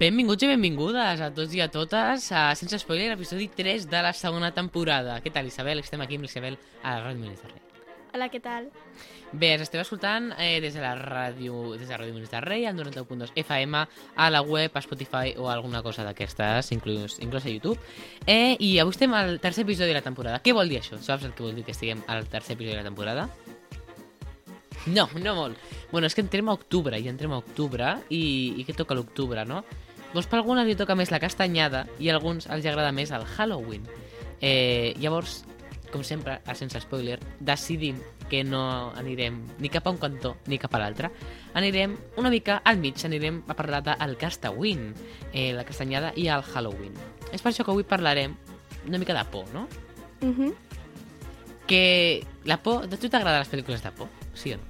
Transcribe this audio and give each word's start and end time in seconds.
Benvinguts 0.00 0.46
i 0.46 0.48
benvingudes 0.48 1.20
a 1.20 1.26
tots 1.36 1.52
i 1.52 1.60
a 1.60 1.66
totes 1.68 2.30
a 2.32 2.46
Sense 2.56 2.78
Spoiler, 2.80 3.10
episodi 3.12 3.50
3 3.52 3.82
de 3.90 3.98
la 4.00 4.14
segona 4.16 4.48
temporada. 4.56 5.18
Què 5.20 5.28
tal, 5.28 5.50
Isabel? 5.50 5.82
Estem 5.82 6.00
aquí 6.00 6.16
amb 6.16 6.24
l'Isabel 6.24 6.56
a 6.80 6.94
la 6.94 7.02
Ràdio 7.02 7.20
Molins 7.20 7.42
de 7.42 7.50
Rei. 7.50 7.60
Hola, 8.14 8.28
què 8.32 8.40
tal? 8.40 8.70
Bé, 9.28 9.50
ens 9.58 9.66
esteu 9.66 9.82
escoltant 9.82 10.30
eh, 10.38 10.56
des 10.64 10.72
de 10.72 10.80
la 10.80 10.94
ràdio, 10.96 11.74
des 11.76 11.84
de 11.84 12.00
Ràdio 12.00 12.16
Molins 12.16 12.32
de 12.32 12.40
Rei, 12.46 12.64
al 12.64 12.80
91.2 12.80 13.36
FM, 13.44 13.84
a 14.16 14.30
la 14.32 14.40
web, 14.40 14.72
a 14.72 14.84
Spotify 14.86 15.34
o 15.36 15.50
alguna 15.52 15.84
cosa 15.84 16.08
d'aquestes, 16.08 16.72
inclús, 16.72 17.18
inclús 17.20 17.44
a 17.44 17.52
YouTube. 17.52 17.76
Eh, 18.24 18.56
I 18.56 18.78
avui 18.80 18.96
estem 18.96 19.12
al 19.12 19.36
tercer 19.36 19.66
episodi 19.68 19.92
de 19.92 20.00
la 20.00 20.06
temporada. 20.08 20.40
Què 20.40 20.56
vol 20.56 20.72
dir 20.72 20.80
això? 20.80 20.96
Saps 20.96 21.28
el 21.28 21.36
que 21.36 21.44
vol 21.44 21.60
dir 21.60 21.68
que 21.68 21.76
estiguem 21.76 22.00
al 22.08 22.24
tercer 22.24 22.56
episodi 22.56 22.72
de 22.72 22.80
la 22.80 22.88
temporada? 22.88 23.28
No, 24.86 25.10
no 25.20 25.36
molt. 25.36 25.60
Bueno, 25.92 26.08
és 26.08 26.16
que 26.16 26.24
entrem 26.24 26.48
a 26.48 26.56
octubre, 26.56 26.96
i 26.96 27.12
entrem 27.12 27.36
a 27.36 27.42
octubre, 27.44 27.98
i, 28.08 28.24
i 28.56 28.64
què 28.64 28.72
toca 28.72 28.96
l'octubre, 28.96 29.44
no? 29.44 29.60
Doncs 30.14 30.26
per 30.26 30.40
algunes 30.40 30.66
li 30.66 30.74
toca 30.74 30.96
més 30.98 31.12
la 31.12 31.20
castanyada 31.22 31.84
i 32.02 32.08
a 32.10 32.16
alguns 32.16 32.48
els 32.50 32.66
agrada 32.66 32.90
més 32.92 33.12
el 33.14 33.24
Halloween. 33.36 33.84
Eh, 34.40 34.94
llavors, 34.98 35.44
com 35.92 36.02
sempre, 36.06 36.40
a 36.46 36.54
sense 36.58 36.80
spoiler, 36.82 37.20
decidim 37.38 38.00
que 38.30 38.42
no 38.46 38.92
anirem 38.98 39.40
ni 39.58 39.70
cap 39.70 39.86
a 39.86 39.92
un 39.94 39.98
cantó 40.02 40.36
ni 40.50 40.58
cap 40.58 40.74
a 40.74 40.80
l'altre. 40.82 41.10
Anirem 41.54 41.96
una 42.18 42.30
mica 42.30 42.60
al 42.64 42.78
mig, 42.78 42.98
anirem 43.06 43.42
a 43.46 43.54
parlar 43.58 43.82
del 43.86 44.16
Castawin, 44.18 44.94
eh, 45.32 45.52
la 45.54 45.66
castanyada 45.66 46.12
i 46.16 46.26
el 46.30 46.42
Halloween. 46.42 46.94
És 47.30 47.42
per 47.42 47.52
això 47.52 47.66
que 47.66 47.74
avui 47.74 47.86
parlarem 47.86 48.34
una 48.86 48.98
mica 48.98 49.14
de 49.14 49.24
por, 49.30 49.46
no? 49.54 49.68
Uh 50.22 50.34
-huh. 50.34 50.54
Que 51.66 52.24
la 52.44 52.56
por... 52.56 52.84
A 52.84 52.88
tu 52.88 53.08
t'agraden 53.08 53.38
les 53.38 53.50
pel·lícules 53.50 53.82
de 53.82 53.92
por? 53.92 54.08
Sí 54.34 54.52
o 54.52 54.56
no? 54.56 54.62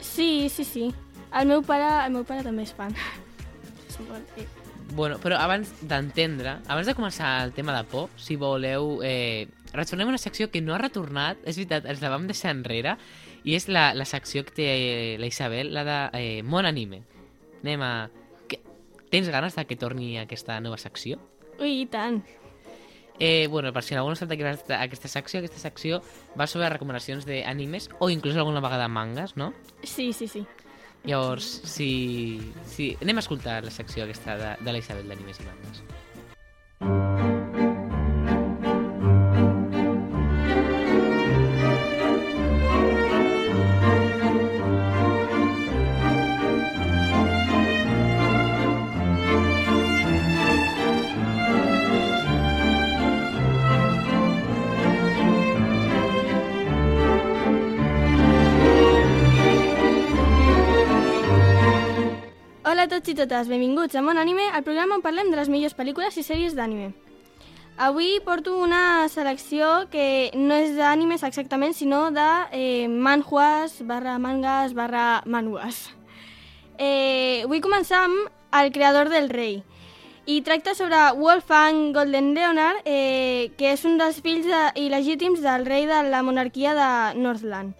Sí, 0.00 0.48
sí, 0.48 0.64
sí. 0.64 0.94
El 1.34 1.46
meu 1.46 1.62
pare, 1.62 2.06
el 2.06 2.12
meu 2.12 2.24
pare 2.24 2.42
també 2.42 2.62
és 2.62 2.72
fan. 2.72 2.94
Eh, 4.88 4.94
Bueno, 4.94 5.18
però 5.18 5.36
abans 5.38 5.70
d'entendre, 5.82 6.58
abans 6.66 6.86
de 6.86 6.94
començar 6.94 7.44
el 7.44 7.52
tema 7.52 7.76
de 7.76 7.84
por, 7.84 8.08
si 8.16 8.36
voleu, 8.36 9.00
eh, 9.04 9.46
retornem 9.72 10.08
a 10.08 10.10
una 10.10 10.18
secció 10.18 10.50
que 10.50 10.60
no 10.60 10.74
ha 10.74 10.78
retornat, 10.78 11.38
és 11.44 11.56
veritat, 11.56 11.86
ens 11.86 12.00
la 12.00 12.08
vam 12.10 12.26
deixar 12.26 12.50
enrere, 12.50 12.96
i 13.44 13.54
és 13.54 13.68
la, 13.68 13.92
la 13.94 14.04
secció 14.04 14.44
que 14.44 14.54
té 14.56 15.16
la 15.20 15.26
Isabel, 15.26 15.72
la 15.74 15.84
de 15.84 15.98
eh, 16.18 16.42
Món 16.42 16.66
Anime. 16.66 17.02
Anem 17.62 17.82
a... 17.82 17.92
Que... 18.48 18.60
Tens 19.10 19.28
ganes 19.28 19.54
de 19.56 19.64
que 19.64 19.76
torni 19.76 20.18
aquesta 20.18 20.58
nova 20.60 20.78
secció? 20.78 21.20
Ui, 21.60 21.82
i 21.82 21.86
tant. 21.86 22.22
Eh, 23.20 23.48
bueno, 23.50 23.72
per 23.72 23.82
si 23.82 23.96
algú 23.96 24.12
no 24.12 24.16
sap 24.16 24.28
de 24.30 24.36
què 24.38 24.44
va 24.46 24.52
aquesta, 24.54 24.76
aquesta 24.78 25.08
secció, 25.10 25.40
aquesta 25.40 25.58
secció 25.58 26.02
va 26.38 26.46
sobre 26.46 26.68
recomanacions 26.70 27.26
d'animes 27.26 27.88
o 27.98 28.10
inclús 28.10 28.36
alguna 28.36 28.62
vegada 28.62 28.86
mangas, 28.86 29.36
no? 29.36 29.52
Sí, 29.82 30.12
sí, 30.12 30.28
sí. 30.28 30.46
Llavors, 31.08 31.46
si, 31.64 31.88
si... 32.68 32.90
anem 33.00 33.16
a 33.16 33.24
escoltar 33.24 33.62
la 33.64 33.72
secció 33.72 34.04
aquesta 34.04 34.36
de, 34.36 34.52
de 34.60 34.76
la 34.76 34.84
Isabel 34.84 35.08
d'animes 35.08 35.40
i 35.40 35.48
mangas. 35.48 35.82
Hola 36.84 37.37
a 62.88 62.90
tots 62.96 63.10
i 63.12 63.14
totes, 63.18 63.48
benvinguts 63.50 63.96
a 63.98 64.00
Mon 64.00 64.16
Anime, 64.16 64.46
el 64.56 64.62
programa 64.64 64.96
on 64.96 65.02
parlem 65.04 65.28
de 65.28 65.36
les 65.36 65.50
millors 65.52 65.74
pel·lícules 65.76 66.14
i 66.16 66.22
sèries 66.24 66.54
d'anime. 66.56 66.94
Avui 67.76 68.16
porto 68.24 68.54
una 68.56 69.04
selecció 69.12 69.90
que 69.92 70.30
no 70.32 70.56
és 70.56 70.72
d'animes 70.78 71.20
exactament, 71.26 71.74
sinó 71.76 72.06
de 72.16 72.26
eh, 72.56 72.88
manhwas 72.88 73.74
barra 73.84 74.16
mangas 74.18 74.72
barra 74.78 75.20
manhwas. 75.26 75.82
Eh, 76.78 77.44
vull 77.50 77.60
començar 77.60 78.06
amb 78.06 78.32
El 78.56 78.72
creador 78.72 79.10
del 79.12 79.28
rei. 79.28 79.58
I 80.24 80.40
tracta 80.40 80.72
sobre 80.74 80.96
Wolfgang 81.18 81.92
Golden 81.92 82.32
Leonard, 82.32 82.80
eh, 82.86 83.50
que 83.58 83.74
és 83.74 83.84
un 83.84 83.98
dels 84.00 84.22
fills 84.24 84.48
de, 84.48 84.62
il·legítims 84.80 85.44
del 85.44 85.66
rei 85.68 85.84
de 85.84 86.00
la 86.08 86.22
monarquia 86.22 86.72
de 86.72 87.20
Northland. 87.20 87.76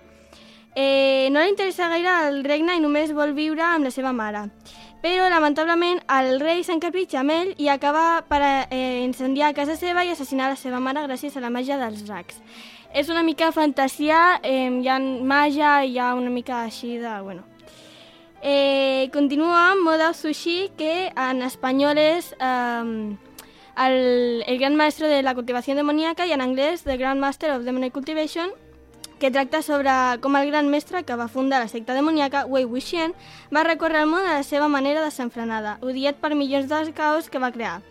Eh, 0.76 1.30
no 1.32 1.41
li 1.41 1.48
interessa 1.48 1.88
gaire 1.88 2.28
el 2.28 2.44
regne 2.44 2.76
i 2.76 2.84
només 2.84 3.16
vol 3.16 3.32
viure 3.32 3.64
amb 3.64 3.88
la 3.88 3.94
seva 3.94 4.12
mare. 4.12 4.50
Però, 4.98 5.28
lamentablement, 5.31 6.00
el 6.10 6.41
rei 6.42 6.64
s'encapritxa 6.66 7.20
amb 7.20 7.31
ell 7.31 7.53
i 7.62 7.69
acaba 7.70 8.25
per 8.26 8.41
eh, 8.42 9.04
incendiar 9.04 9.53
casa 9.54 9.76
seva 9.78 10.03
i 10.03 10.10
assassinar 10.10 10.48
la 10.50 10.59
seva 10.59 10.81
mare 10.82 11.04
gràcies 11.06 11.36
a 11.38 11.42
la 11.44 11.53
màgia 11.54 11.78
dels 11.78 12.03
racs. 12.09 12.41
És 12.91 13.10
una 13.12 13.22
mica 13.22 13.53
fantasia, 13.54 14.41
eh, 14.42 14.66
hi 14.66 14.88
ha 14.91 14.98
màgia, 14.98 15.84
hi 15.84 15.98
ha 16.03 16.14
una 16.19 16.34
mica 16.34 16.64
així 16.64 16.97
de... 16.98 17.14
Bueno. 17.22 17.47
Eh, 18.42 19.10
continua 19.12 19.72
amb 19.72 19.86
Moda 19.86 20.12
Sushi, 20.14 20.70
que 20.78 21.10
en 21.15 21.42
espanyol 21.47 21.98
és 21.98 22.34
eh, 22.38 23.16
el, 23.86 23.98
el 24.47 24.59
gran 24.59 24.75
maestro 24.75 25.06
de 25.06 25.22
la 25.22 25.34
cultivació 25.34 25.78
demoníaca 25.78 26.26
i 26.26 26.34
en 26.34 26.42
anglès 26.42 26.82
The 26.82 26.98
Grand 26.98 27.22
Master 27.22 27.54
of 27.54 27.62
Demonic 27.66 27.94
Cultivation, 27.94 28.50
que 29.18 29.30
tracta 29.30 29.62
sobre 29.62 29.91
com 30.22 30.36
el 30.36 30.50
gran 30.50 30.68
mestre 30.70 31.04
que 31.04 31.16
va 31.16 31.28
fundar 31.28 31.60
la 31.60 31.68
secta 31.68 31.94
demoníaca, 31.94 32.47
Wei 32.47 32.65
Wuxian, 32.65 33.15
va 33.54 33.65
recórrer 33.66 34.03
el 34.03 34.10
món 34.10 34.26
a 34.26 34.38
la 34.38 34.42
seva 34.42 34.68
manera 34.68 35.03
desenfrenada, 35.04 35.78
odiat 35.82 36.16
per 36.22 36.34
milions 36.34 36.68
de 36.68 36.92
caos 36.92 37.28
que 37.28 37.38
va 37.38 37.53
crear. 37.53 37.82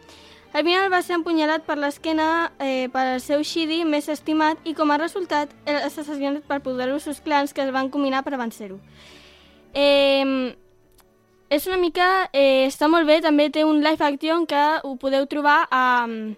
Al 0.53 0.63
final 0.63 0.91
va 0.91 1.01
ser 1.03 1.18
empunyalat 1.19 1.65
per 1.68 1.75
l'esquena 1.77 2.51
eh, 2.59 2.88
per 2.89 3.03
al 3.03 3.19
seu 3.21 3.44
Shidi 3.44 3.83
més 3.85 4.07
estimat 4.09 4.57
i 4.63 4.74
com 4.74 4.89
a 4.91 4.97
resultat 4.97 5.51
és 5.68 5.83
assassinat 6.00 6.47
per 6.47 6.63
poderosos 6.63 7.19
clans 7.21 7.53
que 7.53 7.62
es 7.62 7.73
van 7.75 7.91
combinar 7.91 8.23
per 8.23 8.39
vencer-ho. 8.39 8.80
Eh, 9.73 10.56
és 11.50 11.68
una 11.68 11.77
mica... 11.77 12.30
Eh, 12.33 12.68
està 12.68 12.89
molt 12.91 13.07
bé, 13.07 13.19
també 13.21 13.50
té 13.50 13.63
un 13.63 13.83
live 13.83 14.03
action 14.03 14.47
que 14.47 14.63
ho 14.83 14.95
podeu 15.00 15.27
trobar 15.31 15.68
a 15.71 15.83
um, 16.07 16.35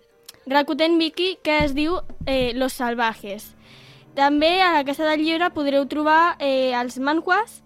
Rakuten 0.49 0.97
Viki 0.99 1.37
que 1.45 1.63
es 1.65 1.73
diu 1.77 1.97
eh, 2.25 2.51
Los 2.53 2.73
Salvajes. 2.73 3.53
També 4.19 4.59
a 4.59 4.73
la 4.73 4.83
Casa 4.83 5.05
del 5.07 5.21
Llibre 5.23 5.47
podreu 5.55 5.85
trobar 5.87 6.35
eh, 6.43 6.75
els 6.75 6.97
manhwas, 6.99 7.61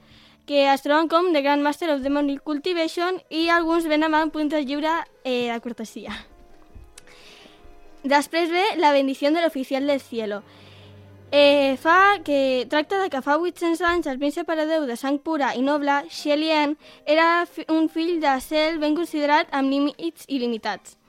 que 0.46 0.68
es 0.70 0.84
troben 0.86 1.08
com 1.10 1.32
The 1.34 1.42
Grand 1.42 1.66
Master 1.66 1.90
of 1.96 2.04
Demonic 2.06 2.44
Cultivation 2.46 3.18
i 3.34 3.48
alguns 3.50 3.88
venen 3.90 4.14
amb 4.14 4.30
punts 4.30 4.54
de 4.54 4.62
llibre 4.62 4.92
eh, 5.24 5.50
de 5.50 5.58
cortesia. 5.66 6.14
després 8.04 8.52
ve 8.52 8.64
La 8.78 8.92
bendición 8.92 9.34
del 9.34 9.46
oficial 9.46 9.88
del 9.88 10.00
cielo. 10.00 10.44
Eh, 11.32 11.76
fa 11.82 12.20
que 12.24 12.68
tracta 12.70 13.02
de 13.02 13.10
que 13.10 13.24
fa 13.26 13.40
800 13.40 13.82
anys 13.82 14.08
el 14.08 14.20
príncep 14.20 14.50
heredeu 14.50 14.86
de 14.86 14.96
sang 14.96 15.18
pura 15.18 15.56
i 15.58 15.64
noble, 15.66 16.04
Xielien, 16.08 16.78
era 17.08 17.48
un 17.68 17.90
fill 17.90 18.20
de 18.22 18.40
cel 18.42 18.78
ben 18.78 18.94
considerat 18.94 19.50
amb 19.50 19.74
límits 19.74 20.30
il·limitats. 20.30 21.00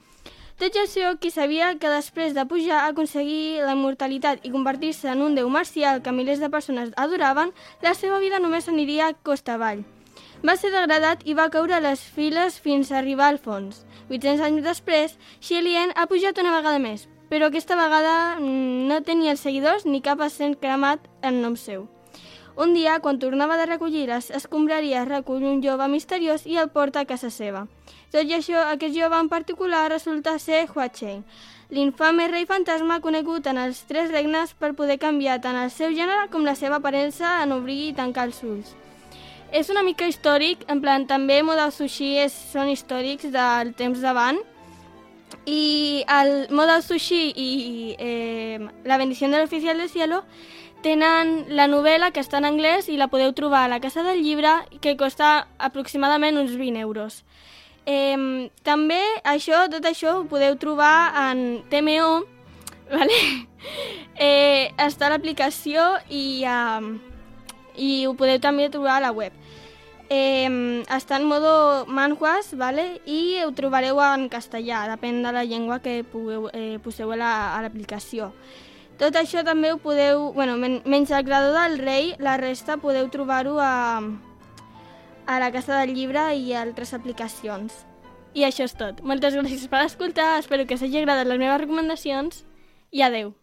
Tot 0.54 0.76
i 0.78 0.78
això, 0.84 1.08
qui 1.18 1.32
sabia 1.34 1.72
que 1.82 1.90
després 1.90 2.34
de 2.34 2.44
pujar 2.46 2.76
a 2.84 2.90
aconseguir 2.92 3.64
la 3.66 3.72
immortalitat 3.74 4.44
i 4.46 4.52
convertir-se 4.54 5.08
en 5.10 5.24
un 5.24 5.34
déu 5.34 5.48
marcial 5.50 5.98
que 6.02 6.12
milers 6.14 6.38
de 6.38 6.50
persones 6.50 6.92
adoraven, 6.94 7.50
la 7.82 7.94
seva 7.98 8.20
vida 8.22 8.38
només 8.38 8.68
aniria 8.70 9.10
costa 9.26 9.56
avall. 9.56 9.82
Va 10.46 10.54
ser 10.60 10.70
degradat 10.70 11.24
i 11.26 11.34
va 11.34 11.48
caure 11.50 11.74
a 11.74 11.82
les 11.82 12.04
files 12.18 12.60
fins 12.62 12.92
a 12.92 13.00
arribar 13.00 13.32
al 13.32 13.40
fons. 13.42 13.82
800 14.10 14.44
anys 14.46 14.62
després, 14.68 15.18
Xielien 15.40 15.90
ha 15.96 16.06
pujat 16.06 16.38
una 16.38 16.54
vegada 16.54 16.78
més, 16.78 17.08
però 17.32 17.50
aquesta 17.50 17.74
vegada 17.80 18.14
mm, 18.38 18.86
no 18.92 19.02
tenia 19.02 19.34
els 19.34 19.42
seguidors 19.42 19.88
ni 19.90 20.04
cap 20.06 20.22
accent 20.22 20.54
cremat 20.54 21.02
en 21.22 21.42
nom 21.42 21.58
seu. 21.58 21.88
Un 22.56 22.70
dia, 22.72 23.00
quan 23.02 23.18
tornava 23.18 23.56
de 23.58 23.66
recollir 23.66 24.04
les 24.06 24.28
escombraries, 24.30 25.08
recull 25.08 25.42
un 25.42 25.58
jove 25.62 25.88
misteriós 25.90 26.44
i 26.46 26.54
el 26.62 26.68
porta 26.70 27.00
a 27.02 27.08
casa 27.08 27.30
seva. 27.34 27.64
Tot 28.14 28.30
i 28.30 28.36
això, 28.36 28.60
aquest 28.70 28.94
jove 28.94 29.18
en 29.18 29.28
particular 29.28 29.88
resulta 29.90 30.36
ser 30.38 30.68
Hua 30.70 30.86
Chen, 30.94 31.24
l'infame 31.74 32.28
rei 32.30 32.46
fantasma 32.46 33.00
conegut 33.02 33.48
en 33.50 33.58
els 33.58 33.82
tres 33.90 34.12
regnes 34.14 34.54
per 34.54 34.76
poder 34.78 35.00
canviar 35.02 35.40
tant 35.42 35.58
el 35.58 35.74
seu 35.74 35.90
gènere 35.98 36.30
com 36.30 36.46
la 36.46 36.54
seva 36.54 36.78
aparença 36.78 37.40
en 37.42 37.58
obrir 37.58 37.88
i 37.88 37.92
tancar 37.98 38.28
els 38.30 38.42
ulls. 38.46 38.76
És 39.50 39.70
una 39.70 39.82
mica 39.82 40.06
històric, 40.06 40.62
en 40.70 40.80
plan, 40.80 41.08
també 41.10 41.42
Modal 41.42 41.74
Sushi 41.74 42.14
és, 42.22 42.34
són 42.54 42.70
històrics 42.70 43.34
del 43.34 43.74
temps 43.74 43.98
d'avant, 43.98 44.38
i 45.50 46.04
el 46.06 46.46
Modal 46.54 46.82
Sushi 46.82 47.32
i 47.34 47.48
eh, 47.98 48.60
La 48.84 48.96
bendició 48.96 49.28
de 49.28 49.40
l'oficial 49.40 49.78
del 49.78 49.90
cielo 49.90 50.22
tenen 50.84 51.46
la 51.48 51.64
novel·la 51.70 52.10
que 52.12 52.20
està 52.20 52.38
en 52.38 52.46
anglès 52.50 52.90
i 52.92 52.98
la 53.00 53.08
podeu 53.08 53.32
trobar 53.32 53.64
a 53.64 53.72
la 53.72 53.80
Casa 53.80 54.04
del 54.04 54.20
Llibre 54.22 54.52
que 54.84 54.98
costa 55.00 55.48
aproximadament 55.56 56.36
uns 56.36 56.52
20 56.60 56.82
euros. 56.84 57.22
Eh, 57.86 58.50
també 58.64 59.00
això, 59.24 59.64
tot 59.72 59.84
això 59.88 60.18
ho 60.20 60.26
podeu 60.28 60.58
trobar 60.60 61.12
en 61.30 61.62
TMO, 61.72 62.10
vale? 62.92 63.18
eh, 64.20 64.72
està 64.76 65.08
a 65.08 65.14
l'aplicació 65.14 65.86
i, 66.08 66.44
uh, 66.44 66.92
i 67.80 68.04
ho 68.04 68.12
podeu 68.16 68.40
també 68.40 68.68
trobar 68.68 68.98
a 68.98 69.06
la 69.08 69.14
web. 69.16 69.32
Eh, 70.12 70.84
està 70.92 71.16
en 71.16 71.24
modo 71.24 71.86
manhuas, 71.88 72.52
vale? 72.60 73.00
i 73.08 73.40
ho 73.40 73.50
trobareu 73.56 74.02
en 74.04 74.28
castellà, 74.28 74.84
depèn 74.92 75.22
de 75.24 75.32
la 75.32 75.48
llengua 75.48 75.80
que 75.80 76.02
pugueu, 76.04 76.50
eh, 76.52 76.76
poseu 76.84 77.10
a 77.16 77.16
l'aplicació. 77.64 78.28
La, 78.28 78.63
Tot 78.98 79.16
això 79.18 79.42
també 79.42 79.72
ho 79.74 79.78
podeu, 79.82 80.28
bueno, 80.36 80.54
men 80.56 80.78
menys 80.86 81.10
el 81.10 81.24
grado 81.26 81.50
del 81.56 81.80
rei, 81.80 82.12
la 82.22 82.36
resta 82.38 82.76
podeu 82.78 83.08
trobar-ho 83.10 83.56
a, 83.58 83.98
a 85.26 85.38
la 85.42 85.50
Casa 85.50 85.80
del 85.80 85.96
Llibre 85.96 86.28
i 86.38 86.52
a 86.54 86.62
altres 86.62 86.94
aplicacions. 86.94 87.82
I 88.34 88.46
això 88.46 88.66
és 88.66 88.74
tot. 88.78 89.00
Moltes 89.02 89.34
gràcies 89.34 89.66
per 89.70 89.82
escoltar, 89.82 90.38
espero 90.38 90.66
que 90.66 90.78
us 90.78 90.82
hagi 90.86 91.00
agradat 91.02 91.26
les 91.26 91.42
meves 91.42 91.60
recomanacions 91.64 92.44
i 92.94 93.02
adeu. 93.02 93.34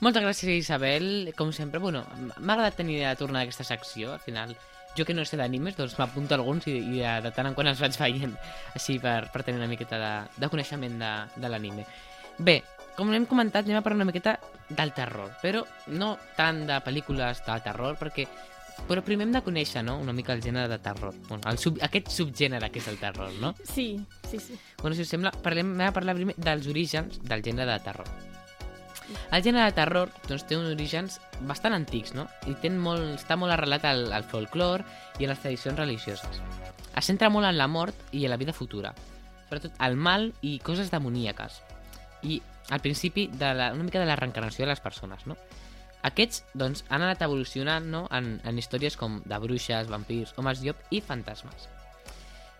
Moltes 0.00 0.24
gràcies, 0.24 0.64
Isabel. 0.64 1.34
Com 1.36 1.52
sempre, 1.52 1.80
bueno, 1.80 2.06
m'ha 2.16 2.54
agradat 2.54 2.80
tenir 2.80 3.02
de 3.02 3.16
tornar 3.20 3.42
a 3.42 3.48
aquesta 3.48 3.66
secció. 3.68 4.14
Al 4.14 4.24
final, 4.24 4.54
jo 4.96 5.04
que 5.04 5.12
no 5.12 5.26
sé 5.28 5.36
d'animes, 5.36 5.76
doncs 5.76 5.98
m'apunto 6.00 6.32
alguns 6.34 6.64
i, 6.68 6.78
i 6.80 7.02
de, 7.02 7.16
de 7.26 7.32
tant 7.36 7.50
en 7.50 7.56
quant 7.56 7.68
els 7.68 7.82
vaig 7.84 7.98
veient, 8.00 8.32
així 8.72 8.96
per, 9.02 9.26
per 9.34 9.44
tenir 9.44 9.60
una 9.60 9.68
miqueta 9.68 10.00
de, 10.00 10.14
de 10.40 10.48
coneixement 10.48 10.96
de, 11.02 11.12
de 11.36 11.52
l'anime. 11.52 11.84
Bé, 12.40 12.62
com 12.96 13.10
hem 13.12 13.26
comentat, 13.28 13.66
anem 13.66 13.80
a 13.80 13.82
parlar 13.84 14.00
una 14.00 14.08
miqueta 14.08 14.38
del 14.68 14.94
terror, 14.96 15.34
però 15.42 15.60
no 15.92 16.14
tant 16.38 16.62
de 16.68 16.78
pel·lícules 16.84 17.42
de 17.44 17.56
terror, 17.64 17.98
perquè 18.00 18.24
però 18.88 19.02
primer 19.04 19.26
hem 19.26 19.34
de 19.34 19.42
conèixer, 19.44 19.82
no?, 19.84 19.98
una 20.00 20.14
mica 20.16 20.32
el 20.32 20.40
gènere 20.40 20.70
de 20.70 20.78
terror. 20.80 21.14
Bueno, 21.28 21.44
el 21.50 21.58
sub, 21.60 21.76
aquest 21.84 22.08
subgènere 22.14 22.70
que 22.72 22.80
és 22.80 22.88
el 22.88 22.96
terror, 22.96 23.28
no? 23.42 23.52
Sí, 23.68 24.00
sí, 24.30 24.40
sí. 24.40 24.56
Bueno, 24.80 24.96
si 24.96 25.04
us 25.04 25.12
sembla, 25.12 25.34
parlem, 25.44 25.74
anem 25.76 25.90
a 25.90 25.96
parlar 25.96 26.16
primer 26.16 26.34
dels 26.40 26.68
orígens 26.70 27.20
del 27.20 27.44
gènere 27.44 27.74
de 27.74 27.84
terror. 27.84 28.08
El 29.36 29.42
gènere 29.44 29.68
de 29.68 29.76
terror 29.76 30.12
doncs, 30.24 30.46
té 30.48 30.56
uns 30.56 30.72
orígens 30.72 31.18
bastant 31.44 31.76
antics, 31.76 32.14
no? 32.16 32.24
I 32.48 32.56
té 32.62 32.70
molt, 32.72 33.18
està 33.18 33.36
molt 33.36 33.52
arrelat 33.52 33.84
al, 33.84 34.06
al 34.16 34.24
folclore 34.24 34.86
i 35.18 35.26
a 35.26 35.32
les 35.34 35.42
tradicions 35.42 35.76
religioses. 35.76 36.40
Es 36.96 37.10
centra 37.10 37.28
molt 37.28 37.50
en 37.50 37.58
la 37.58 37.68
mort 37.68 38.16
i 38.16 38.24
en 38.24 38.32
la 38.32 38.40
vida 38.40 38.56
futura, 38.56 38.94
sobretot 39.48 39.76
el 39.84 40.00
mal 40.00 40.30
i 40.46 40.56
coses 40.64 40.88
demoníaques. 40.94 41.60
I 42.22 42.40
al 42.70 42.80
principi 42.80 43.26
de 43.32 43.54
la, 43.54 43.72
una 43.74 43.84
mica 43.84 44.00
de 44.00 44.06
la 44.06 44.16
reencarnació 44.16 44.64
de 44.64 44.70
les 44.72 44.80
persones, 44.80 45.26
no? 45.26 45.36
Aquests 46.06 46.44
doncs, 46.56 46.84
han 46.88 47.02
anat 47.02 47.20
evolucionant 47.26 47.84
no? 47.92 48.06
en, 48.16 48.38
en 48.44 48.58
històries 48.58 48.96
com 48.96 49.18
de 49.26 49.38
bruixes, 49.42 49.90
vampirs, 49.90 50.32
homes 50.40 50.62
llop 50.64 50.80
i 50.90 51.02
fantasmes. 51.04 51.68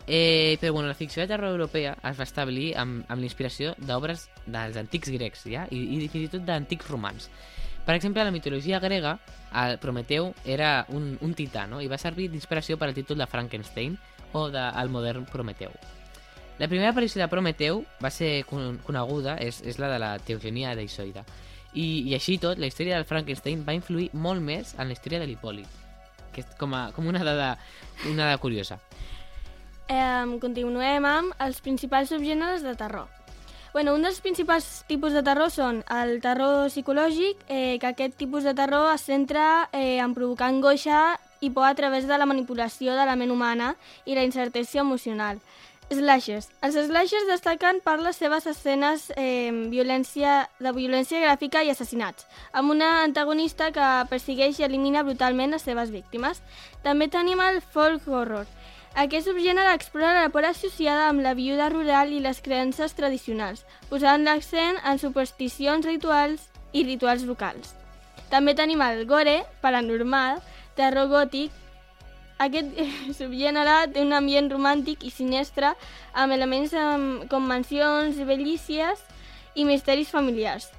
Eh, 0.07 0.59
però 0.61 0.75
bueno, 0.75 0.89
la 0.89 0.99
ficció 0.99 1.23
de 1.23 1.29
terror 1.29 1.53
europea 1.55 1.95
es 2.09 2.19
va 2.19 2.27
establir 2.27 2.73
amb, 2.81 3.05
amb 3.09 3.23
l'inspiració 3.23 3.75
d'obres 3.79 4.27
dels 4.47 4.77
antics 4.81 5.13
grecs 5.15 5.45
ja? 5.47 5.67
I, 5.71 5.81
i 5.97 6.09
fins 6.09 6.27
i 6.27 6.33
tot 6.35 6.45
d'antics 6.45 6.89
romans. 6.91 7.31
Per 7.87 7.95
exemple, 7.95 8.21
a 8.21 8.27
la 8.29 8.35
mitologia 8.35 8.81
grega, 8.81 9.17
el 9.63 9.79
Prometeu 9.81 10.35
era 10.45 10.85
un, 10.89 11.15
un 11.21 11.33
tità 11.35 11.67
no? 11.67 11.81
i 11.81 11.89
va 11.89 11.99
servir 11.99 12.29
d'inspiració 12.29 12.77
per 12.77 12.91
al 12.91 12.97
títol 12.97 13.23
de 13.23 13.29
Frankenstein 13.31 13.97
o 14.33 14.49
del 14.51 14.77
de, 14.77 14.89
modern 14.93 15.25
Prometeu. 15.31 15.73
La 16.61 16.69
primera 16.69 16.91
aparició 16.93 17.23
de 17.23 17.29
Prometeu 17.33 17.79
va 18.05 18.11
ser 18.13 18.43
con 18.45 18.75
coneguda, 18.85 19.39
és, 19.41 19.63
és 19.65 19.79
la 19.81 19.89
de 19.89 19.97
la 20.03 20.11
Teogenia 20.21 20.75
d'Isoida. 20.77 21.23
I, 21.73 21.87
I 22.11 22.17
així 22.19 22.35
tot, 22.43 22.59
la 22.61 22.69
història 22.69 22.99
del 22.99 23.07
Frankenstein 23.09 23.63
va 23.65 23.73
influir 23.73 24.11
molt 24.13 24.45
més 24.45 24.75
en 24.77 24.91
la 24.91 24.93
història 24.93 25.23
de 25.23 25.29
l'Hipòlit, 25.31 25.79
que 26.35 26.45
és 26.45 26.51
com, 26.61 26.75
a, 26.77 26.91
com 26.93 27.09
una, 27.09 27.23
dada, 27.25 27.55
una 28.11 28.27
dada 28.27 28.43
curiosa. 28.43 28.77
Eh, 29.89 30.37
continuem 30.43 31.09
amb 31.09 31.41
els 31.41 31.63
principals 31.65 32.13
subgèneres 32.13 32.61
de 32.67 32.77
terror. 32.77 33.09
Bueno, 33.73 33.95
un 33.95 34.05
dels 34.05 34.21
principals 34.21 34.83
tipus 34.91 35.17
de 35.17 35.25
terror 35.25 35.49
són 35.55 35.81
el 35.97 36.19
terror 36.21 36.69
psicològic, 36.69 37.41
eh, 37.49 37.79
que 37.81 37.95
aquest 37.95 38.21
tipus 38.21 38.45
de 38.45 38.53
terror 38.59 38.91
es 38.93 39.09
centra 39.09 39.71
eh, 39.73 39.97
en 39.97 40.13
provocar 40.13 40.51
angoixa 40.53 41.17
i 41.41 41.49
por 41.49 41.65
a 41.65 41.75
través 41.75 42.05
de 42.11 42.19
la 42.19 42.29
manipulació 42.29 42.99
de 42.99 43.09
la 43.09 43.17
ment 43.17 43.33
humana 43.33 43.77
i 44.05 44.19
la 44.19 44.27
incertesa 44.29 44.83
emocional. 44.85 45.41
Slashers. 45.91 46.47
Els 46.63 46.77
slashers 46.87 47.27
destaquen 47.27 47.81
per 47.83 47.97
les 47.99 48.19
seves 48.21 48.45
escenes 48.47 49.09
eh, 49.19 49.51
violència, 49.73 50.45
de 50.63 50.71
violència 50.77 51.19
gràfica 51.25 51.65
i 51.67 51.73
assassinats, 51.73 52.29
amb 52.55 52.71
una 52.71 52.91
antagonista 53.03 53.73
que 53.75 53.89
persegueix 54.11 54.61
i 54.61 54.67
elimina 54.69 55.03
brutalment 55.03 55.51
les 55.51 55.67
seves 55.67 55.91
víctimes. 55.91 56.45
També 56.85 57.11
tenim 57.11 57.43
el 57.43 57.59
folk 57.75 58.07
horror. 58.07 58.47
Aquest 58.95 59.27
subgènere 59.27 59.75
explora 59.75 60.23
la 60.23 60.31
por 60.31 60.47
associada 60.47 61.09
amb 61.09 61.27
la 61.27 61.35
viuda 61.35 61.69
rural 61.75 62.15
i 62.15 62.23
les 62.23 62.39
creences 62.43 62.95
tradicionals, 62.95 63.67
posant 63.91 64.23
l'accent 64.27 64.79
en 64.87 65.03
supersticions 65.03 65.87
rituals 65.87 66.47
i 66.71 66.87
rituals 66.87 67.27
locals. 67.27 67.75
També 68.31 68.55
tenim 68.55 68.83
el 68.87 69.03
gore, 69.11 69.41
paranormal, 69.63 70.39
terror 70.79 71.11
gòtic, 71.11 71.51
aquest 72.41 72.77
subgènere 73.19 73.93
té 73.95 74.05
un 74.05 74.17
ambient 74.17 74.51
romàntic 74.53 75.05
i 75.05 75.13
sinistre 75.15 75.75
amb 76.13 76.37
elements 76.37 76.75
com 77.31 77.49
mansions 77.49 78.21
bellícies 78.27 79.03
i 79.55 79.67
misteris 79.69 80.11
familiars. 80.11 80.71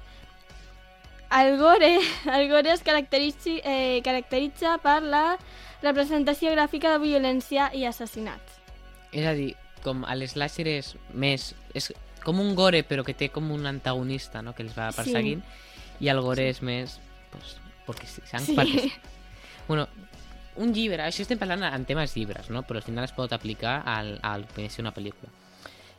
El 1.32 1.56
gore, 1.56 1.96
el 2.36 2.48
gore 2.50 2.72
es 2.72 2.82
caracteritza, 2.84 3.56
eh, 3.64 4.00
caracteritza 4.04 4.76
per 4.82 5.00
la 5.02 5.38
representació 5.82 6.52
gràfica 6.52 6.92
de 6.92 7.02
violència 7.02 7.70
i 7.74 7.86
assassinats. 7.88 8.60
És 9.12 9.26
a 9.26 9.32
dir, 9.36 9.52
com 9.84 10.06
l'slasher 10.06 10.68
és 10.70 10.94
més... 11.12 11.52
És 11.74 11.90
com 12.22 12.38
un 12.38 12.52
gore, 12.54 12.84
però 12.86 13.02
que 13.02 13.16
té 13.18 13.32
com 13.34 13.50
un 13.50 13.66
antagonista, 13.66 14.44
no?, 14.46 14.52
que 14.54 14.62
els 14.62 14.76
va 14.76 14.92
perseguint, 14.94 15.42
sí. 15.42 16.04
i 16.06 16.12
el 16.12 16.20
gore 16.22 16.46
sí. 16.46 16.54
és 16.54 16.62
més... 16.62 16.98
Pues, 17.32 17.56
perquè 17.88 18.06
sí, 18.06 18.22
sang 18.30 18.46
sí. 18.46 18.54
perquè... 18.58 18.92
Bueno, 19.66 19.88
un 20.56 20.72
llibre, 20.74 21.04
això 21.04 21.24
estem 21.24 21.40
parlant 21.40 21.64
en 21.68 21.84
temes 21.88 22.16
llibres, 22.16 22.50
no? 22.50 22.62
però 22.66 22.80
al 22.80 22.86
final 22.86 23.06
es 23.06 23.14
pot 23.16 23.32
aplicar 23.32 23.80
al, 23.88 24.16
al 24.22 24.46
que 24.52 24.66
és 24.66 24.78
una 24.82 24.92
pel·lícula. 24.92 25.30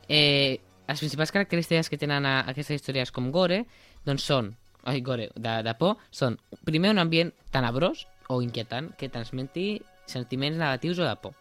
Eh, 0.07 0.59
les 0.87 0.99
principals 0.99 1.31
característiques 1.31 1.89
que 1.89 1.97
tenen 1.97 2.25
a, 2.27 2.41
aquestes 2.51 2.81
històries 2.81 3.11
com 3.15 3.31
gore 3.31 3.63
doncs 4.05 4.25
són, 4.27 4.51
ai, 4.83 4.99
gore, 5.01 5.29
de, 5.35 5.55
de 5.65 5.75
por, 5.79 5.97
són 6.11 6.37
primer 6.67 6.91
un 6.93 7.01
ambient 7.01 7.31
tenebrós 7.55 8.05
o 8.29 8.41
inquietant 8.43 8.91
que 8.99 9.11
transmeti 9.11 9.81
sentiments 10.05 10.59
negatius 10.59 10.99
o 10.99 11.07
de 11.07 11.15
por. 11.23 11.37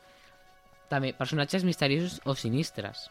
També 0.93 1.13
personatges 1.17 1.65
misteriosos 1.65 2.21
o 2.29 2.37
sinistres. 2.39 3.09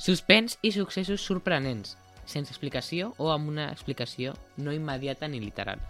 Suspens 0.00 0.58
i 0.62 0.72
successos 0.72 1.24
sorprenents, 1.24 1.96
sense 2.24 2.52
explicació 2.52 3.14
o 3.18 3.30
amb 3.32 3.50
una 3.50 3.70
explicació 3.72 4.34
no 4.56 4.72
immediata 4.72 5.28
ni 5.28 5.40
literal. 5.40 5.80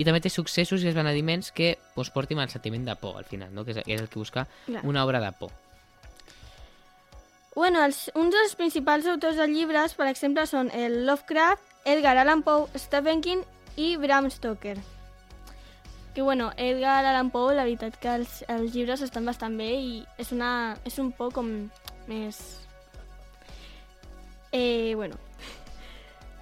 I 0.00 0.04
també 0.08 0.22
té 0.24 0.30
successos 0.32 0.80
i 0.80 0.88
esbenediments 0.88 1.50
que 1.52 1.74
pues, 1.94 2.08
portin 2.08 2.40
al 2.40 2.48
sentiment 2.48 2.86
de 2.88 2.94
por, 2.96 3.18
al 3.20 3.26
final, 3.28 3.52
no? 3.52 3.66
que, 3.66 3.74
és, 3.76 3.82
que 3.84 3.98
és 3.98 4.00
el 4.00 4.08
que 4.08 4.18
busca 4.18 4.46
Clar. 4.64 4.84
una 4.88 5.04
obra 5.04 5.20
de 5.20 5.32
por. 5.36 5.52
Bueno, 7.54 7.82
els, 7.84 8.06
uns 8.14 8.32
dels 8.32 8.54
principals 8.56 9.08
autors 9.10 9.36
de 9.36 9.48
llibres, 9.50 9.92
per 9.98 10.06
exemple, 10.08 10.46
són 10.46 10.70
el 10.72 11.02
Lovecraft, 11.04 11.66
Edgar 11.84 12.14
Allan 12.16 12.44
Poe, 12.46 12.68
Stephen 12.78 13.20
King 13.20 13.44
i 13.76 13.96
Bram 14.00 14.30
Stoker. 14.30 14.78
Que 16.14 16.22
bueno, 16.22 16.52
Edgar 16.56 17.04
Allan 17.04 17.30
Poe, 17.30 17.54
la 17.54 17.66
veritat 17.66 17.98
que 18.00 18.14
els, 18.22 18.40
els 18.48 18.72
llibres 18.74 19.02
estan 19.02 19.28
bastant 19.28 19.58
bé 19.58 19.68
i 19.76 19.92
és, 20.18 20.32
una, 20.32 20.78
és 20.88 20.96
un 21.02 21.12
poc 21.12 21.34
com 21.36 21.50
més... 22.08 22.40
Eh, 24.52 24.94
bueno. 24.96 25.18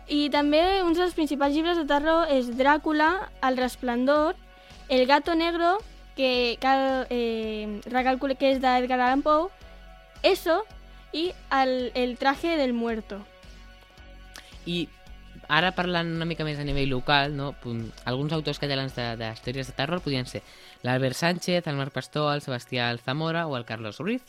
I 0.08 0.30
també 0.32 0.82
uns 0.82 0.96
dels 0.96 1.12
principals 1.12 1.52
llibres 1.52 1.76
de 1.76 1.84
terror 1.88 2.30
és 2.32 2.48
Dràcula, 2.56 3.28
El 3.44 3.58
Resplendor, 3.60 4.36
El 4.88 5.04
Gato 5.06 5.34
Negro, 5.36 5.76
que 6.16 6.56
cal 6.60 7.06
eh, 7.10 7.80
recalcule 7.92 8.34
que 8.40 8.54
és 8.54 8.62
d'Edgar 8.62 8.96
Allan 8.98 9.22
Poe, 9.22 9.50
Eso 10.22 10.62
i 11.12 11.28
el, 11.52 11.92
el 11.94 12.16
Traje 12.18 12.56
del 12.56 12.72
Muerto. 12.72 13.20
I 14.66 14.88
ara 15.48 15.72
parlant 15.76 16.10
una 16.16 16.26
mica 16.28 16.44
més 16.44 16.58
a 16.58 16.64
nivell 16.64 16.90
local, 16.90 17.36
no? 17.36 17.52
Alguns 18.04 18.32
autors 18.32 18.60
catalans 18.60 18.96
de, 18.96 19.12
de 19.20 19.30
històries 19.32 19.68
de 19.68 19.76
terror 19.76 20.02
podien 20.04 20.26
ser 20.28 20.42
l'Albert 20.82 21.16
Sánchez, 21.16 21.66
el 21.66 21.76
Marc 21.76 21.92
Pastor, 21.92 22.32
el 22.34 22.44
Sebastià 22.44 22.88
Alzamora 22.88 23.46
o 23.46 23.56
el 23.56 23.68
Carlos 23.68 24.00
Ruiz. 24.00 24.24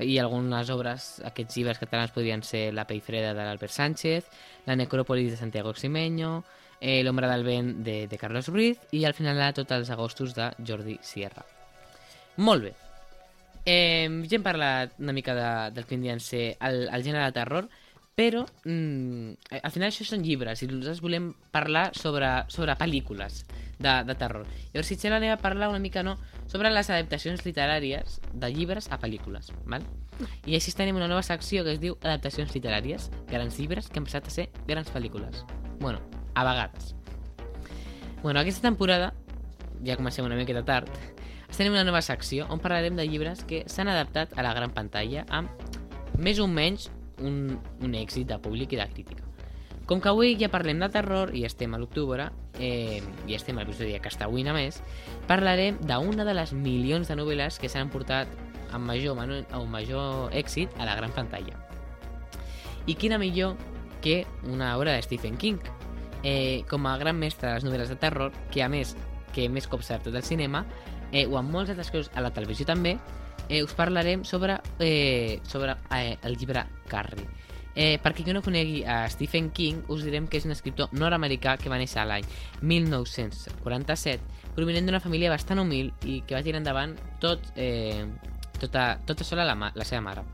I 0.00 0.16
algunes 0.18 0.70
obres, 0.72 1.20
aquests 1.28 1.58
llibres 1.58 1.78
catalans 1.78 2.14
podrien 2.14 2.42
ser 2.42 2.70
La 2.74 2.86
pell 2.88 3.02
freda 3.04 3.34
de 3.34 3.44
l'Albert 3.44 3.72
Sánchez, 3.72 4.30
La 4.66 4.76
necròpolis 4.76 5.30
de 5.30 5.36
Santiago 5.36 5.74
Ximeño, 5.74 6.42
eh, 6.80 7.02
L'ombra 7.04 7.30
del 7.30 7.44
vent 7.44 7.74
de, 7.84 8.06
de 8.08 8.18
Carlos 8.18 8.48
Ruiz 8.48 8.80
i 8.90 9.04
al 9.04 9.14
final 9.14 9.38
de 9.38 9.52
tots 9.60 9.76
els 9.76 9.90
agostos 9.90 10.34
de 10.34 10.50
Jordi 10.66 10.98
Sierra. 11.02 11.44
Molt 12.36 12.64
bé. 12.64 12.72
Eh, 13.64 14.08
ja 14.26 14.38
hem 14.38 14.42
parlat 14.42 14.98
una 14.98 15.14
mica 15.14 15.36
de, 15.38 15.48
del 15.76 15.86
que 15.86 15.96
podien 15.96 16.20
ser 16.20 16.56
el, 16.58 16.88
el 16.88 17.04
gènere 17.04 17.28
de 17.28 17.36
terror, 17.36 17.68
però 18.16 18.42
mm, 18.64 19.60
al 19.62 19.72
final 19.72 19.88
això 19.88 20.04
són 20.04 20.24
llibres 20.26 20.64
i 20.64 20.68
nosaltres 20.68 21.00
volem 21.04 21.30
parlar 21.54 21.90
sobre, 21.96 22.32
sobre 22.52 22.76
pel·lícules 22.80 23.44
de, 23.82 23.94
de 24.06 24.14
terror. 24.18 24.46
Llavors, 24.72 24.88
si 24.88 24.96
Txell 24.96 25.16
anem 25.16 25.34
a 25.34 25.40
parlar 25.42 25.68
una 25.72 25.82
mica 25.82 26.04
no, 26.06 26.16
sobre 26.50 26.70
les 26.70 26.90
adaptacions 26.90 27.44
literàries 27.46 28.20
de 28.32 28.50
llibres 28.54 28.88
a 28.92 28.98
pel·lícules. 29.02 29.50
Val? 29.66 29.84
I 30.46 30.56
així 30.56 30.74
tenim 30.76 30.98
una 31.00 31.10
nova 31.10 31.24
secció 31.26 31.64
que 31.66 31.74
es 31.74 31.82
diu 31.82 31.96
Adaptacions 32.02 32.54
literàries, 32.54 33.10
grans 33.30 33.58
llibres 33.58 33.88
que 33.88 34.00
han 34.00 34.08
passat 34.08 34.28
a 34.28 34.34
ser 34.34 34.48
grans 34.68 34.92
pel·lícules. 34.94 35.44
Bueno, 35.80 36.00
a 36.34 36.44
vegades. 36.44 36.94
Bueno, 38.22 38.40
aquesta 38.40 38.62
temporada, 38.68 39.12
ja 39.84 39.98
comencem 39.98 40.24
una 40.24 40.38
miqueta 40.38 40.64
tard, 40.64 40.90
tenim 41.56 41.74
una 41.74 41.84
nova 41.84 42.02
secció 42.02 42.46
on 42.50 42.62
parlarem 42.62 42.96
de 42.96 43.06
llibres 43.08 43.44
que 43.44 43.64
s'han 43.66 43.90
adaptat 43.90 44.36
a 44.38 44.46
la 44.46 44.54
gran 44.56 44.72
pantalla 44.72 45.26
amb 45.28 45.50
més 46.22 46.38
o 46.40 46.46
menys 46.46 46.88
un, 47.18 47.58
un 47.80 47.94
èxit 47.98 48.30
de 48.30 48.38
públic 48.42 48.72
i 48.72 48.80
de 48.80 48.88
crítica. 48.94 49.31
Com 49.92 50.00
que 50.00 50.08
avui 50.08 50.38
ja 50.40 50.48
parlem 50.48 50.78
de 50.80 50.86
terror 50.88 51.34
i 51.36 51.42
estem 51.44 51.74
a 51.76 51.78
l'octubre, 51.78 52.30
eh, 52.56 53.02
i 53.28 53.34
estem 53.36 53.58
a 53.58 53.60
l'episodi 53.60 53.92
que 54.00 54.08
està 54.08 54.24
avui 54.24 54.40
més, 54.40 54.78
parlarem 55.28 55.76
d'una 55.84 56.24
de 56.24 56.32
les 56.32 56.54
milions 56.56 57.10
de 57.12 57.16
novel·les 57.18 57.58
que 57.60 57.68
s'han 57.68 57.90
portat 57.92 58.26
amb 58.72 58.88
major 58.88 59.20
o 59.52 59.66
major 59.66 60.32
èxit 60.32 60.72
a 60.80 60.86
la 60.88 60.96
gran 60.96 61.12
pantalla. 61.12 61.60
I 62.86 62.94
quina 62.94 63.18
millor 63.18 63.58
que 64.00 64.24
una 64.48 64.78
obra 64.78 64.96
de 64.96 65.02
Stephen 65.02 65.36
King, 65.36 65.60
eh, 66.24 66.64
com 66.70 66.86
a 66.86 66.96
gran 66.96 67.18
mestre 67.18 67.50
de 67.50 67.54
les 67.60 67.68
novel·les 67.68 67.92
de 67.92 68.00
terror, 68.00 68.32
que 68.50 68.62
a 68.62 68.70
més 68.72 68.96
que 69.34 69.50
més 69.50 69.68
cops 69.68 69.92
s'ha 69.92 70.00
adaptat 70.00 70.16
al 70.16 70.24
cinema, 70.24 70.64
eh, 71.12 71.26
o 71.26 71.36
amb 71.36 71.52
molts 71.52 71.68
altres 71.68 71.92
coses 71.92 72.10
a 72.14 72.24
la 72.24 72.32
televisió 72.32 72.64
també, 72.64 72.96
eh, 73.50 73.62
us 73.62 73.76
parlarem 73.76 74.24
sobre, 74.24 74.56
eh, 74.78 75.40
sobre 75.44 75.76
eh, 75.90 76.16
el 76.22 76.38
llibre 76.38 76.64
Carrie. 76.88 77.28
Eh, 77.74 77.98
per 78.02 78.12
qui 78.12 78.24
no 78.32 78.42
conegui 78.44 78.82
a 78.84 79.08
Stephen 79.08 79.50
King, 79.50 79.84
us 79.88 80.04
direm 80.04 80.26
que 80.28 80.36
és 80.36 80.44
un 80.44 80.52
escriptor 80.52 80.92
nord-americà 80.92 81.56
que 81.56 81.72
va 81.72 81.78
néixer 81.80 82.04
l'any 82.04 82.26
1947, 82.60 84.20
provenent 84.56 84.88
d'una 84.88 85.00
família 85.00 85.32
bastant 85.32 85.62
humil 85.62 85.92
i 86.04 86.20
que 86.26 86.36
va 86.36 86.44
tirar 86.44 86.60
endavant 86.60 86.94
tot, 87.20 87.48
eh, 87.56 88.04
tota, 88.60 88.98
tota 89.08 89.24
sola 89.24 89.46
la, 89.48 89.56
la 89.72 89.88
seva 89.88 90.02
mare. 90.04 90.26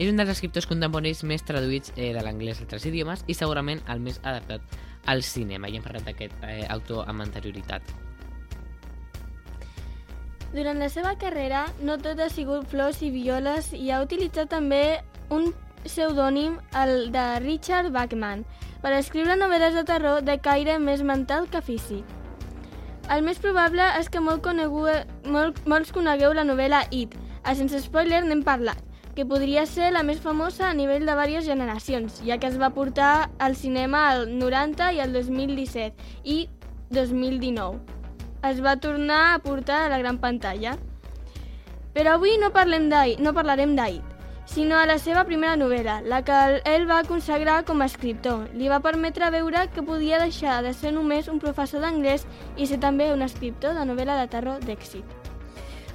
És 0.00 0.08
un 0.08 0.16
dels 0.16 0.32
escriptors 0.32 0.66
contemporanis 0.66 1.20
més 1.28 1.44
traduïts 1.44 1.92
eh, 1.96 2.12
de 2.16 2.22
l'anglès 2.24 2.58
a 2.58 2.64
altres 2.64 2.86
idiomes 2.88 3.26
i 3.28 3.36
segurament 3.36 3.82
el 3.92 4.00
més 4.00 4.18
adaptat 4.24 4.64
al 5.12 5.22
cinema. 5.22 5.68
I 5.68 5.76
hem 5.76 5.84
parlat 5.84 6.08
d'aquest 6.08 6.46
eh, 6.48 6.64
autor 6.72 7.04
amb 7.10 7.26
anterioritat. 7.26 7.92
Durant 10.52 10.80
la 10.80 10.88
seva 10.92 11.14
carrera, 11.20 11.66
no 11.80 11.96
tot 12.00 12.18
ha 12.20 12.28
sigut 12.32 12.66
flors 12.68 13.00
i 13.04 13.12
violes 13.12 13.70
i 13.76 13.90
ha 13.90 14.02
utilitzat 14.04 14.50
també 14.52 15.00
un 15.32 15.52
pseudònim, 15.84 16.58
el 16.78 17.10
de 17.14 17.24
Richard 17.44 17.92
Bachman, 17.94 18.44
per 18.82 18.92
escriure 18.96 19.36
novel·les 19.38 19.76
de 19.78 19.84
terror 19.88 20.22
de 20.26 20.38
caire 20.42 20.78
més 20.82 21.02
mental 21.06 21.48
que 21.50 21.62
físic. 21.62 22.04
El 23.10 23.24
més 23.26 23.40
probable 23.42 23.86
és 23.98 24.08
que 24.08 24.22
molt 24.22 24.42
conegu... 24.42 24.86
molt, 25.26 25.62
molts 25.66 25.92
conegueu 25.92 26.34
la 26.34 26.46
novel·la 26.46 26.84
It, 26.90 27.16
a 27.42 27.54
sense 27.58 27.80
spoiler 27.84 28.22
n'hem 28.24 28.44
parlat, 28.46 28.78
que 29.16 29.26
podria 29.28 29.66
ser 29.66 29.90
la 29.92 30.04
més 30.06 30.20
famosa 30.22 30.68
a 30.68 30.74
nivell 30.74 31.06
de 31.06 31.12
diverses 31.12 31.48
generacions, 31.50 32.22
ja 32.26 32.38
que 32.38 32.48
es 32.48 32.60
va 32.60 32.70
portar 32.70 33.30
al 33.38 33.56
cinema 33.56 34.06
al 34.10 34.30
90 34.38 34.92
i 34.96 35.02
al 35.02 35.12
2017 35.12 36.14
i 36.24 36.46
2019 36.90 38.00
es 38.42 38.62
va 38.62 38.76
tornar 38.76 39.34
a 39.34 39.38
portar 39.38 39.84
a 39.84 39.88
la 39.88 39.98
gran 39.98 40.18
pantalla. 40.18 40.76
Però 41.94 42.16
avui 42.16 42.34
no, 42.40 42.50
parlem 42.50 42.88
no 43.20 43.34
parlarem 43.36 43.76
d'Ait, 43.76 44.02
sinó 44.52 44.76
a 44.76 44.84
la 44.84 44.98
seva 45.00 45.22
primera 45.24 45.56
novel·la, 45.56 46.02
la 46.04 46.18
que 46.28 46.38
ell 46.68 46.82
va 46.84 46.98
consagrar 47.08 47.62
com 47.64 47.80
a 47.80 47.86
escriptor. 47.88 48.50
Li 48.52 48.66
va 48.68 48.82
permetre 48.84 49.30
veure 49.32 49.62
que 49.72 49.80
podia 49.80 50.18
deixar 50.20 50.58
de 50.66 50.74
ser 50.76 50.92
només 50.92 51.30
un 51.32 51.38
professor 51.40 51.80
d'anglès 51.80 52.26
i 52.60 52.68
ser 52.68 52.76
també 52.82 53.06
un 53.14 53.24
escriptor 53.24 53.72
de 53.72 53.86
novel·la 53.88 54.18
de 54.20 54.28
terror 54.28 54.60
d'èxit. 54.60 55.08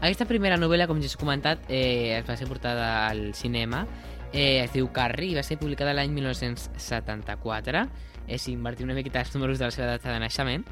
Aquesta 0.01 0.25
primera 0.25 0.57
novel·la, 0.57 0.87
com 0.89 0.97
ja 0.97 1.05
he 1.05 1.21
comentat, 1.21 1.69
eh, 1.69 2.17
es 2.17 2.25
va 2.25 2.37
ser 2.37 2.49
portada 2.49 2.89
al 3.05 3.35
cinema, 3.37 3.85
eh, 4.33 4.63
es 4.63 4.73
diu 4.73 4.89
Carrie 4.89 5.35
i 5.35 5.37
va 5.37 5.45
ser 5.45 5.59
publicada 5.61 5.93
l'any 5.93 6.17
1974, 6.17 7.85
eh, 8.25 8.41
si 8.41 8.57
invertim 8.57 8.89
una 8.89 8.97
miqueta 8.97 9.21
els 9.21 9.35
números 9.35 9.61
de 9.61 9.69
la 9.69 9.71
seva 9.71 9.93
data 9.93 10.09
de 10.11 10.19
naixement, 10.25 10.65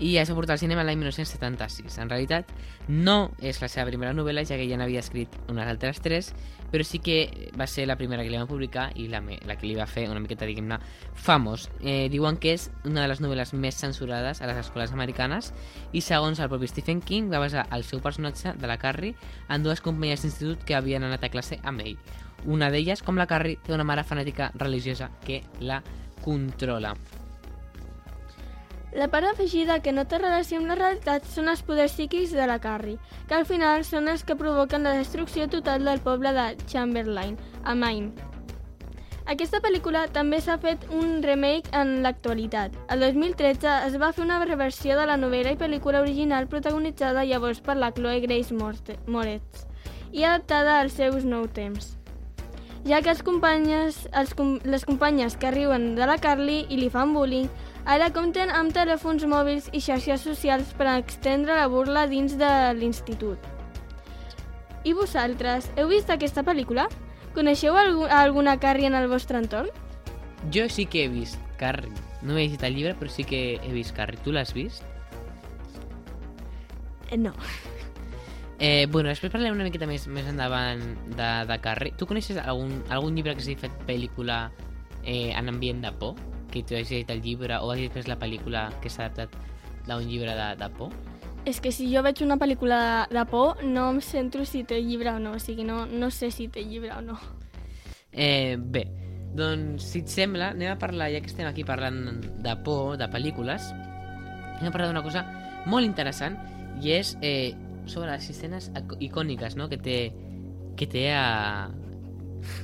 i 0.00 0.14
ja 0.14 0.24
s'ha 0.24 0.34
portat 0.34 0.56
al 0.56 0.62
cinema 0.62 0.82
l'any 0.84 0.98
1976. 0.98 1.98
En 2.00 2.08
realitat, 2.10 2.48
no 2.88 3.30
és 3.44 3.60
la 3.60 3.68
seva 3.68 3.90
primera 3.90 4.14
novel·la, 4.16 4.46
ja 4.48 4.56
que 4.56 4.66
ja 4.68 4.78
n'havia 4.80 5.02
escrit 5.04 5.34
unes 5.52 5.68
altres 5.68 6.00
tres, 6.00 6.30
però 6.72 6.86
sí 6.86 7.00
que 7.04 7.50
va 7.58 7.66
ser 7.68 7.86
la 7.86 7.98
primera 8.00 8.24
que 8.24 8.32
li 8.32 8.38
van 8.40 8.48
publicar 8.48 8.88
i 8.96 9.08
la, 9.12 9.20
la 9.20 9.56
que 9.60 9.68
li 9.68 9.76
va 9.76 9.86
fer 9.90 10.06
una 10.08 10.22
miqueta, 10.22 10.48
diguem-ne, 10.48 10.80
famós. 11.14 11.68
Eh, 11.84 12.08
diuen 12.12 12.40
que 12.40 12.54
és 12.56 12.70
una 12.88 13.04
de 13.04 13.12
les 13.12 13.20
novel·les 13.20 13.52
més 13.54 13.76
censurades 13.76 14.40
a 14.40 14.50
les 14.50 14.62
escoles 14.64 14.96
americanes 14.96 15.52
i, 15.92 16.00
segons 16.00 16.40
el 16.40 16.48
propi 16.48 16.70
Stephen 16.72 17.04
King, 17.04 17.30
va 17.32 17.42
basar 17.42 17.68
el 17.76 17.84
seu 17.84 18.00
personatge 18.00 18.56
de 18.56 18.70
la 18.70 18.80
Carrie 18.80 19.16
en 19.48 19.66
dues 19.66 19.84
companyies 19.84 20.24
d'institut 20.24 20.64
que 20.64 20.78
havien 20.78 21.04
anat 21.04 21.28
a 21.28 21.32
classe 21.32 21.60
amb 21.62 21.84
ell. 21.84 21.98
Una 22.48 22.70
d'elles, 22.72 23.04
com 23.04 23.20
la 23.20 23.28
Carrie, 23.28 23.60
té 23.60 23.76
una 23.76 23.84
mare 23.84 24.06
fanàtica 24.06 24.52
religiosa 24.56 25.10
que 25.26 25.42
la 25.60 25.82
controla. 26.24 26.96
La 28.92 29.06
part 29.06 29.26
afegida 29.28 29.78
que 29.82 29.92
no 29.92 30.02
té 30.10 30.18
relació 30.18 30.58
amb 30.58 30.66
la 30.72 30.74
realitat 30.74 31.26
són 31.30 31.46
els 31.52 31.62
poders 31.62 31.92
psíquics 31.94 32.32
de 32.34 32.46
la 32.50 32.58
Carrie, 32.58 32.98
que 33.28 33.36
al 33.36 33.46
final 33.46 33.84
són 33.86 34.10
els 34.10 34.24
que 34.26 34.34
provoquen 34.34 34.82
la 34.82 34.96
destrucció 34.98 35.46
total 35.48 35.86
del 35.86 36.02
poble 36.02 36.32
de 36.34 36.46
Chamberlain, 36.66 37.38
a 37.62 37.76
Maine. 37.78 38.10
Aquesta 39.30 39.60
pel·lícula 39.62 40.08
també 40.10 40.40
s'ha 40.42 40.56
fet 40.58 40.88
un 40.90 41.22
remake 41.22 41.70
en 41.76 42.00
l'actualitat. 42.02 42.74
El 42.90 43.04
2013 43.06 43.76
es 43.86 43.94
va 44.02 44.10
fer 44.10 44.24
una 44.24 44.40
reversió 44.42 44.98
de 44.98 45.06
la 45.06 45.20
novel·la 45.20 45.54
i 45.54 45.60
pel·lícula 45.60 46.02
original 46.02 46.50
protagonitzada 46.50 47.22
llavors 47.28 47.62
per 47.62 47.78
la 47.78 47.92
Chloe 47.94 48.24
Grace 48.26 48.50
Moretz 49.06 49.66
i 50.10 50.24
adaptada 50.26 50.80
als 50.80 50.98
seus 50.98 51.22
nou 51.22 51.46
temps 51.46 51.92
ja 52.84 53.00
que 53.02 53.10
els 53.12 53.22
companyes, 53.22 54.08
els, 54.16 54.34
les 54.64 54.84
companyes 54.88 55.36
que 55.36 55.50
riuen 55.52 55.94
de 55.94 56.06
la 56.08 56.16
Carly 56.18 56.64
i 56.68 56.78
li 56.80 56.88
fan 56.90 57.12
bullying 57.14 57.48
Ara 57.90 58.12
compten 58.14 58.52
amb 58.54 58.70
telèfons 58.70 59.24
mòbils 59.26 59.64
i 59.74 59.80
xarxes 59.82 60.22
socials 60.22 60.68
per 60.78 60.86
extendre 60.92 61.56
la 61.58 61.64
burla 61.66 62.04
dins 62.06 62.36
de 62.38 62.50
l'institut. 62.78 63.48
I 64.86 64.92
vosaltres, 64.94 65.66
heu 65.74 65.90
vist 65.90 66.12
aquesta 66.14 66.44
pel·lícula? 66.46 66.84
Coneixeu 67.34 67.74
algú, 67.74 68.06
alguna 68.06 68.54
Carrie 68.62 68.86
en 68.86 68.94
el 68.94 69.08
vostre 69.10 69.42
entorn? 69.42 69.74
Jo 70.54 70.68
sí 70.70 70.86
que 70.86 71.04
he 71.04 71.10
vist 71.10 71.42
Carrie. 71.58 71.90
No 72.22 72.38
he 72.38 72.44
llegit 72.44 72.62
el 72.62 72.78
llibre, 72.78 72.94
però 72.94 73.10
sí 73.10 73.26
que 73.26 73.58
he 73.58 73.72
vist 73.74 73.96
Carrie. 73.96 74.22
Tu 74.22 74.30
l'has 74.30 74.54
vist? 74.54 74.86
Eh, 77.10 77.18
no. 77.18 77.34
Eh, 78.62 78.84
bueno, 78.92 79.08
després 79.08 79.32
parlem 79.32 79.54
una 79.54 79.64
miqueta 79.64 79.86
més, 79.88 80.02
més 80.04 80.26
endavant 80.28 80.82
de, 81.16 81.28
de 81.48 81.56
Carrie. 81.64 81.94
Tu 81.96 82.04
coneixes 82.04 82.36
algun, 82.36 82.74
algun 82.92 83.14
llibre 83.16 83.32
que 83.32 83.40
s'hagi 83.40 83.56
fet 83.56 83.78
pel·lícula 83.88 84.50
eh, 85.00 85.32
en 85.32 85.48
ambient 85.48 85.80
de 85.80 85.94
por? 85.96 86.18
Que 86.50 86.62
tu 86.62 86.74
hagis 86.74 86.90
llegit 86.90 87.10
el 87.10 87.22
llibre 87.22 87.58
o 87.58 87.70
hagis 87.72 87.92
vist 87.94 88.08
la 88.10 88.18
pel·lícula 88.18 88.68
que 88.82 88.90
s'ha 88.90 89.06
adaptat 89.06 89.34
d'un 89.86 90.06
llibre 90.06 90.34
de, 90.36 90.48
de 90.60 90.68
por? 90.76 90.92
És 91.48 91.60
que 91.64 91.72
si 91.72 91.86
jo 91.88 92.02
veig 92.04 92.20
una 92.20 92.36
pel·lícula 92.36 92.78
de, 93.08 93.16
de 93.16 93.24
por, 93.30 93.62
no 93.64 93.86
em 93.94 94.00
centro 94.04 94.44
si 94.44 94.60
té 94.68 94.82
llibre 94.84 95.14
o 95.14 95.18
no. 95.18 95.32
O 95.38 95.40
sigui, 95.40 95.64
no, 95.64 95.86
no 95.86 96.10
sé 96.12 96.28
si 96.30 96.48
té 96.52 96.60
llibre 96.66 96.92
o 96.92 97.00
no. 97.00 97.16
Eh, 98.12 98.58
bé, 98.60 98.84
doncs, 99.32 99.86
si 99.92 100.02
et 100.02 100.10
sembla, 100.12 100.50
anem 100.52 100.74
a 100.74 100.78
parlar, 100.78 101.08
ja 101.14 101.22
que 101.22 101.30
estem 101.30 101.48
aquí 101.48 101.64
parlant 101.64 102.20
de 102.44 102.54
por, 102.66 102.98
de 103.00 103.08
pel·lícules, 103.08 103.70
anem 104.58 104.68
a 104.68 104.74
parlar 104.74 104.90
d'una 104.90 105.04
cosa 105.06 105.24
molt 105.70 105.86
interessant, 105.86 106.36
i 106.82 106.92
és 106.98 107.14
eh, 107.22 107.54
sobre 107.86 108.10
les 108.10 108.28
escenes 108.30 108.68
ic- 108.76 108.98
icòniques, 109.08 109.56
no?, 109.56 109.70
que 109.70 109.78
té, 109.80 109.98
que 110.76 110.86
té 110.90 111.08
a... 111.14 111.70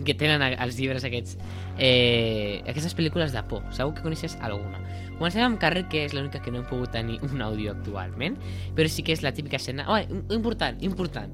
que 0.05 0.15
tenen 0.19 0.43
els 0.43 0.79
llibres 0.79 1.05
aquests 1.07 1.37
eh, 1.79 2.63
aquestes 2.69 2.97
pel·lícules 2.97 3.35
de 3.35 3.43
por. 3.51 3.65
Segur 3.77 3.95
que 3.97 4.05
coneixes 4.05 4.37
alguna. 4.41 4.81
Comencem 5.17 5.45
amb 5.47 5.61
Carrer 5.61 5.87
que 5.93 6.05
és 6.05 6.15
l'única 6.17 6.43
que 6.45 6.53
no 6.53 6.61
hem 6.61 6.69
pogut 6.69 6.93
tenir 6.93 7.19
un 7.25 7.41
àudio 7.41 7.73
actualment 7.73 8.37
però 8.77 8.89
sí 8.93 9.05
que 9.07 9.17
és 9.17 9.25
la 9.25 9.33
típica 9.37 9.61
escena. 9.61 9.87
Oh, 9.89 9.99
important, 10.35 10.83
important. 10.85 11.33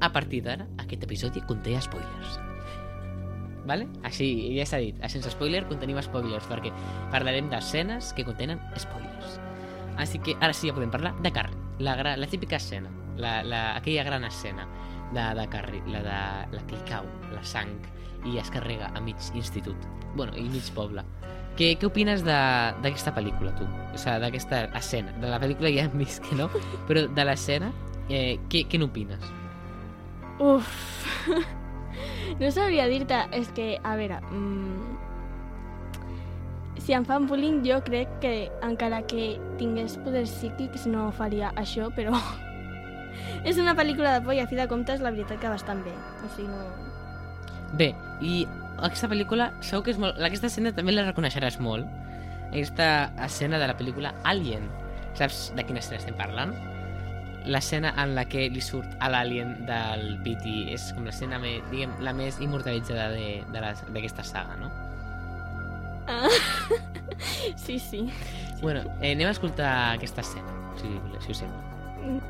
A 0.00 0.12
partir 0.14 0.44
d'ara 0.46 0.68
aquest 0.78 1.04
episodi 1.06 1.42
conté 1.46 1.74
spoilers. 1.82 2.38
Vale? 3.68 3.88
Així, 4.06 4.28
ja 4.56 4.64
s'ha 4.64 4.78
dit, 4.80 5.00
sense 5.12 5.30
spoiler 5.34 5.66
contenim 5.68 5.98
spoilers, 6.00 6.46
perquè 6.48 6.70
parlarem 7.12 7.50
d'escenes 7.52 8.14
que 8.16 8.24
contenen 8.24 8.62
spoilers. 8.80 9.36
Així 9.98 10.22
que 10.24 10.36
ara 10.40 10.54
sí 10.54 10.70
ja 10.70 10.76
podem 10.76 10.92
parlar 10.94 11.12
de 11.20 11.32
Carrie, 11.34 11.58
la, 11.82 11.98
la 12.16 12.30
típica 12.30 12.56
escena, 12.56 12.88
la, 13.18 13.42
la, 13.42 13.76
aquella 13.76 14.04
gran 14.06 14.24
escena 14.24 14.64
de, 15.14 15.24
de 15.40 15.46
Carrie, 15.52 15.82
la 15.92 16.02
de 16.04 16.56
la 16.56 16.62
que 16.68 16.80
cau, 16.88 17.06
la 17.32 17.42
sang, 17.44 17.72
i 18.26 18.38
es 18.40 18.50
carrega 18.50 18.90
a 18.94 19.00
mig 19.00 19.16
institut, 19.34 19.88
bueno, 20.16 20.34
i 20.36 20.48
mig 20.52 20.68
poble. 20.76 21.04
Què, 21.58 21.72
què 21.74 21.88
opines 21.88 22.22
d'aquesta 22.22 23.10
pel·lícula, 23.16 23.50
tu? 23.58 23.66
O 23.66 23.98
sigui, 23.98 24.20
d'aquesta 24.22 24.68
escena. 24.78 25.14
De 25.18 25.30
la 25.30 25.40
pel·lícula 25.42 25.72
ja 25.74 25.88
hem 25.88 25.96
vist 25.98 26.22
que 26.22 26.38
no, 26.38 26.46
però 26.86 27.08
de 27.10 27.24
l'escena, 27.26 27.72
eh, 28.06 28.38
què, 28.50 28.62
què 28.70 28.78
n'opines? 28.78 29.24
Uf. 30.38 30.70
no 32.40 32.50
sabria 32.54 32.86
dir-te. 32.90 33.24
És 33.34 33.50
que, 33.56 33.72
a 33.82 33.96
veure... 33.98 34.22
Mm, 34.30 34.98
si 36.78 36.94
em 36.94 37.04
fan 37.04 37.26
bullying, 37.28 37.58
jo 37.66 37.82
crec 37.84 38.12
que 38.22 38.34
encara 38.64 39.02
que 39.10 39.34
tingués 39.58 39.98
poders 40.04 40.30
psíquics 40.38 40.86
no 40.86 41.10
faria 41.18 41.50
això, 41.58 41.90
però... 41.96 42.14
és 43.44 43.58
una 43.58 43.74
pel·lícula 43.78 44.14
de 44.18 44.22
por 44.24 44.34
i 44.34 44.40
a 44.40 44.46
fi 44.50 44.56
de 44.58 44.66
comptes 44.70 45.00
la 45.00 45.10
veritat 45.14 45.40
que 45.40 45.48
bastant 45.52 45.84
bé. 45.84 45.92
O 46.24 46.30
sigui, 46.36 46.48
no... 46.48 46.64
Bé, 47.78 47.94
i 48.24 48.46
aquesta 48.78 49.08
pel·lícula 49.10 49.50
segur 49.60 49.84
que 49.84 49.92
és 49.92 49.98
molt... 50.00 50.18
Aquesta 50.24 50.46
escena 50.48 50.72
també 50.76 50.92
la 50.94 51.04
reconeixeràs 51.08 51.58
molt. 51.60 51.86
Aquesta 52.48 53.10
escena 53.26 53.58
de 53.60 53.66
la 53.68 53.76
pel·lícula 53.76 54.14
Alien. 54.24 54.68
Saps 55.18 55.48
de 55.56 55.64
quina 55.66 55.80
escena 55.82 55.98
estem 56.00 56.16
parlant? 56.16 56.54
L'escena 57.48 57.92
en 58.02 58.14
la 58.16 58.24
que 58.28 58.48
li 58.52 58.60
surt 58.60 58.96
a 59.00 59.08
l'alien 59.08 59.54
del 59.66 60.18
i 60.26 60.72
és 60.74 60.90
com 60.92 61.04
l'escena 61.06 61.38
me- 61.38 61.60
diguem, 61.70 61.92
la 62.04 62.12
més 62.12 62.40
immortalitzada 62.40 63.08
de- 63.10 63.44
de 63.52 63.60
les- 63.60 63.84
d'aquesta 63.92 64.24
saga, 64.24 64.56
no? 64.56 64.70
Ah. 66.08 66.28
sí, 67.56 67.78
sí. 67.78 68.10
Bueno, 68.60 68.80
eh, 69.00 69.12
anem 69.12 69.28
a 69.28 69.30
escoltar 69.36 69.94
aquesta 69.94 70.20
escena, 70.20 70.52
si, 70.80 70.88
si 71.24 71.32
us 71.32 71.38
sembla. 71.38 72.28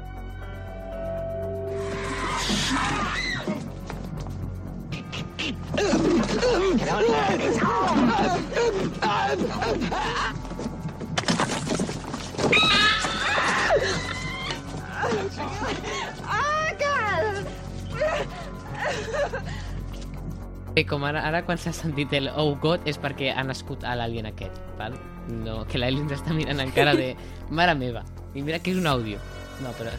Bé, 20.79 20.85
com 20.87 21.03
ara, 21.03 21.25
ara 21.27 21.41
quan 21.43 21.59
s'ha 21.59 21.73
sentit 21.75 22.13
el 22.15 22.29
oh 22.39 22.53
god 22.63 22.85
és 22.87 23.01
perquè 23.03 23.33
ha 23.35 23.43
nascut 23.43 23.83
a 23.83 23.97
l'alien 23.99 24.29
aquest, 24.31 24.61
val? 24.79 24.95
No, 25.43 25.65
que 25.67 25.81
l'alien 25.81 26.07
ens 26.07 26.21
està 26.21 26.37
mirant 26.37 26.63
encara 26.63 26.95
de 26.95 27.09
mare 27.51 27.75
meva. 27.75 28.05
I 28.39 28.47
mira 28.47 28.63
que 28.63 28.71
és 28.71 28.79
un 28.79 28.87
àudio. 28.87 29.19
No, 29.65 29.75
però... 29.75 29.91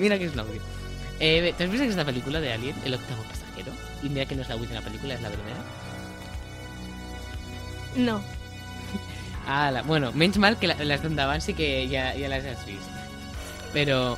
mira 0.00 0.16
que 0.16 0.30
és 0.30 0.32
un 0.32 0.46
àudio. 0.46 0.79
Eh, 1.20 1.40
bé, 1.44 1.52
t'has 1.52 1.68
vist 1.70 1.82
aquesta 1.84 2.06
pel·lícula 2.08 2.40
de 2.40 2.52
Alien, 2.54 2.76
El 2.84 2.94
octavo 2.96 3.22
pasajero? 3.28 3.72
I 4.02 4.08
mira 4.08 4.24
que 4.26 4.34
no 4.38 4.42
és 4.42 4.48
la 4.48 4.56
última 4.56 4.80
pel·lícula, 4.80 5.14
és 5.18 5.20
la 5.22 5.28
primera. 5.34 5.60
No. 7.96 8.20
Ah, 9.46 9.70
la, 9.70 9.82
bueno, 9.82 10.12
menys 10.12 10.38
mal 10.38 10.56
que 10.58 10.68
la- 10.68 10.78
les 10.84 11.02
d'endavant 11.02 11.40
sí 11.42 11.54
que 11.54 11.88
ja, 11.90 12.12
ja 12.16 12.28
les 12.32 12.44
has 12.46 12.64
vist. 12.66 12.88
Però... 13.74 14.16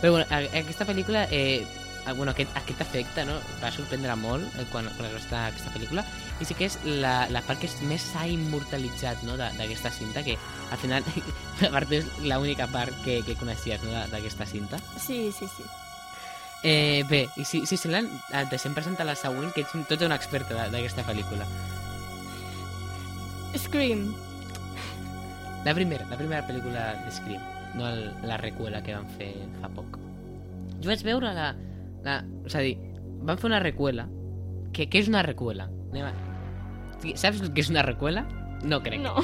Però 0.00 0.12
bueno, 0.12 0.26
a- 0.30 0.58
aquesta 0.58 0.86
pel·lícula... 0.86 1.26
Eh, 1.30 1.66
bueno, 2.14 2.30
aquest, 2.30 2.52
aquest 2.56 2.80
efecte 2.84 3.24
no, 3.26 3.34
va 3.60 3.72
sorprendre 3.74 4.14
molt 4.14 4.44
eh, 4.60 4.64
quan, 4.70 4.86
quan 4.94 5.08
es 5.08 5.14
va 5.16 5.18
estar 5.18 5.40
aquesta 5.48 5.72
pel·lícula 5.74 6.04
i 6.38 6.44
sí 6.46 6.54
que 6.54 6.68
és 6.68 6.76
la, 6.86 7.26
la 7.34 7.40
part 7.42 7.58
que 7.58 7.66
és 7.66 7.74
més 7.82 8.04
s'ha 8.12 8.28
immortalitzat 8.30 9.24
no, 9.26 9.34
de- 9.40 9.48
d'aquesta 9.58 9.90
cinta 9.90 10.22
que 10.22 10.36
al 10.70 10.78
final 10.78 11.02
a 11.66 11.70
part 11.74 11.90
és 11.98 12.06
l'única 12.22 12.68
part 12.70 12.94
que, 13.02 13.24
que 13.26 13.34
coneixies 13.40 13.82
no, 13.82 13.90
de- 13.90 14.04
d'aquesta 14.12 14.46
cinta 14.46 14.78
Sí, 15.02 15.32
sí, 15.34 15.48
sí. 15.50 15.66
Eh, 16.62 17.04
bé, 17.08 17.26
i 17.36 17.44
si, 17.44 17.64
si 17.66 17.76
semblen 17.76 18.08
et 18.32 18.50
deixem 18.50 18.74
presentar 18.74 19.06
la 19.06 19.14
següent 19.18 19.52
que 19.54 19.62
ets 19.62 19.74
un- 19.74 19.84
tota 19.88 20.06
una 20.06 20.16
experta 20.18 20.66
d'aquesta 20.72 21.04
pel·lícula 21.06 21.46
Scream. 23.56 24.12
La 25.64 25.74
primera, 25.74 26.04
la 26.10 26.16
primera 26.16 26.42
pel·lícula 26.46 26.82
de 27.04 27.10
Scream, 27.10 27.42
no 27.74 27.88
el, 27.88 28.10
la 28.28 28.36
recuela 28.36 28.82
que 28.84 28.94
van 28.94 29.08
fer 29.16 29.32
fa 29.62 29.70
poc. 29.72 29.96
Jo 30.82 30.90
vaig 30.92 31.02
veure 31.06 31.32
la... 31.34 31.48
la 32.04 32.18
és 32.46 32.54
a 32.54 32.62
dir, 32.62 32.76
van 33.26 33.38
fer 33.40 33.48
una 33.50 33.60
recuela. 33.64 34.04
Que, 34.76 34.86
què 34.92 35.00
és 35.02 35.08
una 35.08 35.22
recuela? 35.26 35.70
Anem 35.90 36.10
a... 36.10 36.12
Saps 37.16 37.42
que 37.48 37.64
és 37.64 37.70
una 37.72 37.82
recuela? 37.86 38.26
No 38.66 38.82
crec. 38.84 39.00
No. 39.04 39.14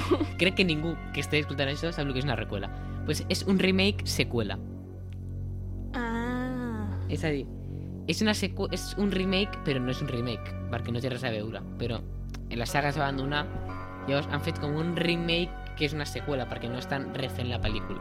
Crec 0.41 0.57
que 0.59 0.65
ningú 0.67 0.95
que 1.13 1.21
estigui 1.23 1.45
escoltant 1.45 1.71
això 1.73 1.93
sap 1.93 2.07
el 2.09 2.13
que 2.17 2.23
és 2.25 2.29
una 2.29 2.37
recuela. 2.41 2.73
Pues 3.07 3.23
és 3.33 3.45
un 3.51 3.61
remake 3.61 4.07
seqüela. 4.09 4.57
És 7.13 7.25
a 7.29 7.31
dir, 7.33 7.45
és, 8.09 8.23
una 8.25 8.35
sequ... 8.35 8.67
és 8.73 8.93
un 9.01 9.13
remake, 9.13 9.61
però 9.67 9.81
no 9.83 9.93
és 9.93 10.01
un 10.03 10.11
remake, 10.11 10.55
perquè 10.73 10.95
no 10.95 11.03
té 11.03 11.11
res 11.13 11.25
a 11.29 11.33
veure. 11.35 11.61
Però 11.81 12.01
la 12.53 12.69
saga 12.69 12.91
es 12.93 12.99
va 12.99 13.09
abandonar, 13.09 13.45
llavors 14.09 14.29
han 14.33 14.43
fet 14.45 14.59
com 14.61 14.75
un 14.81 14.95
remake 14.97 15.77
que 15.77 15.87
és 15.89 15.97
una 15.97 16.07
seqüela, 16.09 16.49
perquè 16.51 16.71
no 16.71 16.81
estan 16.81 17.11
refent 17.17 17.51
la 17.53 17.61
pel·lícula. 17.63 18.01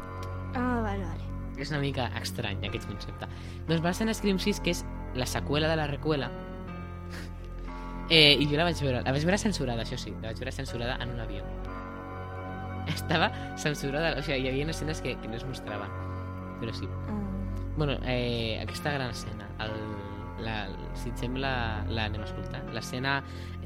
Ah, 0.56 0.80
vale, 0.84 1.04
vale. 1.06 1.28
És 1.62 1.72
una 1.72 1.82
mica 1.84 2.08
estrany 2.20 2.64
aquest 2.68 2.88
concepte. 2.90 3.28
Doncs 3.68 3.84
va 3.84 3.94
ser 3.94 4.08
en 4.08 4.16
Scream 4.16 4.40
6, 4.42 4.64
que 4.64 4.74
és 4.74 4.86
la 5.16 5.28
seqüela 5.30 5.70
de 5.72 5.78
la 5.80 5.90
recuela. 5.92 6.32
Eh, 8.12 8.36
I 8.44 8.44
jo 8.44 8.58
la 8.60 8.66
vaig 8.68 8.76
veure. 8.84 9.00
La 9.06 9.14
vaig 9.16 9.24
veure 9.24 9.38
censurada, 9.40 9.86
això 9.86 9.96
sí. 9.96 10.12
La 10.20 10.34
vaig 10.34 10.42
veure 10.42 10.52
censurada 10.52 10.98
en 11.00 11.14
un 11.14 11.22
avió. 11.24 11.46
Estava 12.92 13.32
censurada, 13.56 14.18
o 14.20 14.26
sigui, 14.26 14.42
hi 14.44 14.52
havia 14.52 14.68
escenes 14.74 15.00
que, 15.00 15.16
que 15.22 15.32
no 15.32 15.40
es 15.40 15.48
mostraven. 15.48 15.96
Però 16.60 16.76
sí. 16.76 16.92
Ah. 17.08 17.31
Bueno, 17.78 17.98
eh, 18.06 18.60
aquesta 18.62 18.92
gran 18.92 19.12
escena, 19.12 19.48
el, 19.60 19.72
la, 20.44 20.68
si 20.94 21.10
et 21.10 21.18
sembla, 21.24 21.52
l'anem 21.88 22.22
a 22.22 22.28
escoltar. 22.28 22.64
L'escena 22.76 23.22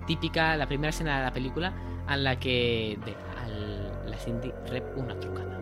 típica, 0.05 0.55
la 0.55 0.67
primera 0.69 0.93
escena 0.93 1.17
de 1.19 1.25
la 1.25 1.33
pel·lícula, 1.33 1.73
en 2.07 2.23
la 2.23 2.35
que 2.39 2.97
la 4.05 4.17
Cindy 4.17 4.53
rep 4.69 4.97
una 4.97 5.19
trucada. 5.19 5.59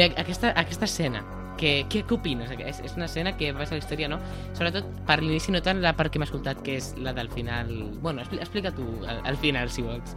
Bé, 0.00 0.06
aquesta, 0.16 0.54
aquesta 0.56 0.86
escena, 0.88 1.20
què, 1.60 1.70
què, 1.92 2.00
què 2.08 2.14
opines? 2.16 2.48
És, 2.56 2.78
és 2.88 2.94
una 2.96 3.04
escena 3.04 3.34
que 3.36 3.50
va 3.52 3.66
a 3.66 3.68
la 3.68 3.76
història, 3.82 4.06
no? 4.08 4.16
Sobretot 4.56 4.86
per 5.04 5.18
l'inici, 5.20 5.52
no 5.52 5.60
tant 5.60 5.82
la 5.84 5.90
part 5.92 6.08
que 6.08 6.20
m'ha 6.22 6.24
escoltat, 6.24 6.62
que 6.64 6.78
és 6.78 6.94
la 7.04 7.12
del 7.12 7.28
final... 7.28 7.68
Bueno, 8.00 8.22
expli 8.22 8.38
explica 8.40 8.70
tu 8.72 8.86
al, 9.04 9.20
al 9.28 9.36
final, 9.42 9.68
si 9.68 9.84
vols. 9.84 10.14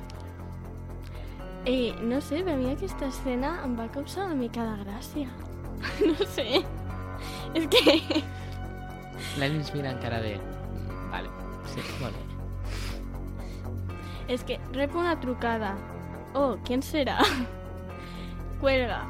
Eh, 1.68 1.92
no 2.00 2.22
sé, 2.24 2.40
per 2.48 2.56
mi 2.62 2.70
aquesta 2.72 3.10
escena 3.12 3.58
em 3.66 3.74
va 3.76 3.90
causar 3.92 4.30
una 4.30 4.38
mica 4.40 4.64
de 4.70 4.86
gràcia. 4.86 5.28
no 6.08 6.30
sé. 6.32 6.62
És 7.60 7.68
que... 7.68 7.98
Ens 9.44 9.74
mira 9.76 9.92
encara 9.92 10.22
de... 10.24 10.38
"Mm, 10.38 11.10
Vale, 11.12 11.34
sí. 11.74 11.84
És 14.32 14.48
que 14.48 14.62
rep 14.72 14.96
una 14.96 15.20
trucada. 15.20 15.76
Oh, 16.34 16.56
¿quién 16.64 16.82
será? 16.82 17.20
Cuelga. 18.64 19.04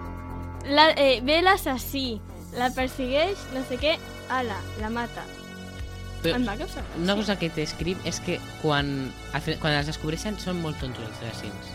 La, 0.65 0.91
eh, 0.91 1.21
ve 1.23 1.41
l'assassí. 1.41 2.21
la 2.57 2.69
persigueix, 2.69 3.37
no 3.53 3.63
sé 3.65 3.79
què, 3.81 3.95
ala, 4.29 4.59
la 4.79 4.89
mata. 4.93 5.23
Però 6.21 6.35
Em 6.37 6.45
va 6.47 6.53
causar 6.55 6.83
gràcia. 6.83 7.01
una 7.01 7.15
cosa 7.15 7.35
que 7.39 7.49
t'escrip 7.49 7.97
és 8.05 8.19
que 8.21 8.39
quan, 8.61 9.11
quan 9.59 9.73
els 9.73 9.87
descobreixen 9.89 10.37
són 10.39 10.61
molt 10.61 10.77
tontos 10.79 11.03
els 11.03 11.17
assassins. 11.23 11.71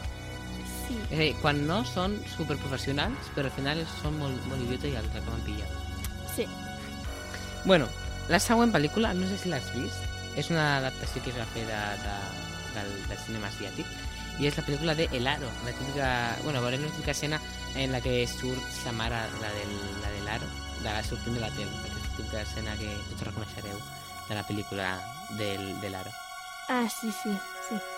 Sí. 0.87 0.97
És 1.11 1.19
a 1.19 1.23
dir, 1.23 1.35
quan 1.43 1.67
no 1.67 1.85
són 1.85 2.15
superprofessionals, 2.37 3.29
però 3.35 3.47
al 3.51 3.53
final 3.53 3.83
són 4.01 4.17
molt, 4.19 4.39
molt 4.47 4.63
idiotes 4.63 4.93
i 4.93 4.97
els 4.97 5.11
acaben 5.11 5.43
pillant. 5.45 5.75
Sí. 6.37 6.47
Bueno, 7.65 7.89
la 8.29 8.39
següent 8.39 8.73
pel·lícula, 8.73 9.13
no 9.15 9.27
sé 9.27 9.37
si 9.37 9.49
l'has 9.51 9.69
vist, 9.75 9.99
és 10.37 10.49
una 10.55 10.77
adaptació 10.79 11.21
que 11.25 11.31
es 11.35 11.37
va 11.37 11.45
fer 11.53 11.67
de, 11.67 11.81
de, 12.07 12.17
del, 12.79 12.95
del 13.09 13.19
cinema 13.27 13.49
asiàtic, 13.51 13.87
i 14.39 14.47
és 14.47 14.57
la 14.59 14.65
pel·lícula 14.65 14.95
de 14.95 15.09
El 15.13 15.27
Aro, 15.27 15.51
la 15.67 15.75
típica, 15.75 16.09
bueno, 16.45 16.63
veurem 16.63 16.85
la 16.85 16.93
típica 16.93 17.11
escena 17.11 17.41
en 17.75 17.93
la 17.93 18.01
que 18.01 18.27
surt 18.31 18.63
sa 18.71 18.93
mare, 18.93 19.19
la 19.43 19.51
del, 19.57 19.75
la 20.03 20.11
de 20.15 20.25
l'Aro, 20.27 20.49
de 20.83 20.89
la 20.89 21.03
sortint 21.03 21.35
de 21.35 21.43
la 21.43 21.51
tele, 21.59 21.71
aquesta 21.83 22.17
típica 22.17 22.43
escena 22.47 22.79
que 22.79 22.91
tots 23.11 23.27
reconeixereu 23.31 23.79
de 24.29 24.35
la 24.39 24.47
pel·lícula 24.47 24.91
del, 25.41 25.73
de 25.83 25.91
l'Aro. 25.91 26.15
Ah, 26.69 26.87
sí, 26.89 27.11
sí, 27.11 27.35
sí. 27.69 27.98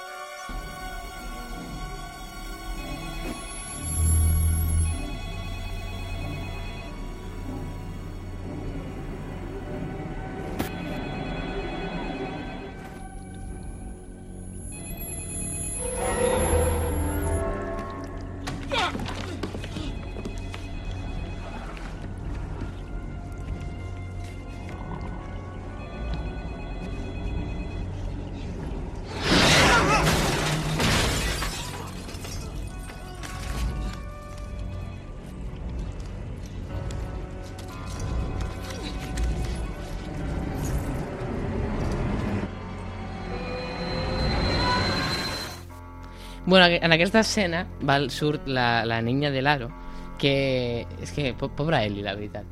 Bueno, 46.51 46.67
en 46.67 46.93
aquesta 46.93 47.21
escena 47.21 47.65
val, 47.83 48.11
surt 48.11 48.49
la, 48.49 48.85
la 48.85 49.01
niña 49.01 49.31
de 49.31 49.41
l'Aro, 49.41 49.69
que... 50.19 50.85
És 51.01 51.13
que, 51.15 51.31
po 51.39 51.47
pobra 51.55 51.85
Ellie, 51.87 52.03
la 52.03 52.17
veritat. 52.19 52.43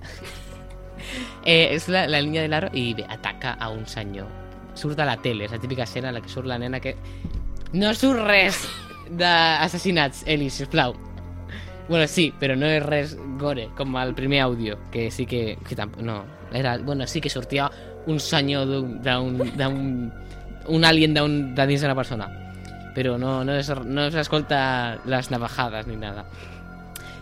eh, 1.45 1.75
és 1.75 1.89
la, 1.91 2.05
la 2.07 2.21
niña 2.23 2.45
de 2.45 2.49
l'Aro 2.53 2.69
i 2.79 2.93
bé, 2.95 3.09
ataca 3.11 3.57
a 3.59 3.73
un 3.75 3.83
senyor. 3.91 4.29
Surt 4.79 5.01
a 5.03 5.09
la 5.09 5.17
tele, 5.19 5.49
és 5.49 5.51
la 5.51 5.59
típica 5.59 5.83
escena 5.83 6.13
en 6.13 6.15
la 6.15 6.23
que 6.23 6.31
surt 6.31 6.47
la 6.47 6.61
nena 6.63 6.79
que... 6.79 6.95
No 7.75 7.91
surt 7.99 8.23
res 8.29 8.63
d'assassinats, 9.11 10.23
Ellie, 10.31 10.51
sisplau. 10.55 10.95
Bueno, 11.89 12.07
sí, 12.07 12.29
però 12.39 12.55
no 12.55 12.71
és 12.71 12.85
res 12.87 13.17
gore, 13.41 13.67
com 13.75 13.97
el 13.99 14.15
primer 14.15 14.45
àudio, 14.47 14.79
que 14.95 15.11
sí 15.11 15.27
que... 15.27 15.57
que 15.67 15.75
tamp 15.75 15.99
no, 15.99 16.21
era... 16.55 16.79
Bueno, 16.79 17.07
sí 17.11 17.21
que 17.21 17.35
sortia 17.35 17.67
un 18.07 18.21
senyor 18.23 18.71
d'un... 19.03 19.39
d'un- 19.59 20.13
un 20.69 20.85
alien 20.85 21.15
d'un- 21.17 21.55
de 21.57 21.67
dins 21.67 21.81
d'una 21.83 21.95
persona 21.97 22.27
però 22.99 23.15
no, 23.17 23.45
no, 23.47 23.55
es, 23.55 23.69
no 23.71 24.09
s'escolta 24.11 24.99
les 25.07 25.29
navajades 25.31 25.87
ni 25.87 25.95
nada. 25.95 26.25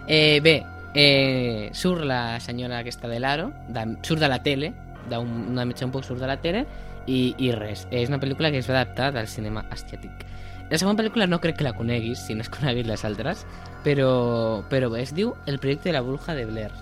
Eh, 0.09 0.41
bé, 0.41 0.63
eh, 0.95 1.69
surt 1.77 2.01
la 2.09 2.41
senyora 2.41 2.79
aquesta 2.79 3.11
de 3.13 3.19
l'Aro, 3.21 3.51
de, 3.69 3.85
surt 4.01 4.23
de 4.25 4.31
la 4.33 4.39
tele, 4.41 4.73
d'una 5.11 5.67
mitja 5.69 5.85
un 5.85 5.93
poc 5.93 6.07
surt 6.09 6.25
de 6.25 6.31
la 6.31 6.39
tele, 6.41 6.65
i, 7.05 7.35
i 7.37 7.53
res. 7.53 7.85
És 7.93 8.09
una 8.09 8.17
pel·lícula 8.23 8.49
que 8.55 8.65
es 8.65 8.73
va 8.73 8.87
del 9.13 9.29
cinema 9.29 9.67
asiàtic. 9.69 10.25
La 10.71 10.81
segona 10.81 10.97
pel·lícula 11.03 11.29
no 11.29 11.43
crec 11.45 11.61
que 11.61 11.69
la 11.69 11.77
coneguis, 11.77 12.25
si 12.25 12.33
no 12.33 12.41
has 12.41 12.49
conegut 12.49 12.89
les 12.89 13.05
altres, 13.05 13.45
però, 13.85 14.65
bé, 14.73 15.05
es 15.05 15.13
diu 15.13 15.37
El 15.45 15.61
projecte 15.61 15.91
de 15.91 15.99
la 15.99 16.01
bruja 16.01 16.33
de 16.35 16.49
Blair. 16.49 16.73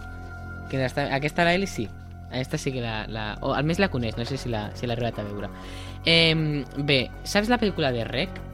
Que 0.70 0.78
aquesta, 0.78 1.10
aquesta 1.18 1.50
l'Aili 1.50 1.66
sí. 1.66 1.90
Aquesta 2.30 2.62
sí 2.62 2.70
que 2.70 2.86
la, 2.86 3.08
la... 3.10 3.28
O 3.42 3.58
almenys 3.58 3.82
la 3.82 3.90
coneix, 3.90 4.14
no 4.14 4.24
sé 4.24 4.38
si 4.38 4.54
l'ha 4.54 4.68
si 4.78 4.86
l'ha 4.86 4.94
arribat 4.94 5.18
a 5.18 5.26
veure. 5.26 5.50
Eh, 6.06 6.62
la 7.50 7.58
pel·lícula 7.58 7.90
de 7.90 8.06
Rec? 8.06 8.44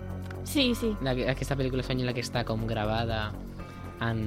Sí, 0.50 0.72
sí. 0.74 0.90
La, 1.06 1.14
aquesta 1.30 1.54
pel·lícula 1.54 1.84
espanyola 1.84 2.14
que 2.16 2.24
està 2.24 2.42
com 2.48 2.66
gravada 2.66 3.28
en... 4.02 4.24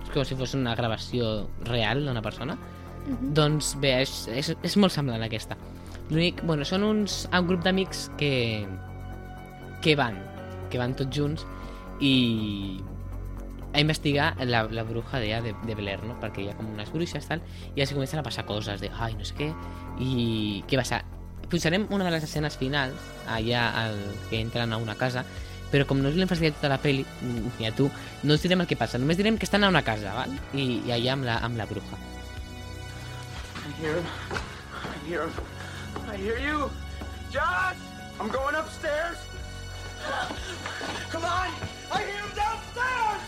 És 0.00 0.12
com 0.14 0.24
si 0.24 0.38
fos 0.38 0.54
una 0.56 0.72
gravació 0.78 1.48
real 1.68 2.06
d'una 2.06 2.22
persona. 2.24 2.56
Doncs 3.36 3.74
bé, 3.82 3.98
és, 4.06 4.14
és, 4.32 4.54
és 4.64 4.76
molt 4.80 4.94
semblant 4.94 5.24
aquesta. 5.26 5.58
L'únic... 6.08 6.40
Bueno, 6.48 6.64
són 6.64 6.86
uns... 6.86 7.26
Un 7.28 7.50
grup 7.50 7.66
d'amics 7.66 8.06
que... 8.20 8.32
que 9.84 9.96
van. 10.00 10.16
Que 10.72 10.80
van 10.80 10.96
tots 10.96 11.12
junts 11.12 11.44
i 12.00 12.80
a 13.74 13.82
investigar 13.82 14.30
la, 14.46 14.62
la 14.72 14.82
bruja 14.82 15.20
de, 15.20 15.28
de, 15.44 15.52
de 15.66 15.74
Blair, 15.76 16.00
no? 16.08 16.16
Perquè 16.22 16.40
hi 16.40 16.48
ha 16.48 16.56
com 16.56 16.72
unes 16.72 16.88
bruixes, 16.94 17.28
tal, 17.28 17.44
i 17.76 17.84
els 17.84 17.92
comencen 17.92 18.22
a 18.22 18.24
passar 18.24 18.46
coses 18.48 18.80
de, 18.80 18.88
ai, 18.96 19.12
no 19.18 19.28
sé 19.28 19.36
què, 19.36 19.52
i 20.00 20.64
què 20.70 20.80
passa? 20.80 21.02
Posarem 21.48 21.86
una 21.90 22.04
de 22.04 22.12
les 22.12 22.24
escenes 22.26 22.58
finals, 22.60 23.04
allà 23.26 23.68
al, 23.82 24.00
que 24.28 24.40
entren 24.40 24.72
a 24.72 24.80
una 24.80 24.96
casa, 25.00 25.24
però 25.72 25.86
com 25.88 26.00
no 26.00 26.10
us 26.12 26.16
l'hem 26.16 26.28
facilitat 26.28 26.60
tota 26.60 26.72
la 26.72 26.80
peli, 26.80 27.04
ni 27.58 27.68
a 27.68 27.72
tu, 27.76 27.88
no 28.24 28.36
us 28.36 28.44
direm 28.44 28.64
el 28.64 28.68
que 28.68 28.76
passa, 28.76 29.00
només 29.00 29.16
direm 29.20 29.38
que 29.40 29.48
estan 29.48 29.64
a 29.64 29.72
una 29.72 29.84
casa, 29.84 30.14
val? 30.16 30.32
I, 30.52 30.82
i 30.88 30.94
allà 30.96 31.16
amb 31.16 31.28
la, 31.28 31.38
amb 31.48 31.60
la 31.60 31.68
bruja. 31.68 32.00
I 33.68 33.72
hear 33.80 33.96
him. 33.98 34.06
I 34.78 34.98
hear 35.08 35.24
him. 35.24 35.32
I 36.08 36.16
hear 36.16 36.38
you. 36.38 36.70
Josh! 37.30 37.76
I'm 38.20 38.28
going 38.28 38.54
upstairs. 38.54 39.18
Come 41.10 41.24
on! 41.24 41.50
I 41.92 41.98
hear 41.98 42.22
him 42.24 42.32
downstairs! 42.34 43.22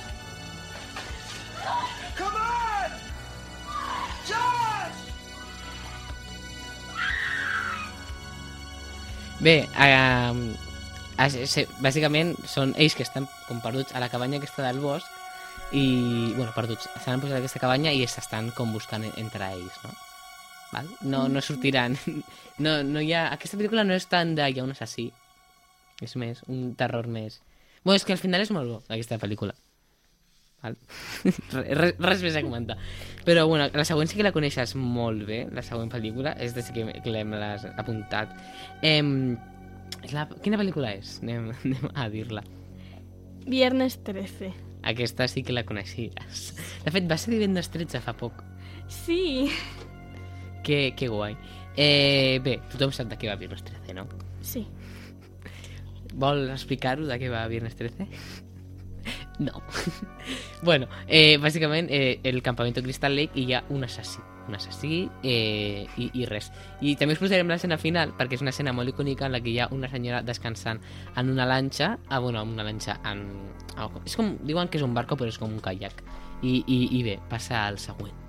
Come 2.16 2.34
on! 2.34 2.90
Josh! 4.26 4.69
Bé, 9.40 9.54
eh, 9.78 10.54
eh, 11.18 11.66
bàsicament 11.80 12.34
són 12.48 12.74
ells 12.76 12.94
que 12.96 13.04
estan 13.06 13.26
com 13.48 13.60
perduts 13.64 13.94
a 13.96 14.00
la 14.02 14.10
cabanya 14.12 14.38
aquesta 14.40 14.66
del 14.66 14.80
bosc 14.84 15.06
i, 15.72 16.32
bueno, 16.36 16.52
perduts, 16.54 16.88
s'han 17.04 17.20
posat 17.22 17.38
a 17.38 17.40
aquesta 17.40 17.60
cabanya 17.62 17.92
i 17.94 18.02
s'estan 18.06 18.50
com 18.56 18.72
buscant 18.74 19.04
en- 19.06 19.16
entre 19.22 19.48
ells, 19.54 19.78
no? 19.84 19.94
Val? 20.72 20.86
No, 21.02 21.26
no 21.28 21.40
sortiran. 21.42 21.96
No, 22.60 22.82
no 22.84 23.00
hi 23.00 23.14
ha... 23.16 23.30
Aquesta 23.32 23.56
pel·lícula 23.56 23.86
no 23.88 23.94
és 23.96 24.04
tant 24.04 24.34
de 24.36 24.44
hi 24.44 24.58
ha 24.60 24.64
un 24.66 24.74
assassí. 24.74 25.06
És 26.04 26.12
més, 26.20 26.42
un 26.52 26.74
terror 26.76 27.06
més... 27.08 27.38
Bueno, 27.82 27.96
és 27.96 28.04
que 28.04 28.12
al 28.12 28.20
final 28.20 28.42
és 28.44 28.50
molt 28.52 28.68
bo, 28.68 28.82
aquesta 28.92 29.16
pel·lícula. 29.16 29.54
Val? 30.60 30.76
res, 31.80 31.94
res 31.98 32.24
més 32.24 32.36
a 32.36 32.42
comentar. 32.44 32.76
Però, 33.24 33.46
bueno, 33.48 33.68
la 33.72 33.84
següent 33.88 34.10
sí 34.10 34.18
que 34.18 34.26
la 34.26 34.34
coneixes 34.34 34.74
molt 34.76 35.24
bé, 35.28 35.42
la 35.54 35.64
següent 35.64 35.92
pel·lícula, 35.92 36.34
és 36.40 36.56
de 36.56 36.64
sí 36.64 36.74
que, 36.76 36.86
que 37.04 37.14
l'hem 37.14 37.34
apuntat. 37.80 38.34
Em, 38.86 39.36
és 40.04 40.14
la, 40.16 40.26
quina 40.44 40.60
pel·lícula 40.60 40.94
és? 40.98 41.18
Anem, 41.24 41.50
anem 41.64 41.92
a 41.94 42.08
dir-la. 42.12 42.44
Viernes 43.46 43.98
13. 44.04 44.52
Aquesta 44.90 45.26
sí 45.28 45.42
que 45.44 45.56
la 45.56 45.64
coneixies. 45.68 46.50
De 46.84 46.92
fet, 46.92 47.08
va 47.08 47.18
ser 47.20 47.34
divendres 47.34 47.72
13 47.72 48.00
fa 48.04 48.14
poc. 48.16 48.44
Sí. 48.90 49.48
Que, 50.64 50.92
que 50.96 51.08
guai. 51.08 51.36
Eh, 51.76 52.40
bé, 52.44 52.58
tothom 52.72 52.92
sap 52.92 53.08
de 53.10 53.18
què 53.20 53.28
va 53.30 53.38
Viernes 53.40 53.64
13, 53.64 53.96
no? 53.96 54.06
Sí. 54.44 54.64
Vol 56.20 56.48
explicar-ho 56.50 57.06
de 57.06 57.18
què 57.20 57.28
va 57.32 57.46
Viernes 57.48 57.76
13? 57.78 58.08
No. 59.40 59.62
bueno, 60.62 60.86
eh, 61.08 61.38
bàsicament 61.40 61.88
eh, 61.90 62.20
el 62.22 62.42
campamento 62.42 62.82
Crystal 62.84 63.16
Lake 63.16 63.40
i 63.40 63.46
hi 63.48 63.54
ha 63.56 63.64
un 63.72 63.84
assassí. 63.84 64.20
Un 64.50 64.54
assassí 64.58 65.08
eh, 65.22 65.86
i, 65.96 66.10
i 66.20 66.26
res. 66.28 66.50
I 66.84 66.92
també 67.00 67.16
us 67.16 67.22
posarem 67.22 67.48
l'escena 67.48 67.80
final 67.80 68.12
perquè 68.18 68.36
és 68.36 68.44
una 68.44 68.52
escena 68.52 68.76
molt 68.76 68.92
icònica 68.92 69.30
en 69.30 69.32
la 69.32 69.40
que 69.40 69.54
hi 69.54 69.58
ha 69.64 69.70
una 69.72 69.88
senyora 69.88 70.20
descansant 70.26 70.84
en 71.16 71.32
una 71.32 71.48
lanxa, 71.48 71.94
ah, 72.08 72.20
bueno, 72.20 72.44
en 72.44 72.52
una 72.52 72.68
lanxa 72.68 73.00
en... 73.08 73.24
és 74.04 74.16
com, 74.20 74.34
diuen 74.44 74.68
que 74.68 74.76
és 74.76 74.84
un 74.84 74.92
barco 74.94 75.16
però 75.16 75.32
és 75.32 75.40
com 75.40 75.48
un 75.48 75.64
kayak. 75.64 76.04
I, 76.42 76.60
i, 76.60 76.82
i 77.00 77.04
bé, 77.06 77.16
passa 77.32 77.64
al 77.64 77.80
següent. 77.80 78.19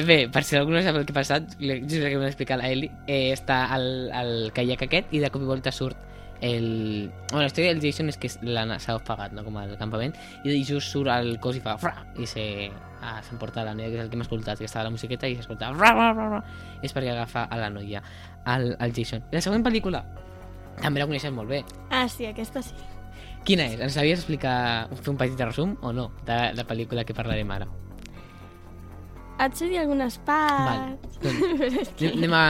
Eh, 0.00 0.04
bé, 0.06 0.18
per 0.32 0.42
si 0.46 0.56
algú 0.56 0.72
no 0.72 0.80
sap 0.82 0.96
el 0.96 1.04
que 1.06 1.12
ha 1.12 1.18
passat, 1.20 1.56
just 1.60 1.98
el 2.00 2.08
que 2.12 2.18
m'ha 2.20 2.28
explicat 2.30 2.60
l'Eli, 2.62 2.90
eh, 3.06 3.32
està 3.34 3.66
al, 3.74 3.86
al 4.16 4.32
caiac 4.56 4.86
aquest 4.86 5.12
i 5.12 5.20
de 5.22 5.30
cop 5.30 5.42
i 5.44 5.48
volta 5.48 5.72
surt 5.74 5.96
el... 6.40 7.10
Bueno, 7.30 7.42
la 7.42 7.48
història 7.50 7.74
del 7.74 7.82
Jason 7.84 8.08
és 8.08 8.16
que 8.16 8.30
la- 8.48 8.78
s'ha 8.80 8.94
ofegat, 8.96 9.34
no?, 9.36 9.44
com 9.44 9.58
al 9.60 9.74
campament, 9.76 10.14
i 10.44 10.62
just 10.64 10.88
surt 10.94 11.10
al 11.12 11.34
cos 11.42 11.58
i 11.58 11.60
fa... 11.64 11.76
Fra! 11.82 11.92
I 12.16 12.26
se... 12.30 12.44
Ah, 13.02 13.18
s'emporta 13.24 13.62
la 13.64 13.72
noia, 13.74 13.88
que 13.88 13.96
és 13.96 14.02
el 14.04 14.08
que 14.12 14.16
hem 14.18 14.24
escoltat, 14.24 14.58
que 14.60 14.66
estava 14.68 14.86
la 14.88 14.94
musiqueta 14.94 15.28
i 15.28 15.36
s'escolta... 15.36 15.68
Fra, 15.76 15.92
fra, 15.96 16.08
fra, 16.16 16.26
fra. 16.32 16.40
És 16.84 16.92
perquè 16.96 17.12
agafa 17.12 17.44
a 17.48 17.58
la 17.60 17.68
noia, 17.72 18.02
al, 18.44 18.74
al 18.80 18.92
Jason. 18.96 19.22
La 19.32 19.40
següent 19.44 19.64
pel·lícula 19.64 20.02
també 20.80 21.00
la 21.00 21.06
coneixes 21.08 21.32
molt 21.32 21.48
bé. 21.52 21.62
Ah, 21.90 22.06
sí, 22.08 22.24
aquesta 22.28 22.62
sí. 22.64 22.76
Quina 23.44 23.64
és? 23.72 23.80
Ens 23.80 23.96
sabies 23.96 24.20
explicar, 24.20 24.88
fer 24.96 25.12
un 25.12 25.20
petit 25.20 25.40
resum 25.40 25.76
o 25.80 25.92
no, 25.96 26.10
de 26.28 26.40
la 26.56 26.64
pel·lícula 26.68 27.04
que 27.08 27.16
parlarem 27.16 27.52
ara? 27.56 27.68
Et 29.40 29.54
sé 29.56 29.68
dir 29.70 29.78
algunes 29.80 30.18
parts. 30.26 31.18
Doncs, 31.22 31.40
Però 31.60 31.80
és 31.80 31.92
que... 31.96 32.10
anem- 32.12 32.34
a... 32.36 32.42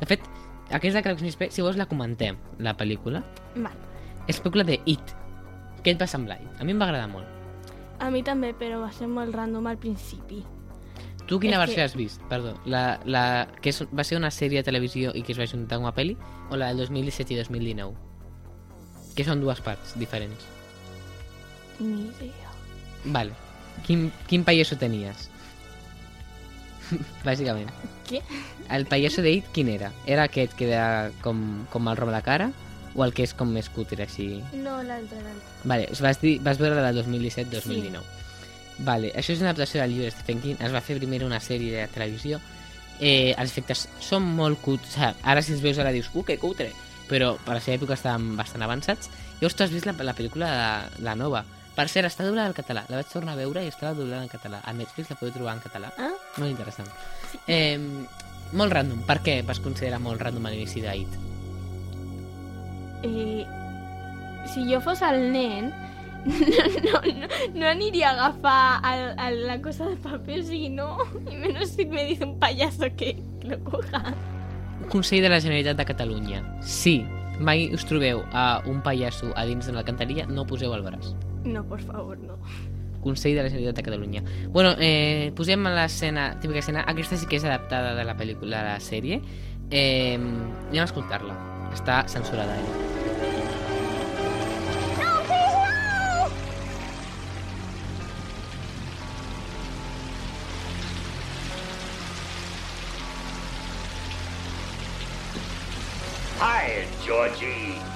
De 0.00 0.06
fet, 0.10 0.24
aquesta 0.70 0.98
declaració 1.00 1.24
d'Ispe, 1.28 1.48
si 1.54 1.62
vols 1.64 1.78
la 1.80 1.86
comentem, 1.88 2.36
la 2.58 2.74
pel·lícula. 2.76 3.22
Vale. 3.54 3.78
És 4.28 4.38
la 4.38 4.44
pel·lícula 4.44 4.66
de 4.68 4.78
It. 4.92 5.14
Què 5.84 5.94
et 5.94 6.00
va 6.00 6.08
semblar? 6.08 6.38
A 6.60 6.64
mi 6.64 6.72
em 6.74 6.80
va 6.80 6.88
agradar 6.90 7.08
molt. 7.12 7.30
A 8.00 8.10
mi 8.10 8.22
també, 8.26 8.52
però 8.58 8.80
va 8.82 8.90
ser 8.92 9.08
molt 9.08 9.32
random 9.36 9.66
al 9.70 9.78
principi. 9.80 10.42
Tu 11.24 11.38
quina 11.40 11.56
És 11.56 11.60
versió 11.62 11.76
que- 11.76 11.84
has 11.88 11.94
vist? 11.96 12.20
Perdó. 12.28 12.54
La, 12.68 12.98
la, 13.08 13.24
que 13.62 13.70
és, 13.72 13.78
va 13.96 14.04
ser 14.04 14.18
una 14.18 14.30
sèrie 14.34 14.60
de 14.60 14.66
televisió 14.66 15.12
i 15.16 15.22
que 15.24 15.32
es 15.32 15.38
va 15.40 15.46
juntar 15.48 15.78
com 15.80 15.86
a 15.88 15.94
pel·li? 15.96 16.16
O 16.50 16.56
la 16.60 16.68
del 16.74 16.82
2017 16.84 17.32
i 17.32 17.38
2019? 17.40 17.94
Que 19.16 19.24
són 19.24 19.40
dues 19.40 19.60
parts 19.64 19.94
diferents. 19.96 20.44
Ni 21.80 22.08
idea. 22.10 22.50
Vale. 23.04 23.32
Quin, 23.86 24.10
quin 24.28 24.44
pallasso 24.44 24.76
tenies? 24.76 25.30
Bàsicament. 27.28 27.70
Què? 28.08 28.20
El 28.74 28.86
pallasso 28.90 29.22
de 29.24 29.32
It, 29.38 29.50
quin 29.54 29.70
era? 29.72 29.92
Era 30.06 30.28
aquest 30.28 30.54
que 30.58 30.68
era 30.70 31.10
com, 31.24 31.64
com 31.72 31.88
el 31.88 31.96
roba 32.00 32.14
la 32.14 32.24
cara? 32.24 32.50
O 32.94 33.02
el 33.04 33.14
que 33.14 33.24
és 33.26 33.32
com 33.34 33.50
més 33.50 33.68
cutre, 33.74 34.04
així? 34.04 34.38
No, 34.54 34.78
l'altre, 34.86 35.18
l'altre. 35.18 35.54
Vale, 35.66 35.88
vas, 36.00 36.20
dir, 36.22 36.36
vas 36.44 36.60
veure 36.60 36.78
la 36.78 36.92
del 36.92 37.02
2017-2019. 37.02 38.22
Vale, 38.86 39.10
això 39.14 39.34
és 39.34 39.42
una 39.42 39.52
adaptació 39.52 39.80
del 39.80 39.94
llibre 39.94 40.08
de 40.08 40.14
Stephen 40.14 40.42
King. 40.42 40.60
Es 40.62 40.74
va 40.74 40.82
fer 40.82 40.98
primer 40.98 41.22
una 41.26 41.40
sèrie 41.42 41.74
de 41.74 41.88
televisió. 41.94 42.40
Eh, 43.00 43.34
els 43.34 43.50
efectes 43.50 43.88
són 44.02 44.26
molt 44.38 44.60
cuts. 44.62 44.94
O 44.94 44.94
sigui, 44.94 45.10
ara 45.22 45.42
si 45.42 45.54
els 45.54 45.62
veus 45.62 45.78
ara 45.82 45.94
dius, 45.94 46.10
uh, 46.14 46.24
que 46.26 46.38
cutre. 46.38 46.70
Però 47.10 47.34
per 47.44 47.58
la 47.58 47.62
seva 47.62 47.78
època 47.80 47.98
estaven 47.98 48.34
bastant 48.38 48.64
avançats. 48.64 49.10
Llavors 49.40 49.58
tu 49.58 49.66
has 49.66 49.74
vist 49.74 49.86
la, 49.86 49.94
la 50.06 50.14
pel·lícula 50.16 50.50
de 50.54 51.04
la 51.04 51.14
nova. 51.18 51.44
Per 51.74 51.88
cert, 51.90 52.06
està 52.06 52.22
doblada 52.26 52.52
al 52.52 52.54
català. 52.54 52.84
La 52.88 53.00
vaig 53.00 53.08
tornar 53.10 53.34
a 53.34 53.40
veure 53.40 53.64
i 53.64 53.70
estava 53.72 53.96
doblada 53.98 54.22
en 54.22 54.30
català. 54.30 54.60
A 54.62 54.72
Netflix 54.76 55.10
la 55.10 55.16
podeu 55.18 55.34
trobar 55.34 55.56
en 55.56 55.62
català. 55.64 55.90
Ah? 55.98 56.12
Molt 56.38 56.50
interessant. 56.52 56.90
Eh, 57.50 57.78
molt 58.54 58.72
random. 58.72 59.02
Per 59.08 59.18
què 59.26 59.40
vas 59.46 59.58
considerar 59.62 59.98
molt 60.02 60.22
random 60.22 60.46
a 60.46 60.52
l'inici 60.54 60.84
d'Ait? 60.84 61.18
Eh, 63.04 63.42
si 64.52 64.68
jo 64.70 64.78
fos 64.84 65.02
el 65.02 65.32
nen, 65.34 65.72
no, 66.86 67.00
no, 67.18 67.28
no 67.54 67.66
aniria 67.68 68.12
a 68.12 68.14
agafar 68.14 68.94
el, 68.94 69.18
el, 69.26 69.46
la 69.48 69.58
cosa 69.60 69.90
de 69.90 69.96
paper, 69.96 70.40
o 70.40 70.46
sigui, 70.46 70.70
no. 70.72 70.94
I 71.26 71.42
menys 71.42 71.74
si 71.74 71.90
me 71.90 72.06
dice 72.06 72.24
un 72.24 72.38
payaso 72.38 72.86
que 72.96 73.16
lo 73.42 73.58
coja. 73.66 74.14
Consell 74.94 75.26
de 75.26 75.28
la 75.28 75.40
Generalitat 75.40 75.76
de 75.82 75.90
Catalunya. 75.90 76.40
Si 76.62 77.00
mai 77.42 77.66
us 77.74 77.84
trobeu 77.88 78.22
a 78.32 78.62
un 78.70 78.82
pallasso 78.82 79.32
a 79.34 79.44
dins 79.48 79.66
d'una 79.66 79.82
alcantarilla, 79.82 80.30
no 80.30 80.46
poseu 80.46 80.74
el 80.76 80.86
braç. 80.86 81.10
No, 81.44 81.62
por 81.64 81.80
favor, 81.80 82.18
no. 82.18 82.38
Consell 83.02 83.34
de 83.34 83.42
la 83.42 83.50
Generalitat 83.50 83.76
de 83.76 83.82
Catalunya. 83.82 84.22
Bueno, 84.48 84.74
eh, 84.78 85.30
posem 85.36 85.66
a 85.66 85.74
l'escena, 85.76 86.40
típica 86.40 86.60
escena, 86.60 86.86
aquesta 86.88 87.18
sí 87.20 87.28
que 87.28 87.36
és 87.36 87.44
adaptada 87.44 87.92
de 87.94 88.04
la 88.04 88.16
pel·lícula, 88.16 88.62
de 88.64 88.72
la 88.72 88.80
sèrie. 88.80 89.20
Eh, 89.70 90.16
anem 90.16 90.80
a 90.80 90.88
escoltar-la. 90.88 91.36
Està 91.76 92.04
censurada, 92.08 92.56
ella. 92.56 92.92
Hi, 106.40 106.86
Georgie. 107.04 107.54
Aren't 107.64 107.82
you 107.82 107.84
going 107.84 107.93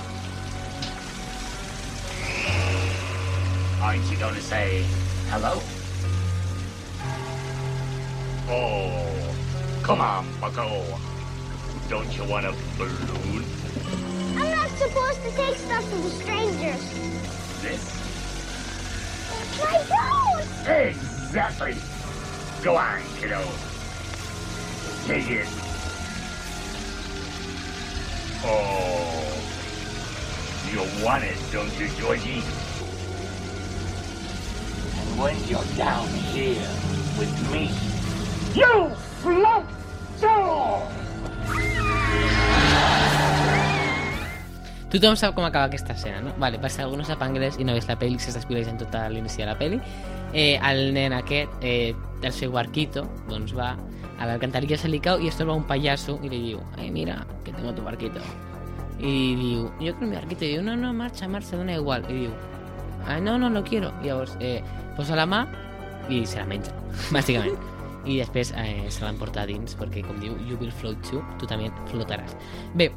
to 4.39 4.45
say 4.45 4.85
hello? 5.31 5.61
Oh, 8.49 9.35
come 9.83 10.01
on, 10.01 10.27
Bucko. 10.41 10.85
Don't 11.89 12.17
you 12.17 12.23
want 12.23 12.47
a 12.47 12.55
balloon? 12.77 13.45
I'm 14.37 14.51
not 14.51 14.71
supposed 14.79 15.23
to 15.25 15.31
take 15.33 15.57
stuff 15.57 15.85
from 15.91 16.03
strangers. 16.23 16.85
This? 17.63 17.83
My 19.59 19.77
don't! 19.91 20.87
Exactly. 20.87 21.75
Go 22.63 22.77
on, 22.77 23.03
kiddo. 23.19 23.43
Take 25.07 25.31
it. 25.33 25.49
Oh, 28.45 29.19
you 30.71 31.05
want 31.05 31.25
it, 31.25 31.37
don't 31.51 31.77
you, 31.81 31.89
Georgie? 31.99 32.45
When 35.19 35.35
you're 35.51 35.67
down 35.77 36.07
here 36.31 36.63
with 37.19 37.35
me, 37.51 37.75
you 38.55 38.95
float 39.19 39.67
too! 40.23 40.79
Tothom 44.89 45.17
sap 45.19 45.35
com 45.35 45.45
acaba 45.45 45.67
aquesta 45.67 45.93
escena, 45.93 46.21
no? 46.23 46.33
Vale, 46.39 46.61
no 46.63 47.05
sap 47.05 47.23
anglès 47.27 47.59
i 47.59 47.67
no 47.67 47.75
vist 47.75 47.91
la 47.91 47.99
pel·li, 47.99 48.21
se 48.23 48.31
s'explica 48.31 48.71
en 48.71 48.79
tot 48.79 48.95
l'inici 49.11 49.43
de 49.43 49.51
la 49.51 49.59
pel·li, 49.59 49.81
eh, 50.33 50.57
el 50.63 50.95
nen 50.95 51.13
aquest, 51.13 51.51
eh, 51.63 51.97
el 52.23 52.33
seu 52.33 52.53
barquito, 52.53 53.03
doncs 53.29 53.53
va 53.59 53.75
a 54.19 54.27
l'alcantarilla 54.27 54.79
se 54.79 54.87
li 54.87 55.01
cau 55.01 55.19
i 55.19 55.27
es 55.27 55.37
troba 55.37 55.59
un 55.59 55.67
pallasso 55.67 56.21
i 56.23 56.29
li 56.29 56.45
diu, 56.47 56.63
eh, 56.79 56.93
mira, 56.93 57.25
que 57.43 57.53
tengo 57.53 57.75
tu 57.75 57.83
barquito. 57.83 58.23
I 59.01 59.35
diu, 59.35 59.71
yo 59.81 59.95
quiero 59.95 60.07
mi 60.07 60.15
barquito. 60.15 60.45
I 60.45 60.55
diu, 60.55 60.63
no, 60.63 60.77
no, 60.77 60.93
marxa, 60.95 61.27
marxa, 61.27 61.57
dona 61.57 61.75
igual. 61.75 62.07
I 62.07 62.25
diu, 62.25 62.33
ah, 63.07 63.19
no, 63.19 63.37
no 63.39 63.51
lo 63.51 63.63
quiero. 63.65 63.93
I 64.03 64.07
llavors 64.07 64.37
eh, 64.41 64.63
posa 64.99 65.17
la 65.19 65.27
mà 65.31 65.45
i 66.11 66.25
se 66.27 66.41
la 66.41 66.47
menja, 66.51 66.75
bàsicament. 67.15 67.59
I 68.09 68.21
després 68.23 68.53
eh, 68.57 68.87
se 68.93 69.05
l'emporta 69.05 69.45
dins, 69.49 69.75
perquè 69.79 70.03
com 70.07 70.19
diu, 70.23 70.37
you 70.49 70.57
will 70.61 70.73
float 70.73 71.01
too, 71.07 71.23
tu 71.41 71.49
també 71.51 71.69
flotaràs. 71.91 72.35
Bé, 72.79 72.89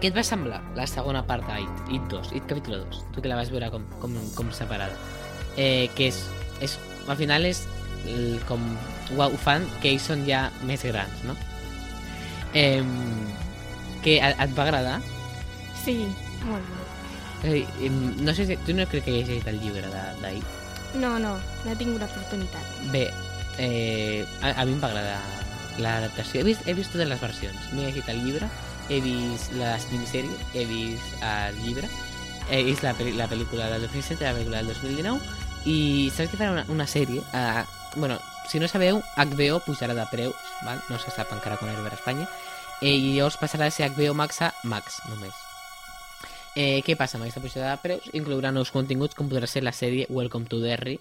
què 0.00 0.10
et 0.10 0.16
va 0.16 0.24
semblar 0.26 0.60
la 0.76 0.86
segona 0.90 1.24
part 1.26 1.46
d'It, 1.48 1.94
It 1.96 2.06
2, 2.12 2.32
It 2.36 2.46
capítol 2.50 2.84
2? 2.84 3.00
Tu 3.14 3.24
que 3.24 3.32
la 3.32 3.38
vas 3.38 3.50
veure 3.52 3.70
com, 3.74 3.86
com, 4.02 4.14
com 4.36 4.52
separada. 4.54 4.94
Eh, 5.56 5.88
que 5.96 6.10
és, 6.12 6.20
és, 6.64 6.76
al 7.08 7.18
final 7.18 7.48
és 7.48 7.64
el, 8.06 8.38
com 8.48 8.62
ho, 9.16 9.26
ho 9.26 9.40
fan 9.40 9.66
que 9.82 9.90
ells 9.94 10.06
són 10.12 10.24
ja 10.28 10.46
més 10.68 10.84
grans, 10.86 11.24
no? 11.26 11.36
Eh, 12.56 12.82
que 14.04 14.18
et, 14.20 14.36
et 14.44 14.58
va 14.58 14.68
agradar? 14.68 15.00
Sí, 15.82 16.02
molt 16.46 16.76
bé. 17.46 17.64
Em, 17.86 17.98
no 18.24 18.34
sé 18.34 18.46
si... 18.48 18.56
Tu 18.66 18.74
no 18.74 18.86
crec 18.90 19.06
que 19.06 19.16
hagis 19.16 19.28
llegit 19.30 19.50
el 19.50 19.60
llibre 19.62 19.90
d'It? 20.22 20.55
No, 21.00 21.16
no, 21.20 21.36
no 21.36 21.70
he 21.72 21.76
tingut 21.76 22.02
l'oportunitat. 22.02 22.76
Bé, 22.92 23.10
eh, 23.58 24.24
a, 24.40 24.54
a 24.62 24.64
mi 24.64 24.76
em 24.76 24.82
va 24.82 24.90
agradar 24.92 25.20
l'adaptació. 25.82 26.40
He 26.40 26.46
vist, 26.46 26.66
he 26.66 26.74
vist 26.76 26.92
totes 26.94 27.08
les 27.08 27.20
versions. 27.20 27.70
M'he 27.72 27.86
llegit 27.88 28.08
el 28.12 28.22
llibre, 28.24 28.48
he 28.88 29.00
vist 29.04 29.52
la 29.58 29.76
minissèrie, 29.92 30.38
he 30.54 30.64
vist 30.68 31.24
el 31.26 31.58
llibre, 31.64 31.90
he 32.50 32.62
vist 32.66 32.86
la, 32.86 32.94
la 33.18 33.28
pel·lícula 33.30 33.70
del 33.72 33.86
2007, 33.88 34.22
la 34.24 34.34
pel·lícula 34.36 34.62
del 34.62 34.72
2019, 34.72 35.20
i 35.66 35.78
saps 36.14 36.30
que 36.30 36.38
faran 36.38 36.60
una, 36.60 36.66
una 36.72 36.86
sèrie? 36.86 37.24
Uh, 37.34 37.64
bueno, 37.96 38.20
si 38.48 38.60
no 38.60 38.68
sabeu, 38.68 39.02
HBO 39.16 39.60
pujarà 39.66 39.96
de 39.98 40.06
preus, 40.12 40.52
val? 40.64 40.80
no 40.88 41.00
se 41.02 41.10
sap 41.10 41.32
encara 41.34 41.58
quan 41.58 41.72
arribarà 41.72 41.96
a 41.96 42.00
Espanya, 42.00 42.28
eh, 42.80 42.94
i 42.94 43.16
llavors 43.16 43.40
passarà 43.40 43.66
de 43.66 43.74
ser 43.74 43.90
HBO 43.90 44.14
Max 44.14 44.40
a 44.42 44.54
Max, 44.62 45.02
només. 45.10 45.45
Eh, 46.56 46.80
què 46.80 46.94
passa 46.96 47.18
amb 47.18 47.26
aquesta 47.26 47.42
pujada 47.44 47.74
de 47.74 47.80
preus? 47.82 48.04
Inclourà 48.16 48.48
nous 48.48 48.70
continguts 48.72 49.12
com 49.14 49.28
podrà 49.28 49.44
ser 49.44 49.60
la 49.60 49.74
sèrie 49.76 50.06
Welcome 50.08 50.48
to 50.48 50.56
Derry, 50.62 50.94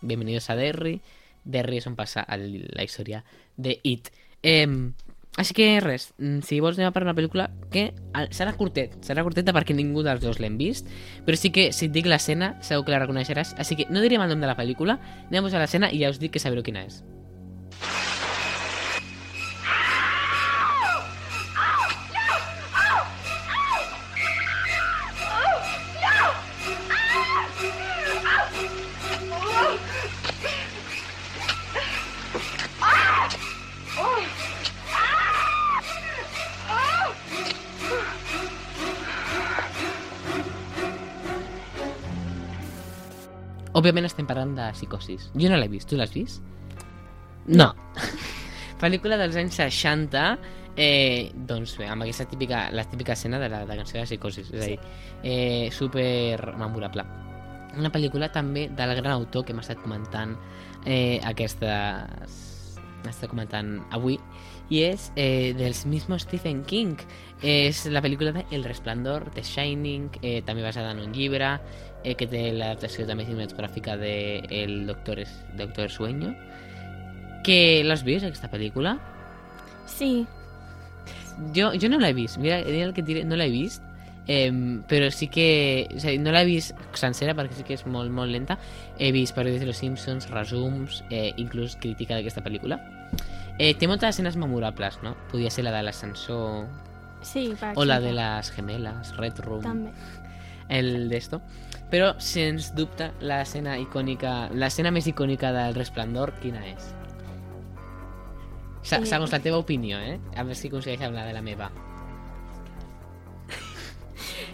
Bienvenidos 0.00 0.46
a 0.48 0.54
Derry, 0.54 1.00
Derry 1.42 1.80
és 1.80 1.88
on 1.90 1.96
passa 1.98 2.22
el, 2.30 2.68
la 2.70 2.84
història 2.86 3.24
de 3.56 3.80
It. 3.82 4.12
Eh, 4.46 4.68
així 5.42 5.56
que 5.58 5.66
res, 5.82 6.12
mm, 6.18 6.44
si 6.46 6.60
vols 6.62 6.78
anem 6.78 6.92
a 6.92 6.94
per 6.94 7.02
una 7.02 7.16
pel·lícula 7.18 7.48
que 7.72 7.88
serà 8.30 8.52
curtet, 8.54 8.94
serà 9.02 9.24
curteta 9.26 9.50
perquè 9.56 9.74
ningú 9.74 10.04
dels 10.06 10.22
dos 10.22 10.38
l'hem 10.38 10.54
vist, 10.60 10.86
però 11.26 11.34
sí 11.34 11.50
que 11.50 11.72
si 11.72 11.88
et 11.88 11.96
dic 11.98 12.06
l'escena 12.06 12.54
segur 12.62 12.84
que 12.86 12.94
la 12.94 13.02
reconeixeràs, 13.02 13.56
així 13.58 13.74
que 13.80 13.88
no 13.90 14.04
direm 14.06 14.22
el 14.22 14.30
nom 14.30 14.38
de 14.38 14.46
la 14.46 14.54
pel·lícula, 14.54 15.00
anem 15.26 15.42
a 15.42 15.48
posar 15.48 15.64
l'escena 15.64 15.90
i 15.90 15.98
ja 16.04 16.14
us 16.14 16.22
dic 16.22 16.36
que 16.36 16.44
sabreu 16.46 16.62
quina 16.62 16.86
és. 16.86 17.02
De 44.70 44.78
psicosis. 44.78 45.30
Jo 45.34 45.50
no 45.52 45.58
l'he 45.60 45.70
vist, 45.72 45.88
tu 45.90 45.98
l'has 45.98 46.12
vist? 46.14 46.42
No. 47.46 47.72
Pel·lícula 48.82 49.18
dels 49.20 49.36
anys 49.38 49.58
60, 49.60 50.22
eh, 50.76 51.30
doncs 51.48 51.76
bé, 51.78 51.88
amb 51.90 52.04
aquesta 52.04 52.26
típica, 52.30 52.68
la 52.74 52.84
típica 52.90 53.14
escena 53.14 53.38
de 53.42 53.48
la, 53.48 53.62
de 53.62 53.70
la 53.70 53.80
cançó 53.82 53.98
de 53.98 54.06
psicosis, 54.06 54.50
és 54.52 54.62
a 54.62 54.70
dir, 54.70 54.78
eh, 55.22 55.68
super 55.74 56.54
memorable. 56.58 57.06
Una 57.78 57.92
pel·lícula 57.92 58.28
també 58.32 58.66
del 58.68 58.94
gran 58.98 59.14
autor 59.14 59.46
que 59.46 59.54
hem 59.54 59.62
estat 59.62 59.80
comentant 59.82 60.36
eh, 60.84 61.20
aquestes... 61.24 62.40
Està 63.02 63.26
comentant 63.26 63.80
avui 63.90 64.14
i 64.70 64.84
és 64.86 65.08
eh, 65.18 65.52
dels 65.58 65.80
mismos 65.90 66.22
Stephen 66.22 66.62
King 66.68 67.00
és 67.42 67.82
la 67.90 68.00
pel·lícula 68.04 68.30
de 68.36 68.44
El 68.54 68.62
Resplandor 68.62 69.26
The 69.34 69.42
Shining, 69.42 70.20
eh, 70.22 70.40
també 70.46 70.62
basada 70.62 70.92
en 70.94 71.02
un 71.02 71.10
llibre 71.12 71.56
eh, 72.04 72.14
que 72.18 72.26
té 72.26 72.50
l'adaptació 72.52 73.06
també 73.08 73.26
cinematogràfica 73.28 73.96
de 74.00 74.14
El 74.50 74.86
Doctor, 74.86 75.22
es, 75.22 75.32
Doctor 75.58 75.90
Sueño 75.90 76.34
que 77.42 77.82
l'has 77.84 78.04
vist 78.06 78.26
aquesta 78.26 78.50
pel·lícula? 78.50 78.96
Sí. 79.90 80.24
Jo, 81.56 81.72
jo 81.74 81.88
no 81.90 81.98
l'he 81.98 82.12
vist, 82.14 82.38
mira, 82.38 82.60
mira 82.64 82.86
el 82.86 82.94
que 82.94 83.02
diré, 83.02 83.24
no 83.26 83.36
l'he 83.36 83.48
vist, 83.50 83.82
eh, 84.30 84.52
però 84.88 85.10
sí 85.10 85.28
que... 85.32 85.88
És 85.90 86.06
a 86.06 86.14
dir, 86.14 86.20
no 86.22 86.34
l'he 86.34 86.44
vist 86.46 86.78
sencera 86.98 87.34
perquè 87.38 87.58
sí 87.58 87.66
que 87.66 87.74
és 87.78 87.84
molt, 87.86 88.12
molt 88.14 88.30
lenta. 88.32 88.58
He 88.98 89.10
vist 89.14 89.34
paròdies 89.36 89.64
de 89.64 89.68
Los 89.70 89.82
Simpsons, 89.82 90.30
resums, 90.30 91.02
eh, 91.10 91.32
inclús 91.42 91.76
crítica 91.82 92.14
d'aquesta 92.14 92.44
pel·lícula. 92.46 92.78
Eh, 93.58 93.74
té 93.74 93.88
moltes 93.90 94.14
escenes 94.14 94.38
memorables, 94.40 95.00
no? 95.02 95.16
Podia 95.30 95.50
ser 95.50 95.66
la 95.66 95.74
de 95.74 95.82
l'ascensor 95.84 96.64
Sí, 97.22 97.52
per 97.58 97.74
o 97.78 97.84
la 97.86 98.00
de 98.02 98.12
les 98.16 98.50
gemelas, 98.50 99.12
Red 99.16 99.38
Room, 99.44 99.62
També. 99.62 99.92
el 100.68 101.08
d'esto. 101.10 101.42
Però, 101.92 102.14
sens 102.24 102.70
dubte, 102.74 103.10
l'escena 103.20 103.74
icònica, 103.78 104.48
l'escena 104.56 104.90
més 104.90 105.06
icònica 105.10 105.50
del 105.52 105.74
Resplendor, 105.76 106.32
quina 106.40 106.62
és? 106.70 106.86
Se- 108.82 108.96
Eh. 108.96 109.06
Segons 109.06 109.30
la 109.30 109.38
teva 109.44 109.58
opinió, 109.60 109.98
eh? 110.00 110.18
A 110.34 110.42
veure 110.42 110.56
si 110.56 110.68
aconsegueix 110.72 111.02
amb 111.06 111.14
la 111.14 111.26
de 111.28 111.32
la 111.36 111.42
meva. 111.44 111.70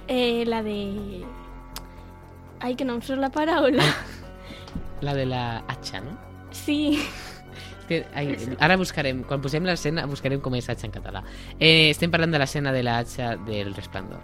Eh, 0.09 0.45
la 0.47 0.63
de... 0.63 1.25
Ai, 2.61 2.75
que 2.75 2.85
no 2.85 2.95
em 2.97 3.03
surt 3.05 3.21
la 3.21 3.29
paraula. 3.31 3.85
La 5.05 5.13
de 5.15 5.27
la 5.27 5.59
hacha, 5.69 6.01
no? 6.01 6.17
Sí. 6.51 6.99
Que, 7.87 8.07
ai, 8.17 8.33
ara 8.59 8.77
buscarem, 8.81 9.21
quan 9.29 9.41
posem 9.45 9.65
l'escena, 9.69 10.07
buscarem 10.09 10.41
com 10.41 10.57
és 10.59 10.67
hacha 10.69 10.89
en 10.89 10.93
català. 10.97 11.23
Eh, 11.61 11.91
estem 11.93 12.11
parlant 12.11 12.33
de 12.35 12.41
l'escena 12.41 12.73
de 12.73 12.83
la 12.83 12.99
hacha 12.99 13.37
del 13.47 13.75
Resplendor. 13.77 14.19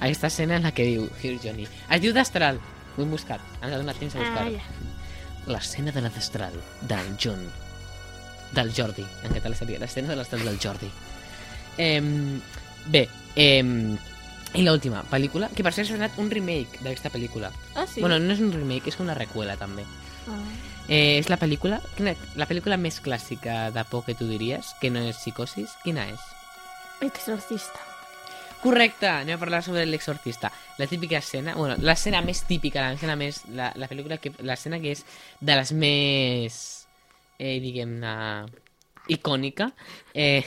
Aquesta 0.00 0.28
escena 0.28 0.56
en 0.56 0.62
la 0.64 0.72
que 0.72 0.84
diu 0.84 1.08
Here 1.22 1.38
Johnny. 1.42 1.66
Es 1.90 2.00
diu 2.00 2.12
Destral. 2.16 2.58
Ho 2.96 3.02
hem 3.02 3.10
buscat. 3.12 3.40
Ens 3.60 3.74
ha 3.74 3.78
donat 3.78 3.98
temps 4.00 4.14
a 4.16 4.18
Ah, 4.18 4.22
buscar-ho. 4.24 4.56
ja. 4.56 5.52
L'escena 5.52 5.92
de 5.92 6.00
la 6.00 6.10
Destral 6.10 6.52
del 6.82 7.16
John. 7.22 7.42
Del 8.52 8.72
Jordi. 8.74 9.04
En 9.24 9.32
català 9.32 9.54
seria 9.54 9.78
l'escena 9.78 10.08
de 10.08 10.16
l'Estral 10.16 10.44
del 10.44 10.58
Jordi. 10.58 10.90
Eh, 11.78 12.00
bé, 12.86 13.08
eh, 13.36 13.62
i 14.54 14.62
l'última 14.64 15.04
pel·lícula, 15.08 15.48
que 15.54 15.62
per 15.62 15.72
cert 15.72 15.86
s'ha 15.88 15.94
donat 15.94 16.18
un 16.18 16.30
remake 16.30 16.80
d'aquesta 16.82 17.10
pel·lícula. 17.10 17.52
Ah, 17.76 17.86
sí? 17.86 18.00
Bueno, 18.00 18.18
no 18.18 18.32
és 18.32 18.40
un 18.40 18.50
remake, 18.52 18.88
és 18.88 18.98
una 18.98 19.14
recuela 19.14 19.56
també. 19.56 19.84
Ah. 20.26 20.40
Eh, 20.88 21.18
és 21.20 21.28
la 21.30 21.38
pel·lícula, 21.38 21.80
quina, 21.96 22.16
la 22.34 22.48
pel·lícula 22.48 22.76
més 22.76 23.00
clàssica 23.00 23.70
de 23.70 23.84
por 23.84 24.04
que 24.04 24.14
tu 24.16 24.26
diries, 24.26 24.74
que 24.80 24.90
no 24.90 24.98
és 25.00 25.16
psicosis, 25.16 25.70
quina 25.84 26.08
és? 26.08 26.18
Exorcista. 27.00 27.78
Correcte, 28.60 29.08
anem 29.08 29.36
a 29.36 29.40
parlar 29.40 29.62
sobre 29.64 29.86
l'exorcista. 29.88 30.50
La 30.76 30.86
típica 30.86 31.18
escena, 31.18 31.54
bueno, 31.56 31.78
l'escena 31.80 32.20
més 32.20 32.42
típica, 32.44 32.82
l'escena 32.90 33.16
més, 33.16 33.40
la, 33.56 33.70
la 33.80 33.88
pel·lícula 33.88 34.18
que, 34.20 34.34
l'escena 34.44 34.76
que 34.82 34.92
és 34.92 35.04
de 35.40 35.56
les 35.56 35.72
més, 35.72 36.58
eh, 37.38 37.56
diguem-ne, 37.64 38.12
icònica, 39.08 39.70
eh, 40.12 40.44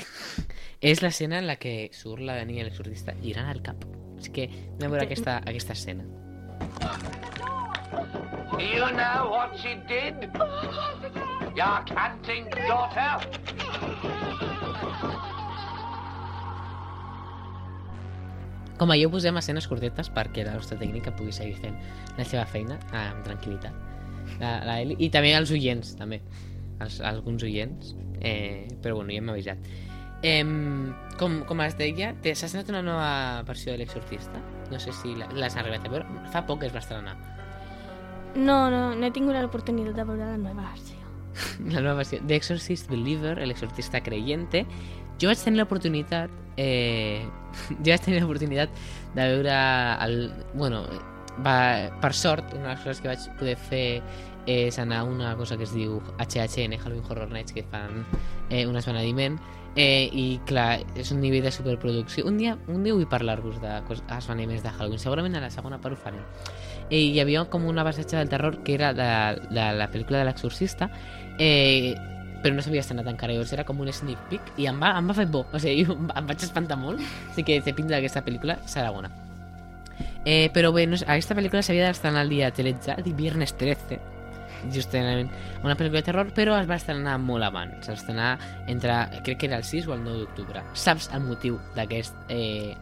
és 0.93 1.01
l'escena 1.01 1.41
en 1.41 1.49
la 1.49 1.57
que 1.57 1.89
surt 1.95 2.21
la 2.21 2.37
Dani 2.37 2.61
l'exorcista 2.61 3.17
girant 3.23 3.49
el 3.49 3.63
cap. 3.65 3.81
És 4.21 4.29
que 4.29 4.45
anem 4.45 4.87
a 4.87 4.93
veure 4.93 5.07
aquesta, 5.07 5.39
aquesta 5.41 5.73
escena. 5.73 6.05
You 8.59 8.85
know 8.93 9.31
what 9.31 9.57
she 9.57 9.73
did? 9.89 10.29
Your 11.55 11.83
canting 11.85 12.49
daughter? 12.49 14.52
Com 18.79 18.91
a 18.91 18.97
jo 18.97 19.09
posem 19.13 19.37
escenes 19.37 19.67
curtetes 19.69 20.09
perquè 20.13 20.45
la 20.47 20.55
nostra 20.57 20.79
tècnica 20.79 21.13
pugui 21.15 21.33
seguir 21.35 21.55
fent 21.61 21.75
la 22.17 22.25
seva 22.25 22.45
feina 22.49 22.79
amb 22.91 23.21
tranquil·litat. 23.27 23.75
La, 24.39 24.57
la 24.65 24.79
Eli, 24.81 24.97
I 25.03 25.09
també 25.13 25.33
els 25.37 25.51
oients, 25.53 25.93
també. 25.99 26.21
Els, 26.81 26.99
alguns 27.05 27.43
oients. 27.45 27.93
Eh, 28.23 28.67
però 28.81 28.97
bueno, 28.97 29.13
ja 29.13 29.21
hem 29.21 29.29
avisat. 29.33 29.69
Eh, 30.23 30.41
com, 31.19 31.41
com 31.47 31.61
es 31.65 31.77
deia, 31.77 32.13
s'ha 32.23 32.47
estrenat 32.47 32.71
una 32.71 32.81
nova 32.85 33.43
versió 33.47 33.73
de 33.73 33.81
l'Exorcista. 33.81 34.41
No 34.71 34.79
sé 34.79 34.95
si 34.95 35.13
l'has 35.19 35.57
arribat 35.59 35.85
a 35.85 35.93
veure. 35.93 36.25
Fa 36.33 36.45
poc 36.47 36.65
es 36.65 36.73
va 36.73 36.81
estrenar. 36.81 37.17
No, 38.33 38.71
no, 38.73 38.93
no 38.97 39.05
he 39.05 39.13
tingut 39.13 39.37
l'oportunitat 39.37 39.99
de 39.99 40.05
veure 40.07 40.31
la 40.31 40.39
nova 40.41 40.71
versió. 40.71 40.97
La 41.73 41.81
nova 41.81 41.99
versió. 42.01 42.19
The 42.25 42.35
Exorcist 42.37 42.89
Believer, 42.89 43.35
l'exorcista 43.41 44.01
creyente. 44.05 44.65
Jo 45.21 45.29
vaig 45.29 45.43
tenir 45.43 45.61
l'oportunitat... 45.61 46.39
Eh, 46.57 47.23
jo 47.83 47.89
vaig 47.89 48.01
tenir 48.05 48.21
l'oportunitat 48.21 48.69
de 49.15 49.25
veure 49.31 49.55
el... 50.05 50.31
Bueno, 50.53 50.83
va, 51.45 51.89
per 52.01 52.13
sort, 52.13 52.53
una 52.53 52.69
de 52.69 52.75
les 52.75 52.83
coses 52.85 53.01
que 53.01 53.11
vaig 53.13 53.27
poder 53.39 53.57
fer 53.57 53.87
és 54.45 54.75
anar 54.77 54.99
a 54.99 55.03
una 55.07 55.35
cosa 55.39 55.55
que 55.55 55.63
es 55.63 55.71
diu 55.73 56.01
HHN, 56.19 56.75
Halloween 56.81 57.05
Horror 57.09 57.29
Nights, 57.31 57.53
que 57.55 57.63
fan 57.63 58.03
eh, 58.49 58.65
un 58.67 58.75
esbenediment 58.75 59.37
eh, 59.75 60.09
i 60.11 60.39
clar, 60.45 60.81
és 60.99 61.13
un 61.15 61.21
nivell 61.23 61.45
de 61.47 61.51
superproducció. 61.55 62.25
Un 62.27 62.37
dia, 62.37 62.57
un 62.67 62.83
dia 62.83 62.93
vull 62.93 63.07
parlar-vos 63.07 63.61
de 63.63 63.77
cos- 63.87 64.03
esbenediments 64.17 64.61
de 64.65 64.69
Halloween, 64.75 64.99
segurament 64.99 65.39
a 65.39 65.45
la 65.45 65.49
segona 65.53 65.79
part 65.79 65.95
ho 65.95 66.01
farem 66.03 66.19
eh, 66.89 66.99
hi 66.99 67.19
havia 67.23 67.45
com 67.49 67.63
una 67.65 67.85
passatge 67.87 68.17
del 68.19 68.29
terror 68.29 68.59
que 68.63 68.75
era 68.75 68.91
de, 68.93 69.07
de 69.55 69.67
la 69.79 69.87
pel·lícula 69.89 70.19
de 70.19 70.25
l'exorcista 70.27 70.89
eh, 71.39 71.95
però 72.43 72.55
no 72.55 72.63
s'havia 72.63 72.83
estrenat 72.83 73.07
encara 73.09 73.33
llavors 73.33 73.53
era 73.55 73.65
com 73.67 73.79
un 73.81 73.91
sneak 73.91 74.29
peek 74.29 74.53
i 74.61 74.67
em 74.69 74.79
va, 74.81 74.93
em 74.99 75.09
va 75.09 75.15
fer 75.17 75.27
por 75.31 75.49
o 75.51 75.61
sigui, 75.61 75.85
em, 76.19 76.29
vaig 76.29 76.45
espantar 76.45 76.77
molt 76.79 77.01
així 77.01 77.45
que 77.47 77.59
té 77.63 77.75
pinta 77.75 77.95
d'aquesta 77.95 78.23
pel·lícula 78.25 78.59
serà 78.69 78.91
bona. 78.93 79.11
Eh, 80.25 80.49
però 80.55 80.71
bé, 80.73 80.87
no, 80.87 80.97
aquesta 80.97 81.35
pel·lícula 81.37 81.61
s'havia 81.63 81.89
d'estrenar 81.89 82.23
el 82.25 82.33
dia 82.33 82.51
13 82.51 82.97
el 82.97 83.13
viernes 83.13 83.55
13 83.59 83.99
justament 84.73 85.27
una 85.63 85.75
pel·lícula 85.75 85.99
de 85.99 86.07
terror 86.07 86.31
però 86.35 86.55
es 86.55 86.69
va 86.69 86.77
estrenar 86.79 87.17
molt 87.19 87.43
abans 87.43 87.83
es 87.83 87.91
va 87.91 87.97
estrenar 87.99 88.29
entre, 88.71 88.95
crec 89.25 89.41
que 89.41 89.49
era 89.51 89.59
el 89.59 89.67
6 89.67 89.89
o 89.89 89.97
el 89.97 90.03
9 90.03 90.23
d'octubre. 90.23 90.63
Saps 90.73 91.09
el 91.13 91.23
motiu 91.27 91.59
d'aquest 91.75 92.15
eh, 92.29 92.75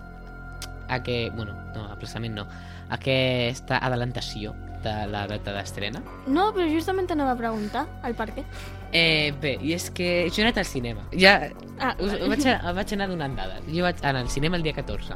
a 0.92 1.02
que, 1.02 1.32
bueno, 1.34 1.56
no, 1.74 1.88
aplaçament 1.90 2.36
no 2.36 2.46
aquesta 2.92 3.80
adelantació 3.80 4.54
de 4.84 4.94
la 5.08 5.26
data 5.30 5.54
d'estrena? 5.56 6.02
No, 6.28 6.50
però 6.56 6.68
justament 6.70 7.08
t'anava 7.10 7.36
a 7.36 7.40
preguntar 7.40 7.86
el 8.08 8.18
per 8.18 8.32
què. 8.36 8.46
Eh, 8.94 9.32
bé, 9.42 9.58
i 9.64 9.72
és 9.74 9.90
que 9.96 10.28
jo 10.30 10.42
he 10.42 10.46
anat 10.46 10.58
al 10.58 10.66
cinema. 10.66 11.06
Ja, 11.16 11.50
Ah, 11.80 11.96
us, 12.00 12.12
vaig, 12.28 12.46
a- 12.46 12.74
vaig 12.74 12.92
anar 12.94 13.08
donant 13.10 13.36
dades. 13.36 13.64
Jo 13.74 13.82
vaig 13.84 13.98
anar 14.04 14.22
al 14.22 14.30
cinema 14.30 14.58
el 14.58 14.64
dia 14.64 14.74
14. 14.74 15.16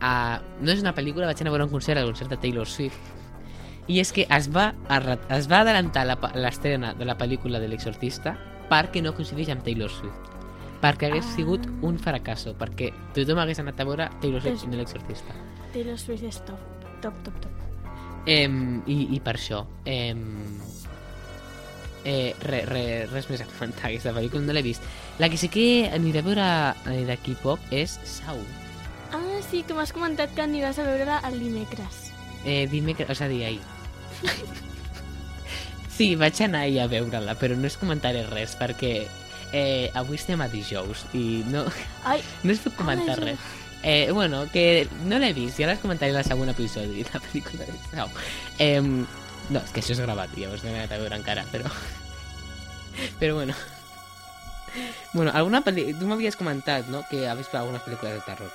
Uh, 0.00 0.38
no 0.64 0.72
és 0.72 0.80
una 0.80 0.94
pel·lícula, 0.94 1.26
vaig 1.28 1.40
anar 1.42 1.50
a 1.50 1.52
veure 1.52 1.64
un 1.66 1.70
concert, 1.70 1.98
el 2.00 2.06
concert 2.06 2.30
de 2.30 2.38
Taylor 2.38 2.66
Swift. 2.66 2.96
I 3.88 3.98
és 4.00 4.12
que 4.12 4.24
es 4.30 4.48
va, 4.54 4.70
es 5.36 5.48
va 5.50 5.58
adelantar 5.60 6.06
l'estrena 6.34 6.94
de 6.94 7.04
la 7.04 7.18
pel·lícula 7.18 7.58
de 7.60 7.68
l'exorcista 7.68 8.36
perquè 8.70 9.02
no 9.02 9.12
coincideix 9.14 9.50
amb 9.50 9.62
Taylor 9.66 9.90
Swift. 9.90 10.30
Perquè 10.80 11.10
hagués 11.10 11.26
Ah. 11.26 11.34
sigut 11.36 11.66
un 11.82 11.98
fracasso, 11.98 12.54
perquè 12.56 12.92
tothom 13.12 13.38
hagués 13.42 13.58
anat 13.58 13.80
a 13.80 13.84
veure 13.84 14.08
Taylor 14.22 14.40
Swift 14.40 14.64
i 14.64 14.68
no 14.68 14.76
l'exorcista. 14.78 15.34
Taylor 15.74 15.98
Swift 15.98 16.24
és 16.24 16.40
top, 16.46 16.60
top, 17.02 17.14
top, 17.24 17.34
top. 17.40 17.52
Em, 18.26 18.82
i, 18.86 19.08
I 19.16 19.20
per 19.20 19.34
això... 19.36 19.66
Em, 19.84 20.56
eh, 22.04 22.34
re, 22.42 22.64
re, 22.66 22.84
res 23.10 23.28
més 23.30 23.42
a 23.42 23.48
comentar 23.48 23.88
aquesta 23.90 24.14
pel·lícula, 24.16 24.44
no 24.46 24.56
l'he 24.56 24.64
vist. 24.64 24.84
La 25.18 25.28
que 25.30 25.38
sí 25.40 25.50
que 25.52 25.90
aniré 25.92 26.22
a 26.22 26.26
veure 26.26 26.48
eh, 26.92 27.04
d'aquí 27.08 27.36
poc 27.42 27.62
és 27.74 27.98
Sau. 28.08 28.40
Ah, 29.12 29.40
sí, 29.48 29.64
que 29.66 29.74
m'has 29.74 29.92
comentat 29.92 30.32
que 30.34 30.44
aniràs 30.44 30.78
a 30.78 30.86
veure-la 30.86 31.20
el 31.28 31.40
dimecres. 31.42 32.10
Eh, 32.44 32.66
dimecres, 32.70 33.20
a 33.20 33.28
dir, 33.28 33.44
ahir. 33.44 33.60
sí, 35.96 36.14
vaig 36.16 36.40
anar 36.44 36.64
ahir 36.66 36.80
a 36.84 36.90
veure-la, 36.90 37.36
però 37.40 37.56
no 37.58 37.68
es 37.68 37.76
comentaré 37.80 38.24
res 38.28 38.56
perquè 38.58 38.94
eh, 39.52 39.90
avui 39.98 40.20
estem 40.20 40.40
a 40.40 40.48
dijous 40.48 41.06
i 41.16 41.42
no, 41.50 41.66
Ai, 42.04 42.22
no 42.44 42.54
es 42.54 42.62
pot 42.64 42.78
comentar 42.78 43.18
ja. 43.18 43.24
res. 43.32 43.50
Eh, 43.82 44.10
bueno, 44.12 44.44
que 44.52 44.86
no 45.08 45.16
l'he 45.18 45.32
vist, 45.32 45.56
ja 45.56 45.66
les 45.70 45.80
comentaré 45.80 46.12
en 46.12 46.20
el 46.20 46.24
segon 46.24 46.52
episodi, 46.52 47.04
la 47.08 47.20
pel·lícula 47.24 47.64
de 47.64 47.76
Sau. 47.90 48.10
Eh, 48.58 48.80
No, 49.50 49.58
és 49.58 49.72
que 49.74 49.82
això 49.82 49.96
és 49.96 50.00
gravat, 50.00 50.30
llavors 50.38 50.62
no 50.62 50.70
he 50.70 50.78
anat 50.78 50.94
a 50.94 51.00
veure 51.00 51.18
encara, 51.18 51.42
però... 51.50 51.70
però 53.18 53.34
bueno. 53.40 53.56
Bueno, 55.12 55.32
alguna 55.34 55.64
pel·li... 55.66 55.88
Tu 55.98 56.06
m'havies 56.06 56.38
comentat, 56.38 56.86
no?, 56.86 57.02
que 57.10 57.24
has 57.26 57.38
vist 57.38 57.54
algunes 57.58 57.82
pel·lícules 57.82 58.20
de 58.20 58.22
terror. 58.28 58.52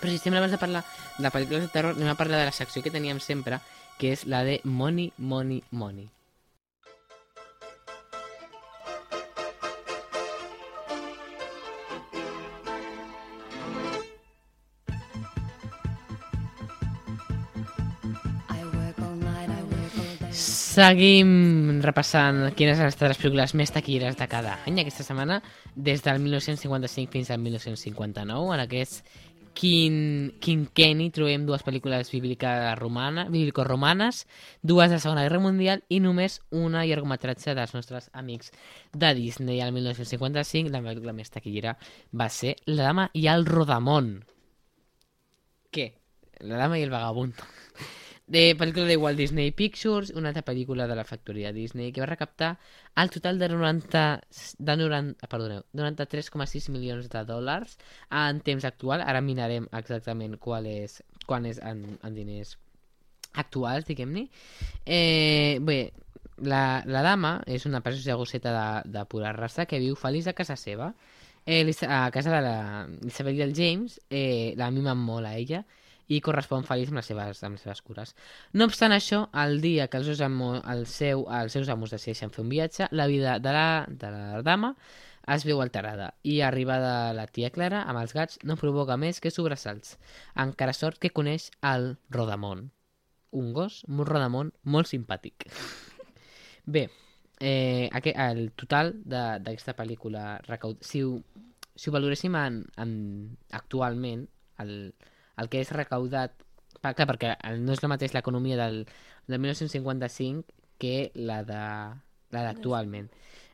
Però 0.00 0.10
si 0.10 0.18
sembla 0.18 0.40
abans 0.40 0.56
de 0.56 0.60
parlar 0.62 0.84
de 1.18 1.30
pel·lícules 1.30 1.66
de 1.66 1.72
terror, 1.74 1.98
anem 1.98 2.14
a 2.14 2.16
parlar 2.16 2.40
de 2.40 2.48
la 2.48 2.56
secció 2.56 2.80
que 2.82 2.92
teníem 2.94 3.20
sempre, 3.20 3.60
que 4.00 4.14
és 4.16 4.24
la 4.24 4.40
de 4.48 4.60
Money, 4.64 5.12
Money, 5.18 5.60
Money. 5.70 6.08
Seguim 20.74 21.28
repassant 21.84 22.48
quines 22.58 22.80
han 22.82 22.88
estat 22.90 23.12
les 23.12 23.18
pel·lícules 23.20 23.52
més 23.54 23.70
taquilleres 23.70 24.16
de 24.18 24.26
cada 24.26 24.56
any 24.66 24.80
aquesta 24.82 25.04
setmana, 25.06 25.36
des 25.76 26.02
del 26.02 26.18
1955 26.18 27.12
fins 27.12 27.30
al 27.30 27.38
1959, 27.44 28.48
en 28.56 28.62
aquest 28.64 29.06
quin, 29.54 30.32
quinquenni 30.42 31.12
trobem 31.14 31.46
dues 31.46 31.62
pel·lícules 31.62 32.10
bíbliques 32.10 32.82
bíblico-romanes, 32.82 34.24
dues 34.62 34.90
de 34.90 34.98
la 34.98 35.04
Segona 35.06 35.22
Guerra 35.28 35.44
Mundial 35.46 35.86
i 35.94 36.02
només 36.02 36.40
una 36.50 36.82
llargometratge 36.82 37.54
dels 37.54 37.78
nostres 37.78 38.10
amics 38.12 38.50
de 38.90 39.14
Disney. 39.14 39.62
Al 39.62 39.70
1955 39.78 40.74
la 40.74 40.82
pel·lícula 40.82 41.14
més 41.14 41.30
taquillera 41.30 41.78
va 42.10 42.26
ser 42.26 42.56
La 42.66 42.90
dama 42.90 43.12
i 43.14 43.28
el 43.30 43.46
rodamón. 43.46 44.16
Què? 45.70 45.92
La 46.42 46.58
dama 46.58 46.82
i 46.82 46.82
el 46.82 46.90
vagabundo 46.90 47.53
de 48.26 48.54
pel·lícula 48.56 48.86
de 48.88 48.96
Walt 48.96 49.18
Disney 49.18 49.50
Pictures, 49.52 50.10
una 50.16 50.30
altra 50.30 50.44
pel·lícula 50.44 50.86
de 50.88 50.96
la 50.96 51.04
factoria 51.04 51.52
Disney, 51.52 51.92
que 51.92 52.00
va 52.00 52.08
recaptar 52.08 52.58
al 52.94 53.10
total 53.10 53.38
de 53.38 53.48
90, 53.52 54.04
de 54.58 54.76
90, 54.80 55.28
perdoneu, 55.28 55.64
93,6 55.76 56.70
milions 56.72 57.10
de 57.12 57.24
dòlars 57.28 57.76
en 58.10 58.40
temps 58.40 58.64
actual. 58.64 59.04
Ara 59.04 59.20
mirarem 59.20 59.68
exactament 59.72 60.38
qual 60.40 60.66
és, 60.70 61.02
quan 61.26 61.44
és 61.44 61.60
en, 61.60 61.84
en 62.00 62.16
diners 62.16 62.56
actuals, 63.34 63.84
diguem-ne. 63.84 64.28
Eh, 64.86 65.60
bé, 65.60 65.92
la, 66.40 66.82
la 66.86 67.04
dama 67.04 67.36
és 67.46 67.68
una 67.68 67.82
preciosa 67.84 68.16
gosseta 68.16 68.56
de, 68.56 68.96
de 68.96 69.04
pura 69.10 69.36
raça 69.36 69.68
que 69.68 69.82
viu 69.82 70.00
feliç 70.00 70.30
a 70.30 70.38
casa 70.38 70.56
seva. 70.56 70.94
Eh, 71.44 71.60
a 71.84 72.08
casa 72.10 72.32
de 72.32 72.40
la 72.40 72.58
Isabel 73.04 73.36
i 73.36 73.44
el 73.44 73.52
James, 73.52 74.00
eh, 74.08 74.54
la 74.56 74.70
mimen 74.72 74.96
molt 74.96 75.28
a 75.28 75.36
ella, 75.36 75.66
i 76.08 76.20
correspon 76.24 76.66
feliç 76.68 76.90
amb 76.92 77.00
les 77.00 77.08
seves, 77.08 77.42
amb 77.46 77.56
les 77.56 77.64
seves 77.64 77.80
cures. 77.82 78.14
No 78.52 78.68
obstant 78.68 78.92
això, 78.92 79.24
el 79.44 79.60
dia 79.62 79.88
que 79.88 80.00
els 80.00 80.10
seus, 80.10 80.20
amo, 80.24 80.54
el 80.60 80.86
seu, 80.90 81.24
els 81.40 81.56
seus 81.56 81.70
amos 81.72 81.94
decideixen 81.94 82.32
fer 82.34 82.44
un 82.44 82.52
viatge, 82.52 82.88
la 82.92 83.08
vida 83.08 83.38
de 83.40 83.52
la, 83.56 83.66
de 83.88 84.12
la 84.12 84.42
dama 84.42 84.74
es 85.32 85.44
veu 85.48 85.62
alterada 85.64 86.10
i 86.22 86.40
arribada 86.44 87.14
la 87.16 87.26
tia 87.26 87.50
Clara 87.54 87.82
amb 87.88 88.00
els 88.02 88.12
gats 88.16 88.38
no 88.44 88.58
provoca 88.60 88.98
més 89.00 89.20
que 89.24 89.32
sobresalts. 89.32 89.96
Encara 90.36 90.74
sort 90.76 91.00
que 91.00 91.12
coneix 91.16 91.50
el 91.64 91.94
Rodamont. 92.12 92.66
Un 93.34 93.52
gos, 93.56 93.82
un 93.88 94.04
Rodamont 94.04 94.52
molt 94.64 94.90
simpàtic. 94.90 95.48
Bé, 96.74 96.84
eh, 97.40 97.88
aquest, 97.92 98.18
el 98.20 98.52
total 98.52 98.92
d'aquesta 99.04 99.74
pel·lícula, 99.78 100.38
si, 100.80 101.02
ho, 101.02 101.18
si 101.74 101.90
ho 101.90 101.96
valoréssim 101.96 102.36
en, 102.38 102.60
en, 102.80 102.94
actualment, 103.56 104.28
el, 104.62 104.76
el 105.40 105.50
que 105.52 105.60
és 105.64 105.72
recaudat... 105.74 106.34
Per, 106.80 106.92
clar, 106.92 107.06
perquè 107.08 107.34
no 107.62 107.72
és 107.72 107.82
el 107.82 107.88
mateix 107.92 108.12
l'economia 108.14 108.58
del, 108.60 108.82
del 109.26 109.40
1955 109.40 110.44
que 110.82 111.10
la 111.14 111.42
de 111.46 111.60
la 112.34 112.42
d'actualment. 112.42 113.08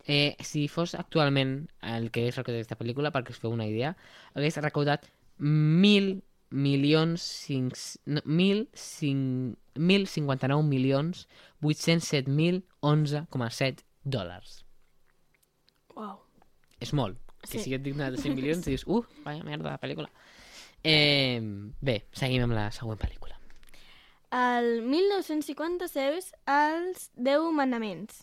Eh, 0.08 0.34
si 0.40 0.64
fos 0.72 0.94
actualment 0.96 1.68
el 1.84 2.08
que 2.10 2.26
és 2.28 2.38
recaudat 2.38 2.62
aquesta 2.62 2.78
pel·lícula, 2.80 3.12
perquè 3.12 3.34
us 3.34 3.40
feu 3.42 3.52
una 3.52 3.68
idea, 3.68 3.92
hagués 4.34 4.56
recaudat 4.64 5.04
mil 5.38 6.22
milions 6.50 7.22
cinc, 7.22 7.76
no, 8.10 8.22
mil, 8.24 8.64
cinc, 8.74 9.58
1.059 9.76 10.64
milions 10.66 11.28
807 11.62 12.26
mil 12.28 12.64
11,7 12.82 13.84
dòlars. 14.02 14.64
Uau. 15.94 16.18
És 16.80 16.92
molt. 16.96 17.20
Que 17.40 17.58
Sí. 17.58 17.62
si 17.64 17.74
et 17.74 17.82
dic 17.82 17.94
de 17.96 18.16
5 18.16 18.34
milions 18.38 18.64
dius, 18.66 18.84
uh, 18.86 19.04
vaya 19.24 19.44
merda 19.44 19.70
de 19.70 19.78
pel·lícula. 19.78 20.10
Eh, 20.84 21.40
bé, 21.80 21.96
seguim 22.16 22.46
amb 22.46 22.56
la 22.56 22.70
següent 22.72 22.98
pel·lícula. 23.00 23.36
El 24.30 24.82
1956, 24.86 26.30
Els 26.46 27.10
10 27.16 27.50
manaments. 27.52 28.22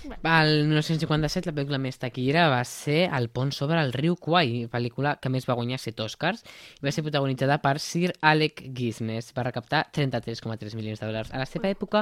El 0.05 0.67
1957 0.71 1.51
la 1.51 1.55
pel·lícula 1.57 1.79
més 1.83 1.99
taquillera 2.01 2.45
va 2.53 2.61
ser 2.69 3.01
El 3.17 3.27
pont 3.35 3.51
sobre 3.53 3.81
el 3.85 3.93
riu 3.93 4.15
Kwai, 4.17 4.67
pel·lícula 4.73 5.11
que 5.21 5.29
més 5.33 5.47
va 5.49 5.55
guanyar 5.59 5.79
7 5.83 6.03
Oscars 6.07 6.41
i 6.81 6.83
va 6.87 6.93
ser 6.95 7.03
protagonitzada 7.07 7.57
per 7.65 7.77
Sir 7.83 8.11
Alec 8.25 8.55
Guinness. 8.77 9.35
Va 9.37 9.43
recaptar 9.49 9.81
33,3 9.97 10.77
milions 10.79 10.99
de 11.01 11.07
dòlars 11.07 11.31
a 11.33 11.39
la 11.43 11.49
seva 11.49 11.67
època 11.69 11.99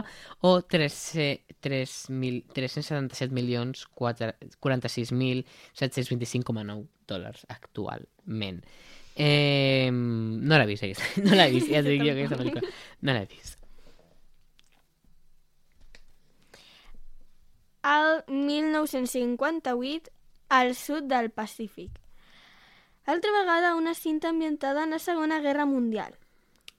o 0.47 0.49
3, 0.63 0.95
3, 1.65 1.91
377 2.55 3.35
milions 3.35 3.87
46.725,9 3.99 6.87
dòlars 7.09 7.41
actualment. 7.51 8.63
Eh, 9.19 9.91
no 9.91 10.59
l'he 10.59 10.67
vist, 10.71 10.83
aquesta. 10.87 11.07
no 11.27 11.33
l'he 11.35 11.51
vist, 11.57 11.69
ja 11.73 11.83
t'ho 11.83 11.91
dic 11.91 12.03
jo, 12.07 12.13
aquesta 12.15 12.39
pel·lícula. 12.39 12.63
No 13.03 13.11
l'he 13.17 13.27
vist. 13.33 13.58
Al 17.83 18.25
1958 18.29 20.11
al 20.49 20.75
sud 20.75 21.03
del 21.03 21.31
Pacífic. 21.31 21.91
Altra 23.05 23.31
vegada 23.33 23.75
una 23.75 23.95
cinta 23.95 24.29
ambientada 24.29 24.85
en 24.85 24.91
la 24.91 24.99
Segona 24.99 25.41
Guerra 25.41 25.67
Mundial. 25.67 26.15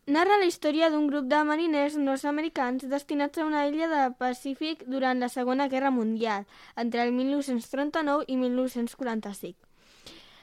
Narra 0.06 0.40
la 0.42 0.46
història 0.50 0.90
d'un 0.90 1.06
grup 1.06 1.26
de 1.30 1.40
mariners 1.46 1.96
nord-americans 1.98 2.88
destinats 2.90 3.38
a 3.38 3.46
una 3.46 3.68
illa 3.70 3.88
del 3.92 4.16
Pacífic 4.18 4.84
durant 4.90 5.20
la 5.22 5.30
Segona 5.30 5.68
Guerra 5.70 5.92
Mundial, 5.94 6.48
entre 6.76 7.04
el 7.04 7.12
1939 7.14 8.26
i 8.28 8.38
1945. 8.38 9.58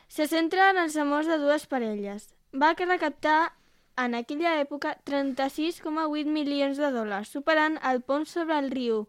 Se 0.06 0.28
centra 0.30 0.70
en 0.70 0.78
els 0.84 0.96
amors 0.96 1.26
de 1.26 1.38
dues 1.42 1.66
parelles. 1.66 2.28
Va 2.54 2.74
recaptar 2.78 3.54
en 3.96 4.14
aquella 4.14 4.60
època 4.60 4.94
36,8 5.08 6.30
milions 6.30 6.78
de 6.78 6.92
dòlars, 6.94 7.32
superant 7.32 7.80
el 7.82 8.02
pont 8.02 8.26
sobre 8.28 8.58
el 8.62 8.70
riu 8.70 9.06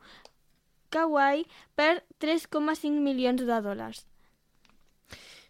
Kauai 0.90 1.46
per 1.76 2.04
3,5 2.24 3.02
milions 3.04 3.44
de 3.44 3.64
dòlars. 3.64 4.06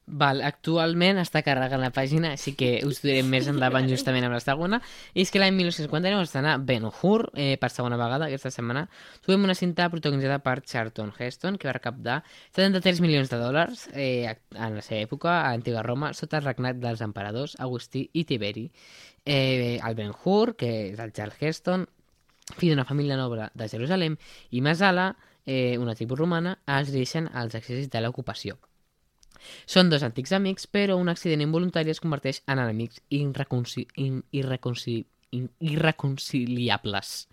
Val, 0.08 0.40
actualment 0.40 1.18
està 1.20 1.42
carregant 1.44 1.82
la 1.84 1.90
pàgina, 1.92 2.30
així 2.38 2.54
que 2.56 2.70
us 2.88 3.02
direm 3.04 3.28
més 3.28 3.50
endavant 3.52 3.90
justament 3.92 4.24
amb 4.24 4.38
la 4.38 4.40
segona. 4.40 4.80
I 5.12 5.26
és 5.26 5.34
que 5.34 5.42
l'any 5.42 5.52
1959 5.58 6.16
va 6.16 6.24
estrenar 6.24 6.54
Ben 6.64 6.86
Hur, 6.88 7.26
eh, 7.36 7.58
per 7.60 7.70
segona 7.74 7.98
vegada 8.00 8.30
aquesta 8.30 8.52
setmana. 8.56 8.86
Trobem 9.26 9.44
una 9.44 9.56
cinta 9.56 9.90
protagonitzada 9.92 10.40
per 10.40 10.62
Charlton 10.64 11.12
Heston, 11.12 11.58
que 11.60 11.68
va 11.68 11.76
recaptar 11.76 12.22
73 12.56 13.04
milions 13.04 13.28
de 13.30 13.42
dòlars 13.42 13.90
eh, 13.92 14.38
en 14.56 14.80
la 14.80 14.86
seva 14.86 15.02
època, 15.04 15.42
a 15.42 15.52
l'antiga 15.52 15.84
Roma, 15.84 16.14
sota 16.16 16.40
el 16.40 16.48
regnat 16.48 16.80
dels 16.80 17.04
emperadors 17.04 17.58
Agustí 17.60 18.08
i 18.14 18.24
Tiberi. 18.24 18.70
Eh, 19.26 19.76
el 19.84 20.00
Ben 20.00 20.16
Hur, 20.16 20.56
que 20.56 20.72
és 20.94 21.04
el 21.04 21.12
Charles 21.12 21.36
Heston, 21.42 21.84
fill 22.56 22.72
d'una 22.72 22.86
família 22.88 23.18
noble 23.20 23.50
de 23.54 23.68
Jerusalem, 23.68 24.18
i 24.52 24.62
Masala, 24.62 25.16
eh, 25.46 25.78
una 25.80 25.96
tribu 25.96 26.16
romana, 26.16 26.60
es 26.66 26.92
dirigeixen 26.92 27.30
als 27.34 27.56
exèrcits 27.56 27.92
de 27.92 28.02
l'ocupació. 28.02 28.58
Són 29.66 29.90
dos 29.90 30.04
antics 30.04 30.32
amics, 30.34 30.66
però 30.68 30.96
un 30.98 31.10
accident 31.10 31.44
involuntari 31.44 31.92
els 31.94 32.02
converteix 32.02 32.42
en 32.48 32.60
enemics 32.60 33.04
irreconci... 33.10 33.88
in- 33.96 34.24
irreconci... 34.32 35.06
irreconciliables. 35.60 37.28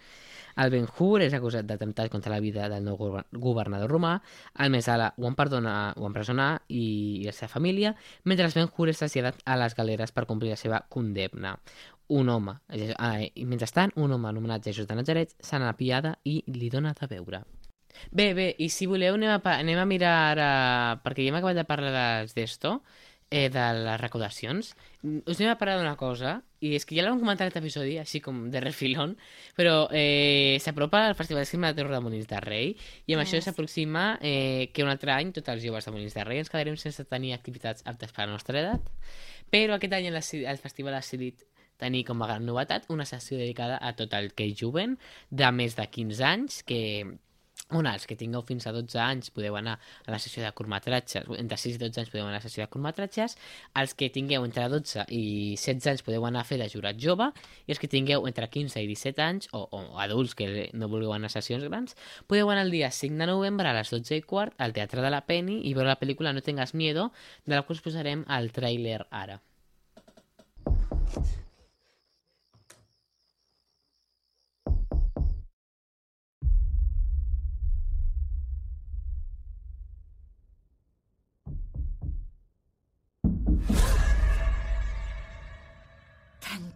El 0.57 0.71
Ben 0.71 0.87
Hur 0.87 1.21
és 1.23 1.33
acusat 1.35 1.67
d'atemptat 1.67 2.11
contra 2.11 2.31
la 2.31 2.41
vida 2.43 2.69
del 2.71 2.85
nou 2.87 2.97
gover- 2.99 3.25
governador 3.33 3.91
romà, 3.91 4.21
el 4.59 4.71
Mesala 4.71 5.13
ho 5.17 5.27
empresona, 5.27 5.93
ho 5.97 6.07
empresona 6.07 6.61
i, 6.69 7.23
i 7.23 7.25
la 7.25 7.33
seva 7.35 7.51
família, 7.57 7.95
mentre 8.23 8.47
el 8.47 8.55
Ben 8.55 8.71
Hur 8.71 8.89
és 8.91 8.99
traslladat 9.01 9.41
a 9.47 9.57
les 9.59 9.75
galeres 9.75 10.13
per 10.15 10.27
complir 10.31 10.53
la 10.53 10.59
seva 10.61 10.85
condemna. 10.89 11.57
Un 12.09 12.29
home, 12.29 12.59
ah, 12.99 13.19
i 13.23 13.45
mentrestant, 13.49 13.95
un 13.97 14.13
home 14.13 14.29
anomenat 14.29 14.67
Jesús 14.69 14.89
de 14.89 14.97
Nazaret 14.99 15.33
se 15.41 15.59
n'apiada 15.59 16.19
i 16.25 16.43
li 16.53 16.69
dona 16.71 16.93
de 16.99 17.09
beure. 17.09 17.45
Bé, 18.11 18.35
bé, 18.35 18.51
i 18.59 18.69
si 18.69 18.87
voleu 18.91 19.15
anem 19.15 19.37
a, 19.37 19.41
anem 19.55 19.79
a 19.81 19.87
mirar 19.89 20.15
ara, 20.35 20.49
perquè 21.05 21.25
ja 21.25 21.33
hem 21.33 21.39
acabat 21.39 21.61
de 21.61 21.65
parlar 21.69 22.27
d'esto, 22.35 22.81
eh, 23.31 23.49
de 23.49 23.69
les 23.87 24.01
recaudacions, 24.03 24.75
Mm, 25.05 25.21
us 25.29 25.37
anem 25.37 25.53
a 25.53 25.59
parlar 25.61 25.77
d'una 25.77 25.99
cosa, 26.01 26.39
i 26.65 26.71
és 26.79 26.87
que 26.89 26.97
ja 26.97 27.03
l'hem 27.05 27.19
comentat 27.21 27.45
en 27.45 27.51
aquest 27.51 27.61
episodi, 27.61 27.99
així 28.01 28.23
com 28.25 28.39
de 28.53 28.61
refilón, 28.65 29.19
però 29.59 29.75
eh, 29.93 30.57
s'apropa 30.65 31.03
el 31.11 31.17
Festival 31.19 31.43
de 31.45 31.51
Cinema 31.51 31.73
de 31.73 31.77
Terror 31.81 31.93
de 31.93 32.01
Molins 32.01 32.31
de 32.31 32.39
Rei, 32.41 32.73
i 33.05 33.13
amb 33.13 33.21
això 33.21 33.41
s'aproxima 33.45 34.07
eh, 34.25 34.71
que 34.73 34.87
un 34.87 34.89
altre 34.89 35.13
any 35.13 35.35
tots 35.37 35.53
els 35.53 35.61
joves 35.67 35.85
de 35.85 35.93
Molins 35.93 36.17
de 36.17 36.25
Rei 36.25 36.41
ens 36.41 36.49
quedarem 36.49 36.79
sense 36.81 37.05
tenir 37.11 37.35
activitats 37.37 37.85
aptes 37.85 38.17
per 38.17 38.25
a 38.25 38.31
la 38.31 38.39
nostra 38.39 38.63
edat, 38.63 38.89
però 39.53 39.77
aquest 39.77 39.99
any 39.99 40.09
el, 40.09 40.17
el 40.17 40.63
festival 40.65 40.97
ha 40.97 41.05
decidit 41.05 41.45
tenir 41.81 42.05
com 42.09 42.23
a 42.23 42.31
gran 42.31 42.47
novetat 42.47 42.89
una 42.89 43.07
sessió 43.09 43.39
dedicada 43.41 43.79
a 43.81 43.95
tot 43.99 44.15
el 44.15 44.33
que 44.35 44.53
jovent 44.55 44.99
de 45.31 45.51
més 45.53 45.77
de 45.79 45.87
15 45.91 46.27
anys, 46.31 46.63
que 46.69 46.83
on 47.73 47.87
els 47.89 48.05
que 48.07 48.17
tingueu 48.19 48.43
fins 48.45 48.67
a 48.69 48.73
12 48.75 48.99
anys 49.01 49.31
podeu 49.35 49.57
anar 49.57 49.79
a 50.05 50.13
la 50.13 50.19
sessió 50.21 50.43
de 50.45 50.51
curtmetratges, 50.53 51.25
entre 51.39 51.57
6 51.59 51.79
i 51.79 51.81
12 51.81 52.03
anys 52.03 52.11
podeu 52.13 52.27
anar 52.27 52.37
a 52.37 52.39
la 52.39 52.45
sessió 52.45 52.63
de 52.65 52.71
curtmetratges, 52.71 53.37
els 53.81 53.95
que 53.99 54.11
tingueu 54.13 54.45
entre 54.45 54.67
12 54.69 55.07
i 55.09 55.23
16 55.57 55.89
anys 55.95 56.05
podeu 56.07 56.27
anar 56.29 56.43
a 56.43 56.49
fer 56.49 56.59
de 56.61 56.69
jurat 56.73 57.01
jove, 57.01 57.31
i 57.67 57.75
els 57.75 57.81
que 57.81 57.91
tingueu 57.91 58.29
entre 58.29 58.51
15 58.51 58.85
i 58.85 58.91
17 58.91 59.25
anys, 59.25 59.49
o, 59.53 59.65
o 59.65 59.99
adults 60.05 60.37
que 60.39 60.69
no 60.75 60.91
vulgueu 60.93 61.15
anar 61.17 61.33
a 61.33 61.37
sessions 61.37 61.65
grans, 61.71 61.97
podeu 62.29 62.53
anar 62.53 62.67
el 62.69 62.75
dia 62.75 62.93
5 62.93 63.17
de 63.23 63.31
novembre 63.33 63.71
a 63.71 63.77
les 63.79 63.91
12 63.97 64.21
i 64.21 64.29
quart 64.29 64.55
al 64.59 64.77
Teatre 64.77 65.03
de 65.03 65.15
la 65.15 65.25
Penny 65.25 65.63
i 65.65 65.75
veure 65.75 65.95
la 65.95 66.01
pel·lícula 66.01 66.37
No 66.37 66.45
tengas 66.45 66.75
miedo, 66.75 67.11
de 67.47 67.57
la 67.57 67.65
qual 67.65 67.81
us 67.81 67.85
posarem 67.85 68.29
el 68.29 68.53
tràiler 68.53 69.07
ara. 69.11 69.41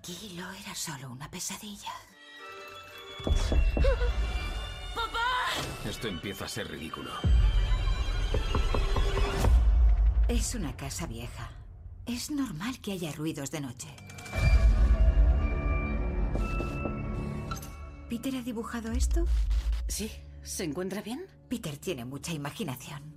Tranquilo, 0.09 0.51
era 0.53 0.75
solo 0.75 1.11
una 1.11 1.31
pesadilla. 1.31 1.93
Esto 5.85 6.09
empieza 6.09 6.47
a 6.47 6.49
ser 6.49 6.71
ridículo. 6.71 7.11
Es 10.27 10.55
una 10.55 10.75
casa 10.75 11.07
vieja. 11.07 11.51
Es 12.07 12.31
normal 12.31 12.81
que 12.81 12.93
haya 12.93 13.13
ruidos 13.13 13.51
de 13.51 13.61
noche. 13.61 13.89
¿Peter 18.09 18.37
ha 18.37 18.43
dibujado 18.43 18.93
esto? 18.93 19.27
Sí, 19.89 20.11
¿se 20.43 20.65
encuentra 20.65 21.03
bien? 21.03 21.27
Peter 21.51 21.77
tiene 21.77 22.07
mucha 22.07 22.33
imaginación. 22.33 23.15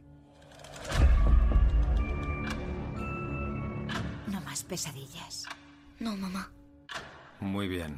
No 4.28 4.42
más 4.42 4.66
pesadillas. 4.66 5.46
No, 5.98 6.18
mamá. 6.18 6.52
Muy 7.42 7.68
bien. 7.68 7.96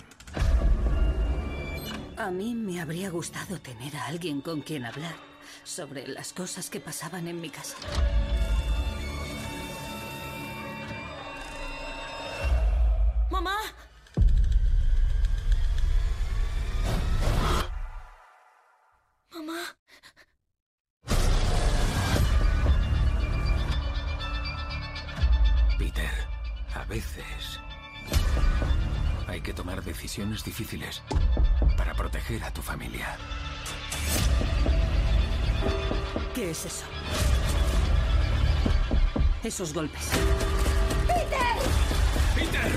A 2.16 2.32
mí 2.32 2.56
me 2.56 2.80
habría 2.80 3.10
gustado 3.10 3.60
tener 3.60 3.96
a 3.98 4.08
alguien 4.08 4.40
con 4.40 4.62
quien 4.62 4.86
hablar 4.86 5.16
sobre 5.66 6.08
las 6.08 6.32
cosas 6.32 6.70
que 6.70 6.80
pasaban 6.80 7.28
en 7.28 7.42
mi 7.42 7.50
casa. 7.50 7.76
¡Mamá! 13.30 13.58
¡Mamá! 19.32 19.60
Peter, 25.78 26.10
a 26.76 26.86
veces 26.86 27.60
hay 29.28 29.42
que 29.42 29.54
tomar 29.54 29.84
decisiones 29.84 30.44
difíciles 30.44 31.02
para 31.78 31.94
proteger 31.94 32.44
a 32.44 32.52
tu 32.52 32.62
familia. 32.62 33.18
¿Qué 36.34 36.52
es 36.52 36.66
eso? 36.66 36.86
Esos 39.44 39.74
golpes. 39.74 40.10
¡Peter! 42.36 42.72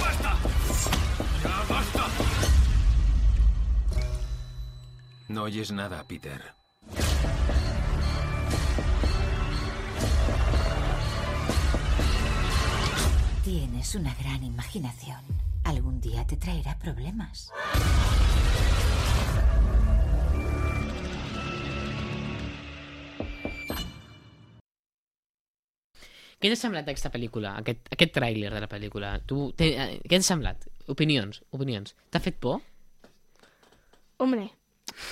¡Basta! 0.00 0.36
¡Ya 1.42 1.74
basta! 1.74 2.06
No 5.28 5.42
oyes 5.44 5.72
nada, 5.72 6.04
Peter. 6.04 6.54
Tienes 13.44 13.94
una 13.96 14.14
gran 14.14 14.44
imaginación. 14.44 15.41
Día 16.02 16.26
te 16.26 16.34
traerá 16.34 16.72
problemas. 16.82 17.52
Què 26.42 26.50
t'ha 26.50 26.58
semblat 26.58 26.88
aquesta 26.90 27.12
pel·lícula, 27.14 27.52
aquest, 27.62 27.86
aquest 27.94 28.16
tràiler 28.16 28.50
de 28.50 28.62
la 28.64 28.68
pel·lícula? 28.72 29.12
Tu, 29.30 29.38
te, 29.54 29.68
eh, 29.78 30.00
què 30.02 30.18
t'ha 30.18 30.26
semblat? 30.26 30.66
Opinions, 30.90 31.38
opinions. 31.54 31.94
T'ha 32.10 32.18
fet 32.24 32.40
por? 32.42 32.58
Hombre, 34.18 34.48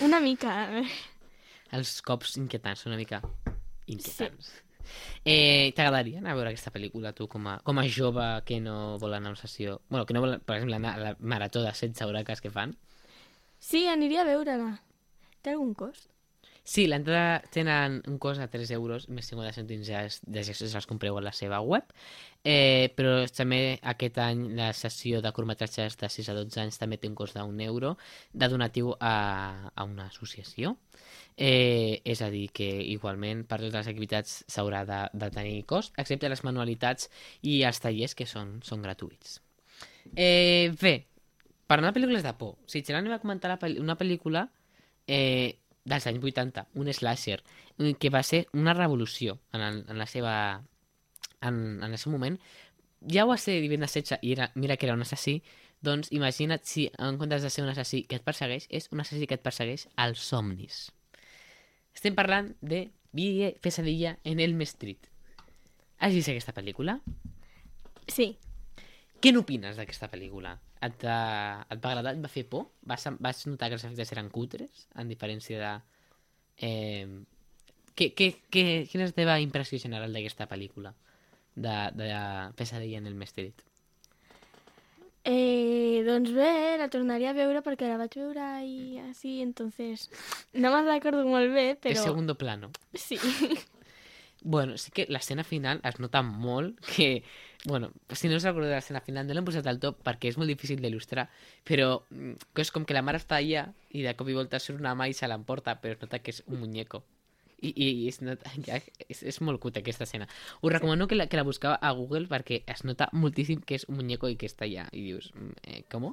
una 0.03 0.18
mica. 0.18 0.57
Els 1.78 1.95
cops 2.03 2.34
inquietants 2.43 2.82
una 2.91 2.99
mica 2.99 3.22
inquietants. 3.86 4.51
Sí. 4.51 4.69
Eh, 5.24 5.72
T'agradaria 5.76 6.20
anar 6.20 6.34
a 6.34 6.38
veure 6.38 6.53
aquesta 6.53 6.72
pel·lícula, 6.74 7.14
tu, 7.16 7.28
com 7.28 7.49
a, 7.51 7.59
com 7.64 7.80
a 7.80 7.86
jove 7.88 8.28
que 8.49 8.61
no 8.61 8.99
vol 8.99 9.16
anar 9.16 9.32
a 9.32 9.36
una 9.36 9.41
sessió... 9.41 9.80
bueno, 9.88 10.07
que 10.07 10.16
no 10.16 10.22
vol, 10.24 10.38
per 10.41 10.57
exemple, 10.57 10.78
anar 10.80 10.95
a 10.95 11.03
la 11.09 11.16
marató 11.20 11.64
de 11.64 11.72
16 11.72 12.07
hores 12.09 12.41
que 12.41 12.51
fan? 12.55 12.76
Sí, 13.61 13.86
aniria 13.86 14.22
a 14.22 14.30
veure-la. 14.30 14.72
Té 15.45 15.53
algun 15.53 15.74
cost? 15.74 16.11
Sí, 16.70 16.84
l'entrada 16.86 17.41
tenen 17.51 17.97
un 18.07 18.18
cost 18.22 18.38
de 18.38 18.47
3 18.47 18.70
euros, 18.76 19.09
més 19.09 19.26
50 19.26 19.55
cèntims 19.57 19.88
ja 19.88 20.05
es, 20.07 20.20
ja 20.22 20.43
es, 20.45 20.61
els 20.62 20.86
compreu 20.86 21.16
a 21.18 21.22
la 21.24 21.32
seva 21.34 21.59
web, 21.66 21.88
eh, 22.45 22.93
però 22.97 23.24
també 23.34 23.80
aquest 23.93 24.20
any 24.22 24.45
la 24.59 24.68
sessió 24.76 25.22
de 25.24 25.32
curtmetratges 25.34 25.97
de 25.99 26.11
6 26.12 26.28
a 26.30 26.36
12 26.36 26.61
anys 26.62 26.78
també 26.78 27.01
té 27.01 27.09
un 27.11 27.16
cost 27.18 27.38
d'un 27.38 27.59
euro 27.64 27.97
de 28.32 28.49
donatiu 28.53 28.93
a, 29.01 29.14
a 29.74 29.88
una 29.88 30.07
associació. 30.12 30.76
Eh, 31.41 32.03
és 32.05 32.20
a 32.20 32.28
dir, 32.28 32.51
que 32.53 32.66
igualment 32.93 33.47
per 33.49 33.62
totes 33.62 33.78
les 33.78 33.88
activitats 33.88 34.32
s'haurà 34.53 34.82
de, 34.84 34.99
de 35.16 35.30
tenir 35.32 35.62
cost, 35.64 35.95
excepte 35.97 36.28
les 36.28 36.43
manualitats 36.45 37.09
i 37.49 37.62
els 37.64 37.80
tallers 37.80 38.14
que 38.18 38.26
són, 38.28 38.59
són 38.66 38.84
gratuïts. 38.84 39.38
Eh, 40.12 40.68
bé, 40.82 40.93
per 41.64 41.78
anar 41.78 41.95
a 41.95 41.97
pel·lícules 41.97 42.26
de 42.26 42.34
por, 42.36 42.59
si 42.68 42.84
Xeran 42.84 43.09
va 43.09 43.22
comentar 43.22 43.57
una 43.78 43.97
pel·lícula 43.97 44.45
eh, 45.07 45.57
dels 45.88 46.11
anys 46.12 46.28
80, 46.28 46.66
un 46.74 46.93
slasher, 46.93 47.41
eh, 47.78 47.95
que 47.95 48.12
va 48.12 48.22
ser 48.22 48.47
una 48.53 48.74
revolució 48.74 49.38
en, 49.53 49.61
el, 49.62 49.84
en 49.88 49.99
la 49.99 50.07
seva... 50.07 50.34
En, 51.41 51.80
en 51.80 51.88
el 51.88 51.97
seu 51.97 52.12
moment. 52.12 52.36
Ja 53.09 53.24
ho 53.24 53.30
va 53.30 53.41
ser 53.41 53.62
divendres 53.64 53.95
16 53.97 54.20
i 54.20 54.34
era, 54.34 54.51
mira 54.61 54.76
que 54.76 54.84
era 54.84 54.93
un 54.93 55.09
assassí, 55.09 55.38
doncs 55.80 56.12
imagina't 56.12 56.68
si 56.68 56.91
en 56.99 57.16
comptes 57.16 57.41
de 57.41 57.49
ser 57.49 57.64
un 57.64 57.72
assassí 57.72 58.03
que 58.05 58.20
et 58.20 58.26
persegueix, 58.26 58.66
és 58.68 58.91
un 58.93 59.01
assassí 59.01 59.24
que 59.24 59.41
et 59.41 59.47
persegueix 59.47 59.88
als 59.97 60.20
somnis. 60.20 60.91
Estem 61.95 62.16
parlant 62.16 62.53
de 62.61 62.88
Vie 63.12 63.55
Pesadilla 63.61 64.18
en 64.24 64.41
Elm 64.41 64.62
Street. 64.62 65.09
Has 66.01 66.14
vist 66.14 66.30
aquesta 66.32 66.55
pel·lícula? 66.57 66.99
Sí. 68.09 68.32
Què 69.20 69.32
n'opines 69.34 69.76
d'aquesta 69.76 70.09
pel·lícula? 70.09 70.55
Et, 70.80 71.03
uh, 71.05 71.61
et 71.68 71.82
va 71.82 71.91
agradar? 71.93 72.14
Et 72.16 72.22
va 72.24 72.30
fer 72.32 72.47
por? 72.49 72.70
Vas, 72.88 73.05
vas 73.20 73.43
notar 73.51 73.68
que 73.68 73.76
els 73.76 73.84
efectes 73.84 74.14
eren 74.16 74.30
cutres, 74.32 74.86
en 74.97 75.11
diferència 75.12 75.61
de... 75.61 75.72
Eh, 76.64 77.05
què, 77.97 78.12
què, 78.16 78.30
què, 78.49 78.64
quina 78.88 79.05
és 79.05 79.12
la 79.12 79.18
teva 79.18 79.41
impressió 79.43 79.80
general 79.82 80.14
d'aquesta 80.16 80.49
pel·lícula? 80.49 80.95
De, 81.55 81.76
de 81.99 82.09
Pesadilla 82.57 83.03
en 83.03 83.11
el 83.11 83.20
Street. 83.28 83.66
Eh, 85.31 86.03
doncs 86.07 86.33
bé, 86.35 86.76
la 86.81 86.89
tornaria 86.91 87.31
a 87.31 87.37
veure 87.37 87.62
perquè 87.62 87.87
la 87.87 87.99
vaig 88.01 88.16
veure 88.18 88.47
i 88.66 88.99
així, 89.05 89.37
entonces 89.45 90.09
no 90.53 90.72
me'n 90.74 90.89
recordo 90.89 91.22
molt 91.28 91.53
bé, 91.55 91.76
Però... 91.78 91.95
És 91.95 92.03
segundo 92.03 92.35
plano. 92.41 92.72
Sí. 92.95 93.20
Bueno, 94.43 94.78
sí 94.81 94.91
que 94.91 95.05
l'escena 95.12 95.45
final 95.45 95.83
es 95.85 95.99
nota 96.01 96.22
molt 96.24 96.78
que 96.81 97.22
Bueno, 97.66 97.91
si 98.09 98.28
no 98.28 98.37
us 98.37 98.45
recordeu 98.45 98.70
de 98.70 98.78
l'escena 98.78 99.03
final, 99.05 99.26
no 99.28 99.35
l'hem 99.37 99.45
posat 99.45 99.66
al 99.68 99.78
top 99.83 99.99
perquè 100.07 100.31
és 100.31 100.39
molt 100.41 100.49
difícil 100.49 100.81
d'il·lustrar, 100.81 101.26
però 101.68 101.91
mm, 102.09 102.57
és 102.62 102.70
com 102.72 102.87
que 102.89 102.97
la 102.97 103.03
mare 103.05 103.20
està 103.20 103.37
allà 103.37 103.66
i 103.93 104.01
de 104.07 104.14
cop 104.16 104.31
i 104.33 104.37
volta 104.39 104.59
surt 104.59 104.81
una 104.81 104.95
mà 104.97 105.11
i 105.11 105.16
se 105.16 105.28
l'emporta, 105.28 105.76
però 105.83 105.93
es 105.93 106.01
nota 106.01 106.22
que 106.24 106.33
és 106.33 106.41
un 106.47 106.62
muñeco. 106.62 107.03
I, 107.61 107.70
i, 107.70 107.88
i 108.04 108.08
es 108.08 108.20
nota, 108.24 108.50
ja, 108.66 108.80
és, 109.06 109.22
és 109.22 109.40
molt 109.44 109.61
cuta 109.62 109.82
aquesta 109.82 110.06
escena. 110.08 110.28
Us 110.62 110.72
recomano 110.72 111.08
que 111.08 111.18
la, 111.18 111.28
que 111.28 111.40
la 111.40 111.46
busqueu 111.46 111.76
a 111.76 111.92
Google 111.96 112.28
perquè 112.30 112.62
es 112.70 112.84
nota 112.88 113.11
moltíssim 113.12 113.62
que 113.66 113.78
és 113.80 113.86
un 113.88 114.00
muñeco 114.00 114.30
i 114.30 114.38
que 114.40 114.48
està 114.50 114.66
allà. 114.68 114.88
I 114.92 115.04
dius, 115.11 115.30
mm, 115.34 115.62
eh, 115.64 115.82
com? 115.92 116.11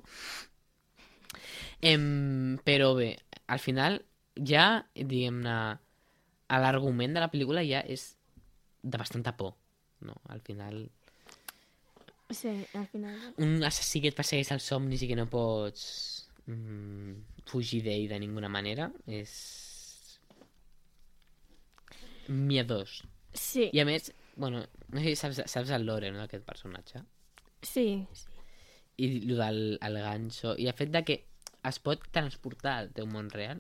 Em, 1.82 2.58
però 2.66 2.94
bé, 2.98 3.14
al 3.48 3.64
final 3.64 4.02
ja, 4.38 4.86
diguem-ne, 4.96 5.58
l'argument 6.64 7.16
de 7.16 7.24
la 7.24 7.32
pel·lícula 7.32 7.64
ja 7.68 7.82
és 7.86 8.14
de 8.84 9.00
bastanta 9.00 9.36
por, 9.38 9.56
no? 10.02 10.16
Al 10.32 10.42
final 10.42 10.88
Sí, 12.30 12.50
al 12.74 12.88
final... 12.88 13.34
un 13.38 13.64
assassí 13.64 14.02
que 14.04 14.10
et 14.12 14.18
persegueix 14.18 14.50
als 14.52 14.66
somnis 14.68 15.04
i 15.04 15.08
que 15.08 15.16
no 15.16 15.30
pots 15.32 15.84
mm, 16.52 17.44
fugir 17.48 17.80
d'ell 17.86 18.10
de 18.12 18.20
ninguna 18.20 18.50
manera 18.52 18.90
és 19.08 19.32
miedós. 22.30 23.04
Sí. 23.34 23.70
I 23.74 23.80
a 23.84 23.86
més, 23.86 24.12
bueno, 24.36 24.64
no 24.90 25.00
sé 25.04 25.12
si 25.14 25.16
saps, 25.20 25.44
saps 25.52 25.72
el 25.76 25.86
lore, 25.86 26.12
no, 26.12 26.24
d'aquest 26.24 26.46
personatge? 26.48 27.04
Sí, 27.62 28.06
sí. 28.14 28.30
I 28.98 29.10
el 29.30 29.36
del 29.38 29.60
el 29.86 30.00
ganxo, 30.02 30.56
i 30.58 30.66
el 30.68 30.74
fet 30.78 30.90
de 30.94 31.04
que 31.06 31.18
es 31.68 31.80
pot 31.84 32.02
transportar 32.12 32.78
al 32.80 32.94
teu 32.96 33.06
món 33.10 33.30
real, 33.30 33.60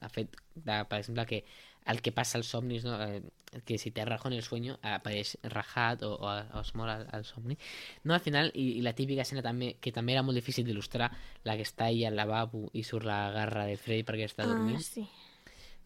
el 0.00 0.10
fet 0.14 0.36
de, 0.54 0.84
per 0.88 1.00
exemple, 1.00 1.26
que 1.26 1.42
el 1.88 2.00
que 2.04 2.12
passa 2.12 2.38
als 2.38 2.48
somnis, 2.52 2.84
no? 2.84 2.94
Eh, 3.02 3.22
que 3.64 3.78
si 3.78 3.90
te 3.90 4.04
rajo 4.04 4.28
en 4.28 4.34
el 4.34 4.42
sueño 4.42 4.74
apareix 4.84 5.38
rajat 5.42 6.02
o, 6.04 6.10
o, 6.20 6.28
o 6.28 6.60
es 6.60 6.74
mor 6.76 6.90
al, 6.92 7.06
al 7.16 7.24
somni 7.24 7.56
no, 8.04 8.12
al 8.12 8.20
final, 8.20 8.50
i, 8.52 8.74
i 8.76 8.82
la 8.84 8.92
típica 8.92 9.24
escena 9.24 9.40
també 9.40 9.70
que 9.80 9.88
també 9.90 10.12
era 10.12 10.20
molt 10.22 10.36
difícil 10.36 10.66
d'il·lustrar 10.68 11.08
la 11.48 11.54
que 11.56 11.64
està 11.64 11.86
ahí 11.88 12.04
al 12.04 12.14
lavabo 12.18 12.66
i 12.76 12.82
surt 12.84 13.08
la 13.08 13.30
garra 13.32 13.64
de 13.64 13.78
Freddy 13.80 14.04
perquè 14.04 14.28
està 14.28 14.44
dormint 14.44 14.76
Ah, 14.76 14.84
sí. 14.84 15.06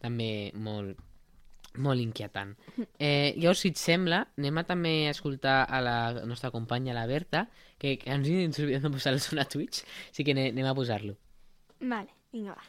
també 0.03 0.51
molt 0.59 0.99
molt 1.77 1.99
inquietant. 2.01 2.55
Eh, 2.99 3.33
llavors 3.37 3.59
si 3.65 3.69
et 3.73 3.77
sembla 3.81 4.27
anem 4.37 4.57
a 4.61 4.63
també 4.67 5.07
a 5.07 5.11
escoltar 5.15 5.63
a 5.69 5.79
la 5.81 5.95
nostra 6.25 6.51
companya 6.51 6.93
la 6.93 7.07
Berta 7.07 7.47
que, 7.79 7.97
que 7.97 8.11
ens 8.13 8.59
oblidem 8.59 8.81
de 8.83 8.91
posar 8.93 9.13
el 9.13 9.19
son 9.19 9.39
a 9.39 9.45
Twitch 9.45 9.81
així 10.11 10.23
que 10.23 10.31
ane- 10.35 10.49
anem 10.53 10.65
a 10.69 10.75
posar-lo. 10.75 11.15
Vale, 11.79 12.09
vinga, 12.31 12.53
va. 12.53 12.63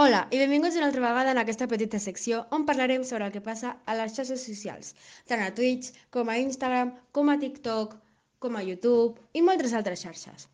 Hola 0.00 0.20
i 0.32 0.38
benvinguts 0.40 0.76
una 0.78 0.86
altra 0.88 1.02
vegada 1.04 1.32
en 1.34 1.38
aquesta 1.40 1.66
petita 1.70 1.98
secció 2.02 2.36
on 2.56 2.62
parlarem 2.68 3.02
sobre 3.08 3.26
el 3.26 3.32
que 3.32 3.42
passa 3.48 3.72
a 3.84 3.96
les 3.98 4.14
xarxes 4.16 4.44
socials, 4.48 4.94
tant 5.28 5.42
a 5.44 5.48
Twitch, 5.58 5.90
com 6.16 6.30
a 6.32 6.36
Instagram, 6.42 6.94
com 7.18 7.28
a 7.28 7.34
TikTok, 7.42 7.92
com 8.40 8.56
a 8.56 8.62
YouTube 8.68 9.20
i 9.36 9.42
moltes 9.48 9.74
altres 9.80 10.06
xarxes. 10.06 10.48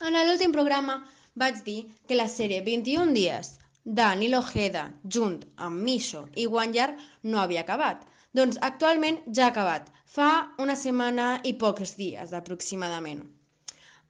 En 0.00 0.16
l'últim 0.16 0.56
programa 0.56 0.96
vaig 1.44 1.60
dir 1.68 1.76
que 2.08 2.16
la 2.16 2.28
sèrie 2.36 2.64
21 2.70 3.12
dies 3.18 3.52
d'Anil 4.00 4.40
Ojeda 4.40 4.86
junt 5.18 5.38
amb 5.68 5.84
Misho 5.90 6.24
i 6.32 6.48
Guanyar 6.56 6.90
no 7.28 7.44
havia 7.44 7.66
acabat. 7.68 8.00
Doncs 8.32 8.62
actualment 8.72 9.20
ja 9.28 9.50
ha 9.50 9.52
acabat, 9.52 9.92
fa 10.16 10.32
una 10.56 10.80
setmana 10.86 11.34
i 11.44 11.52
pocs 11.66 11.98
dies 12.00 12.32
aproximadament. 12.32 13.26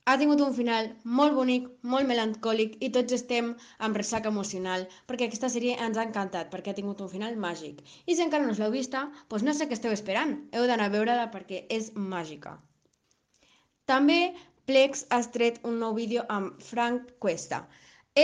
Ha 0.04 0.14
tingut 0.20 0.40
un 0.44 0.52
final 0.56 0.88
molt 1.18 1.32
bonic, 1.36 1.68
molt 1.92 2.08
melancòlic 2.08 2.74
i 2.84 2.90
tots 2.96 3.14
estem 3.16 3.46
amb 3.86 3.98
ressaca 3.98 4.28
emocional 4.34 4.82
perquè 5.10 5.28
aquesta 5.28 5.48
sèrie 5.54 5.76
ens 5.86 5.96
ha 5.96 6.04
encantat, 6.08 6.50
perquè 6.52 6.72
ha 6.72 6.78
tingut 6.78 7.00
un 7.00 7.08
final 7.12 7.38
màgic. 7.44 7.80
I 8.04 8.16
si 8.16 8.24
encara 8.24 8.44
no 8.44 8.52
us 8.52 8.60
l'heu 8.60 8.74
vista, 8.74 9.06
doncs 9.30 9.46
no 9.46 9.54
sé 9.56 9.68
què 9.70 9.78
esteu 9.78 9.96
esperant. 9.96 10.34
Heu 10.52 10.66
d'anar 10.68 10.90
a 10.90 10.94
veure-la 10.96 11.30
perquè 11.36 11.62
és 11.78 11.88
màgica. 11.96 12.52
També 13.92 14.18
Plex 14.68 15.06
ha 15.12 15.22
tret 15.38 15.64
un 15.70 15.80
nou 15.80 15.96
vídeo 15.96 16.26
amb 16.36 16.60
Frank 16.68 17.16
Cuesta. 17.24 17.62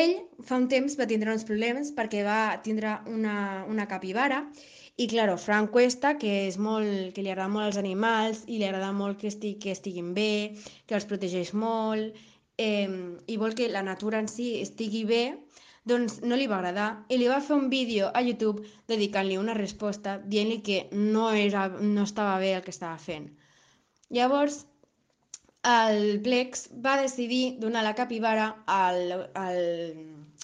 Ell 0.02 0.14
fa 0.48 0.60
un 0.60 0.68
temps 0.72 0.98
va 1.00 1.08
tindre 1.08 1.32
uns 1.32 1.48
problemes 1.48 1.94
perquè 1.96 2.20
va 2.28 2.42
tindre 2.68 2.98
una, 3.14 3.38
una 3.72 3.88
capibara 3.88 4.44
i, 4.44 4.68
claro, 5.08 5.36
Frank 5.38 5.70
Cuesta, 5.70 6.16
que, 6.18 6.32
és 6.48 6.58
molt, 6.58 7.12
que 7.14 7.22
li 7.22 7.30
agrada 7.30 7.52
molt 7.52 7.70
els 7.70 7.78
animals 7.80 8.42
i 8.46 8.58
li 8.58 8.66
agrada 8.68 8.92
molt 8.92 9.20
que, 9.20 9.28
estig, 9.32 9.58
que 9.62 9.72
estiguin 9.72 10.12
bé, 10.14 10.56
que 10.86 10.96
els 10.98 11.06
protegeix 11.08 11.54
molt 11.54 12.16
eh, 12.60 12.88
i 13.26 13.36
vol 13.40 13.54
que 13.56 13.70
la 13.72 13.82
natura 13.82 14.20
en 14.20 14.28
si 14.28 14.60
estigui 14.60 15.04
bé, 15.08 15.24
doncs 15.90 16.20
no 16.22 16.36
li 16.36 16.46
va 16.50 16.58
agradar 16.58 16.88
i 17.08 17.16
li 17.16 17.28
va 17.30 17.40
fer 17.40 17.56
un 17.56 17.70
vídeo 17.72 18.10
a 18.14 18.20
YouTube 18.22 18.66
dedicant-li 18.90 19.38
una 19.40 19.56
resposta 19.56 20.18
dient-li 20.20 20.60
que 20.66 20.82
no, 20.92 21.30
era, 21.32 21.68
no 21.80 22.04
estava 22.04 22.36
bé 22.42 22.54
el 22.58 22.66
que 22.66 22.74
estava 22.74 22.98
fent. 23.00 23.30
Llavors, 24.10 24.66
el 25.70 26.20
Plex 26.24 26.68
va 26.84 27.00
decidir 27.00 27.56
donar 27.60 27.84
la 27.84 27.94
capibara 27.94 28.50
al, 28.66 29.28
al, 29.34 29.60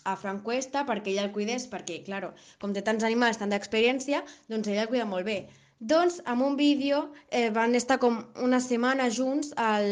a 0.04 0.16
Frank 0.16 0.42
Cuesta 0.46 0.84
perquè 0.88 1.12
ell 1.14 1.22
el 1.26 1.32
cuidés, 1.34 1.68
perquè, 1.70 2.02
claro, 2.06 2.32
com 2.62 2.74
té 2.74 2.82
tants 2.86 3.06
animals, 3.06 3.40
tanta 3.40 3.58
experiència, 3.60 4.22
doncs 4.52 4.68
ell 4.68 4.82
el 4.82 4.90
cuida 4.90 5.06
molt 5.08 5.26
bé. 5.28 5.38
Doncs, 5.78 6.20
amb 6.24 6.42
un 6.42 6.56
vídeo, 6.56 7.12
eh, 7.30 7.50
van 7.50 7.74
estar 7.74 7.98
com 8.00 8.22
una 8.42 8.60
setmana 8.64 9.10
junts 9.12 9.52
al, 9.60 9.88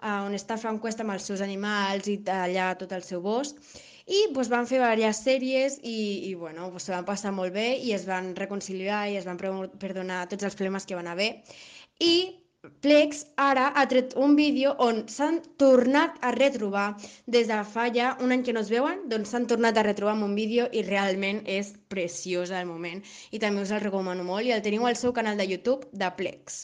a 0.00 0.18
on 0.26 0.34
està 0.36 0.58
Frank 0.60 0.82
Cuesta 0.82 1.04
amb 1.04 1.14
els 1.14 1.28
seus 1.30 1.40
animals 1.44 2.10
i 2.12 2.18
allà 2.28 2.74
tot 2.80 2.92
el 2.92 3.06
seu 3.06 3.22
bosc, 3.24 3.56
i 4.08 4.20
doncs, 4.32 4.50
van 4.52 4.68
fer 4.68 4.78
diverses 4.80 5.22
sèries 5.24 5.78
i, 5.82 5.98
i 6.28 6.34
bueno, 6.34 6.68
doncs, 6.68 6.88
se 6.88 6.94
van 6.94 7.08
passar 7.08 7.32
molt 7.36 7.52
bé 7.56 7.70
i 7.84 7.94
es 7.96 8.06
van 8.08 8.34
reconciliar 8.36 9.06
i 9.08 9.16
es 9.20 9.26
van 9.28 9.40
perdonar 9.40 10.26
tots 10.28 10.48
els 10.48 10.56
problemes 10.56 10.88
que 10.88 10.96
van 10.98 11.10
haver. 11.12 11.32
I 12.00 12.14
Plex 12.84 13.18
ara 13.42 13.64
ha 13.80 13.82
tret 13.90 14.14
un 14.22 14.32
vídeo 14.38 14.70
on 14.84 14.96
s'han 15.16 15.36
tornat 15.62 16.16
a 16.28 16.32
retrobar 16.36 16.86
des 17.34 17.46
de 17.50 17.58
fa 17.74 17.84
ja 17.96 18.08
un 18.24 18.34
any 18.36 18.42
que 18.48 18.54
no 18.56 18.62
es 18.66 18.72
veuen, 18.72 19.04
doncs 19.12 19.34
s'han 19.34 19.46
tornat 19.52 19.78
a 19.78 19.84
retrobar 19.86 20.14
amb 20.16 20.26
un 20.26 20.34
vídeo 20.38 20.66
i 20.80 20.82
realment 20.88 21.38
és 21.58 21.70
preciós 21.94 22.54
al 22.60 22.66
moment 22.72 23.04
i 23.30 23.42
també 23.44 23.62
us 23.62 23.74
el 23.76 23.84
recomano 23.84 24.26
molt 24.32 24.48
i 24.48 24.52
el 24.56 24.64
teniu 24.66 24.88
al 24.90 24.98
seu 25.02 25.14
canal 25.20 25.38
de 25.42 25.46
YouTube 25.52 25.86
de 26.02 26.10
Plex. 26.18 26.58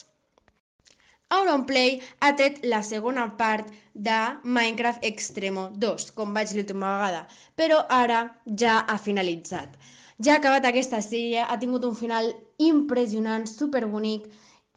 Auronplay 1.39 1.97
ha 2.19 2.35
tret 2.41 2.59
la 2.75 2.83
segona 2.91 3.29
part 3.43 3.71
de 4.09 4.19
Minecraft 4.59 5.11
Extremo 5.13 5.67
2, 5.87 6.11
com 6.19 6.35
vaig 6.39 6.57
l'última 6.57 6.95
vegada, 6.97 7.27
però 7.61 7.83
ara 8.03 8.23
ja 8.65 8.81
ha 8.83 8.99
finalitzat. 9.09 9.79
Ja 10.19 10.35
ha 10.35 10.41
acabat 10.43 10.67
aquesta 10.67 10.99
sèrie, 11.11 11.43
ha 11.43 11.61
tingut 11.63 11.87
un 11.87 11.95
final 11.95 12.33
impressionant, 12.71 13.47
superbonic, 13.59 14.27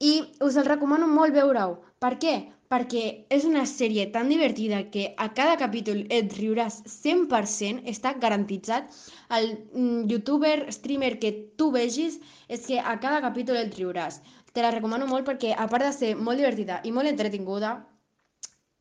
i 0.01 0.13
us 0.47 0.57
el 0.57 0.67
recomano 0.69 1.09
molt 1.11 1.35
veure-ho. 1.35 1.75
Per 2.05 2.15
què? 2.23 2.35
Perquè 2.73 3.03
és 3.35 3.45
una 3.49 3.65
sèrie 3.67 4.05
tan 4.15 4.29
divertida 4.29 4.83
que 4.95 5.05
a 5.25 5.29
cada 5.39 5.57
capítol 5.61 6.03
et 6.19 6.35
riuràs 6.39 6.83
100%, 6.93 7.85
està 7.93 8.13
garantitzat. 8.25 8.93
El 9.39 9.49
mm, 9.57 10.03
youtuber, 10.13 10.57
streamer 10.77 11.15
que 11.23 11.33
tu 11.57 11.71
vegis, 11.73 12.19
és 12.49 12.67
que 12.69 12.81
a 12.81 12.99
cada 13.05 13.23
capítol 13.25 13.61
et 13.63 13.79
riuràs. 13.81 14.21
Te 14.53 14.65
la 14.65 14.75
recomano 14.75 15.09
molt 15.09 15.27
perquè, 15.29 15.55
a 15.57 15.69
part 15.73 15.89
de 15.89 15.95
ser 15.97 16.13
molt 16.17 16.41
divertida 16.43 16.83
i 16.85 16.93
molt 16.93 17.09
entretinguda, 17.09 17.79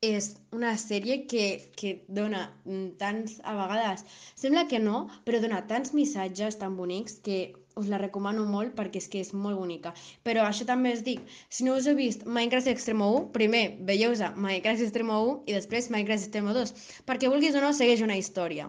és 0.06 0.28
una 0.54 0.76
sèrie 0.78 1.24
que, 1.30 1.72
que 1.74 2.04
dona 2.08 2.44
mm, 2.64 2.90
tants, 3.00 3.40
a 3.42 3.54
vegades, 3.58 4.04
sembla 4.38 4.68
que 4.70 4.78
no, 4.78 5.08
però 5.24 5.40
dona 5.42 5.64
tants 5.72 5.94
missatges 5.96 6.58
tan 6.60 6.76
bonics 6.78 7.18
que 7.24 7.38
us 7.80 7.88
la 7.92 8.00
recomano 8.02 8.44
molt 8.48 8.74
perquè 8.78 9.02
és 9.02 9.08
que 9.12 9.22
és 9.24 9.32
molt 9.34 9.58
bonica. 9.60 9.94
Però 10.26 10.44
això 10.46 10.66
també 10.68 10.92
us 10.96 11.04
dic, 11.06 11.22
si 11.48 11.66
no 11.66 11.76
us 11.78 11.86
heu 11.86 11.96
vist 11.98 12.26
Minecraft 12.26 12.72
Extremo 12.74 13.12
1, 13.20 13.30
primer 13.36 13.64
veieu-vos 13.88 14.24
a 14.26 14.32
Minecraft 14.36 14.84
Extremo 14.88 15.22
1 15.30 15.50
i 15.52 15.56
després 15.60 15.90
Minecraft 15.94 16.28
Extremo 16.28 16.56
2, 16.56 16.74
perquè 17.08 17.32
vulguis 17.32 17.56
o 17.56 17.64
no 17.64 17.72
segueix 17.72 18.04
una 18.04 18.18
història. 18.18 18.68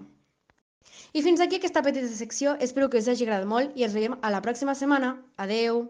I 1.14 1.24
fins 1.26 1.42
aquí 1.42 1.58
aquesta 1.58 1.82
petita 1.82 2.08
secció, 2.14 2.56
espero 2.62 2.90
que 2.90 3.02
us 3.02 3.08
hagi 3.10 3.26
agradat 3.26 3.50
molt 3.50 3.78
i 3.78 3.86
ens 3.88 3.96
veiem 3.98 4.20
a 4.22 4.30
la 4.30 4.44
pròxima 4.46 4.76
setmana. 4.78 5.16
Adeu! 5.42 5.88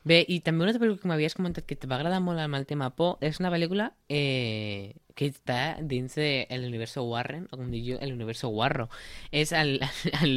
Bé, 0.00 0.22
i 0.24 0.38
també 0.40 0.64
una 0.64 0.70
altra 0.72 0.80
pel·lícula 0.80 1.02
que 1.02 1.10
m'havies 1.10 1.36
comentat 1.36 1.66
que 1.68 1.76
t'va 1.76 1.98
agradar 1.98 2.22
molt 2.24 2.40
amb 2.40 2.56
el 2.56 2.64
tema 2.68 2.88
por 2.96 3.18
és 3.20 3.36
una 3.42 3.50
pel·lícula 3.52 3.90
eh, 4.08 4.96
que 5.20 5.28
està 5.28 5.76
dins 5.84 6.14
de 6.16 6.46
l'univers 6.62 6.96
Warren, 6.96 7.44
o 7.52 7.58
com 7.60 7.68
dic 7.68 7.82
jo, 7.90 7.98
l'univers 8.08 8.40
Warro. 8.48 8.86
És 9.30 9.52
el, 9.52 9.74
el, 10.22 10.32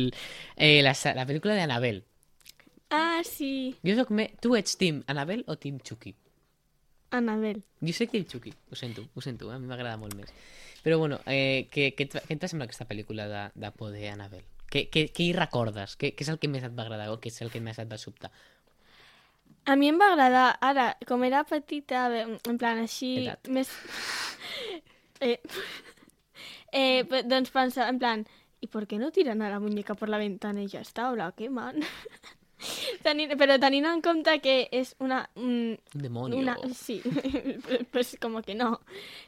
eh, 0.57 0.81
la, 0.83 0.91
la 1.15 1.23
pel·lícula 1.29 1.55
d'Annabelle. 1.55 2.03
Ah, 2.91 3.21
sí. 3.23 3.77
Jo 3.87 3.95
soc 3.95 4.11
me... 4.11 4.27
Tu 4.43 4.51
ets 4.59 4.75
Team 4.77 4.99
Annabelle 5.07 5.47
o 5.47 5.55
Team 5.55 5.79
Chucky? 5.79 6.11
Annabelle. 7.15 7.63
Jo 7.79 7.95
soc 7.95 8.11
Team 8.11 8.27
Chucky, 8.27 8.51
ho 8.51 8.75
sento, 8.75 9.07
ho 9.15 9.23
sento, 9.23 9.53
eh? 9.53 9.55
a 9.55 9.61
mi 9.61 9.71
m'agrada 9.71 9.95
molt 10.01 10.17
més. 10.19 10.35
Però 10.83 10.99
bueno, 10.99 11.21
eh, 11.31 11.69
què, 11.71 11.93
què, 11.95 12.09
què 12.11 12.35
et 12.35 12.43
va 12.43 12.51
semblar 12.51 12.67
aquesta 12.67 12.89
pel·lícula 12.89 13.29
de, 13.31 13.45
de 13.55 13.71
por 13.77 13.95
de 13.95 14.03
Annabelle? 14.11 14.49
Què, 14.67 14.89
què, 14.91 15.05
què 15.15 15.29
hi 15.29 15.33
recordes? 15.37 15.95
Què, 15.95 16.11
què 16.11 16.27
és 16.27 16.33
el 16.33 16.41
que 16.43 16.51
més 16.51 16.67
et 16.67 16.75
va 16.75 16.83
agradar 16.83 17.07
o 17.13 17.21
què 17.23 17.31
és 17.31 17.39
el 17.45 17.53
que 17.53 17.63
més 17.63 17.79
et 17.79 17.87
va 17.87 18.01
sobtar? 18.01 18.33
A 19.65 19.75
mi 19.79 19.87
em 19.87 19.97
va 19.99 20.09
agradar, 20.11 20.57
ara, 20.61 20.97
com 21.07 21.23
era 21.23 21.43
petita, 21.47 22.07
bé, 22.11 22.23
en 22.49 22.57
plan 22.59 22.81
així, 22.83 23.13
Edat. 23.23 23.47
més... 23.47 23.69
eh, 25.21 25.39
eh, 26.71 27.03
pe- 27.07 27.23
doncs 27.23 27.49
pensava, 27.53 27.89
en 27.89 27.99
plan, 27.99 28.25
¿y 28.59 28.67
por 28.67 28.87
qué 28.87 28.97
no 28.97 29.11
tiran 29.11 29.41
a 29.41 29.49
la 29.49 29.59
muñeca 29.59 29.93
por 29.95 30.09
la 30.09 30.17
ventana 30.17 30.61
y 30.61 30.67
ya 30.67 30.81
está, 30.81 31.11
o 31.11 31.15
la 31.15 31.31
queman? 31.31 31.79
Tenint, 33.03 33.33
però 33.35 33.57
tenint 33.59 33.83
en 33.89 33.99
compte 34.01 34.37
que 34.39 34.69
és 34.71 34.93
una... 35.03 35.17
mm, 35.35 35.73
Un 35.97 36.01
demonio. 36.01 36.37
Una, 36.39 36.53
sí, 36.73 37.01
pues 37.91 38.15
como 38.21 38.41
que 38.41 38.55
no. 38.55 38.79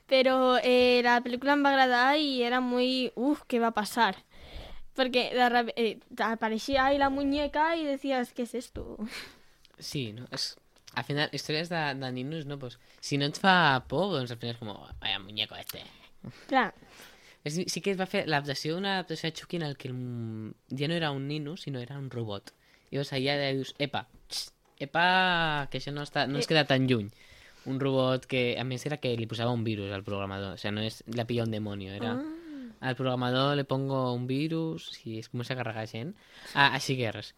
Pero 0.08 0.56
eh, 0.64 1.02
la 1.04 1.20
película 1.20 1.52
em 1.54 1.66
va 1.66 1.70
agradar 1.74 2.18
y 2.18 2.44
era 2.44 2.62
muy... 2.62 3.12
Uf, 3.16 3.42
¿qué 3.48 3.60
va 3.60 3.68
a 3.68 3.74
pasar? 3.74 4.16
Porque 4.94 5.32
de 5.36 5.74
eh, 5.76 6.00
aparecía 6.20 6.86
ahí 6.86 6.98
la 6.98 7.10
muñeca 7.10 7.76
y 7.76 7.84
decías, 7.84 8.32
¿qué 8.32 8.44
es 8.44 8.56
esto? 8.56 8.98
Sí, 9.80 10.12
no? 10.14 10.30
És... 10.36 10.54
Al 10.96 11.04
final, 11.04 11.28
històries 11.36 11.68
de, 11.68 11.80
de 12.00 12.10
ninos, 12.16 12.46
no? 12.48 12.56
Pues, 12.56 12.78
si 13.04 13.18
no 13.20 13.28
et 13.28 13.36
fa 13.36 13.84
por, 13.92 14.14
doncs 14.14 14.32
al 14.32 14.40
final 14.40 14.56
és 14.56 14.62
com, 14.62 14.70
vaya 15.02 15.20
muñeco 15.20 15.58
este. 15.60 15.82
Clar, 16.48 16.70
És, 17.46 17.60
sí 17.70 17.82
que 17.86 17.94
es 17.94 18.00
va 18.00 18.08
fer 18.10 18.24
l'adaptació 18.26 18.74
d'una 18.74 18.96
adaptació 18.98 19.30
de 19.30 19.38
Chucky 19.38 19.60
en 19.60 19.68
el 19.68 19.76
que 19.78 19.92
el, 19.92 19.98
ja 20.74 20.90
no 20.90 20.96
era 20.98 21.12
un 21.14 21.28
nino, 21.30 21.54
sinó 21.62 21.80
era 21.80 22.00
un 22.02 22.10
robot. 22.10 22.50
I 22.90 22.98
llavors 22.98 23.14
allà 23.14 23.36
ja 23.38 23.52
dius, 23.54 23.76
epa, 23.78 24.08
xt, 24.32 24.56
epa, 24.82 25.06
que 25.70 25.78
això 25.78 25.94
no, 25.94 26.04
està, 26.08 26.26
no 26.28 26.42
es 26.42 26.50
queda 26.50 26.66
tan 26.66 26.90
lluny. 26.90 27.12
Un 27.70 27.78
robot 27.82 28.26
que, 28.30 28.42
a 28.62 28.66
més, 28.66 28.86
era 28.90 28.98
que 29.02 29.14
li 29.18 29.30
posava 29.30 29.54
un 29.54 29.64
virus 29.66 29.94
al 29.94 30.04
programador. 30.06 30.58
O 30.58 30.62
sea, 30.62 30.74
no 30.74 30.82
és 30.86 31.04
la 31.14 31.26
pilla 31.30 31.46
un 31.46 31.54
demonio, 31.54 31.94
era... 31.94 32.16
Ah. 32.18 32.45
Al 32.82 32.96
programador 32.96 33.56
le 33.58 33.64
pongo 33.66 34.14
un 34.14 34.28
virus 34.28 34.90
i 35.06 35.20
es 35.20 35.30
comença 35.30 35.54
a 35.54 35.58
carregar 35.60 35.86
gent. 35.90 36.14
Ah, 36.54 36.72
així 36.74 36.98
que 36.98 37.12
res. 37.14 37.34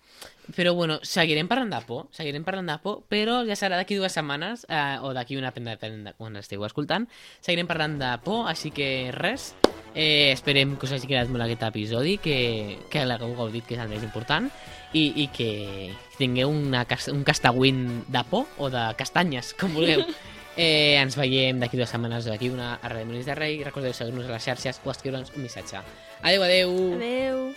Però 0.55 0.73
bueno, 0.73 0.99
seguirem 1.03 1.49
parlant 1.49 1.73
de 1.73 1.81
por, 1.87 2.07
seguirem 2.15 2.45
parlant 2.47 2.69
de 2.71 2.77
por, 2.83 3.01
però 3.11 3.41
ja 3.47 3.57
serà 3.59 3.79
d'aquí 3.79 3.97
dues 3.99 4.15
setmanes, 4.15 4.65
eh, 4.69 4.97
o 5.03 5.13
d'aquí 5.15 5.37
una 5.37 5.51
prenda 5.55 5.75
depèn 5.75 6.03
de 6.07 6.13
quan 6.17 6.39
esteu 6.39 6.63
escoltant. 6.67 7.09
Seguirem 7.41 7.67
parlant 7.67 7.97
de 7.99 8.13
por, 8.23 8.47
així 8.51 8.71
que 8.71 9.11
res. 9.15 9.53
Eh, 9.97 10.31
esperem 10.31 10.75
que 10.77 10.85
us 10.85 10.93
hagi 10.93 11.09
quedat 11.09 11.29
molt 11.33 11.47
aquest 11.47 11.63
episodi, 11.71 12.17
que, 12.21 12.77
que 12.91 13.05
l'hagueu 13.05 13.33
gaudit, 13.37 13.65
que 13.65 13.77
és 13.77 13.81
el 13.81 13.89
més 13.89 14.03
important, 14.05 14.49
i, 14.93 15.09
i 15.23 15.27
que 15.33 15.51
tingueu 16.19 16.53
una, 16.53 16.85
un 17.13 17.23
castagüín 17.27 18.03
de 18.07 18.23
por 18.29 18.45
o 18.57 18.69
de 18.73 18.87
castanyes, 18.99 19.55
com 19.57 19.73
vulgueu. 19.73 20.05
Eh, 20.57 20.97
ens 20.97 21.13
veiem 21.13 21.59
d'aquí 21.61 21.77
dues 21.77 21.91
setmanes 21.93 22.25
o 22.25 22.33
d'aquí 22.33 22.49
una 22.49 22.73
a 22.81 22.89
Ràdio 22.89 23.05
Molins 23.11 23.29
de 23.29 23.35
Rei. 23.37 23.61
Recordeu 23.63 23.93
seguir-nos 23.93 24.25
a 24.25 24.33
les 24.33 24.43
xarxes 24.49 24.81
o 24.83 24.89
escriure'ns 24.89 25.29
un 25.35 25.45
missatge. 25.45 25.77
Adeu, 26.23 26.41
adeu! 26.49 26.73
adeu. 26.97 27.53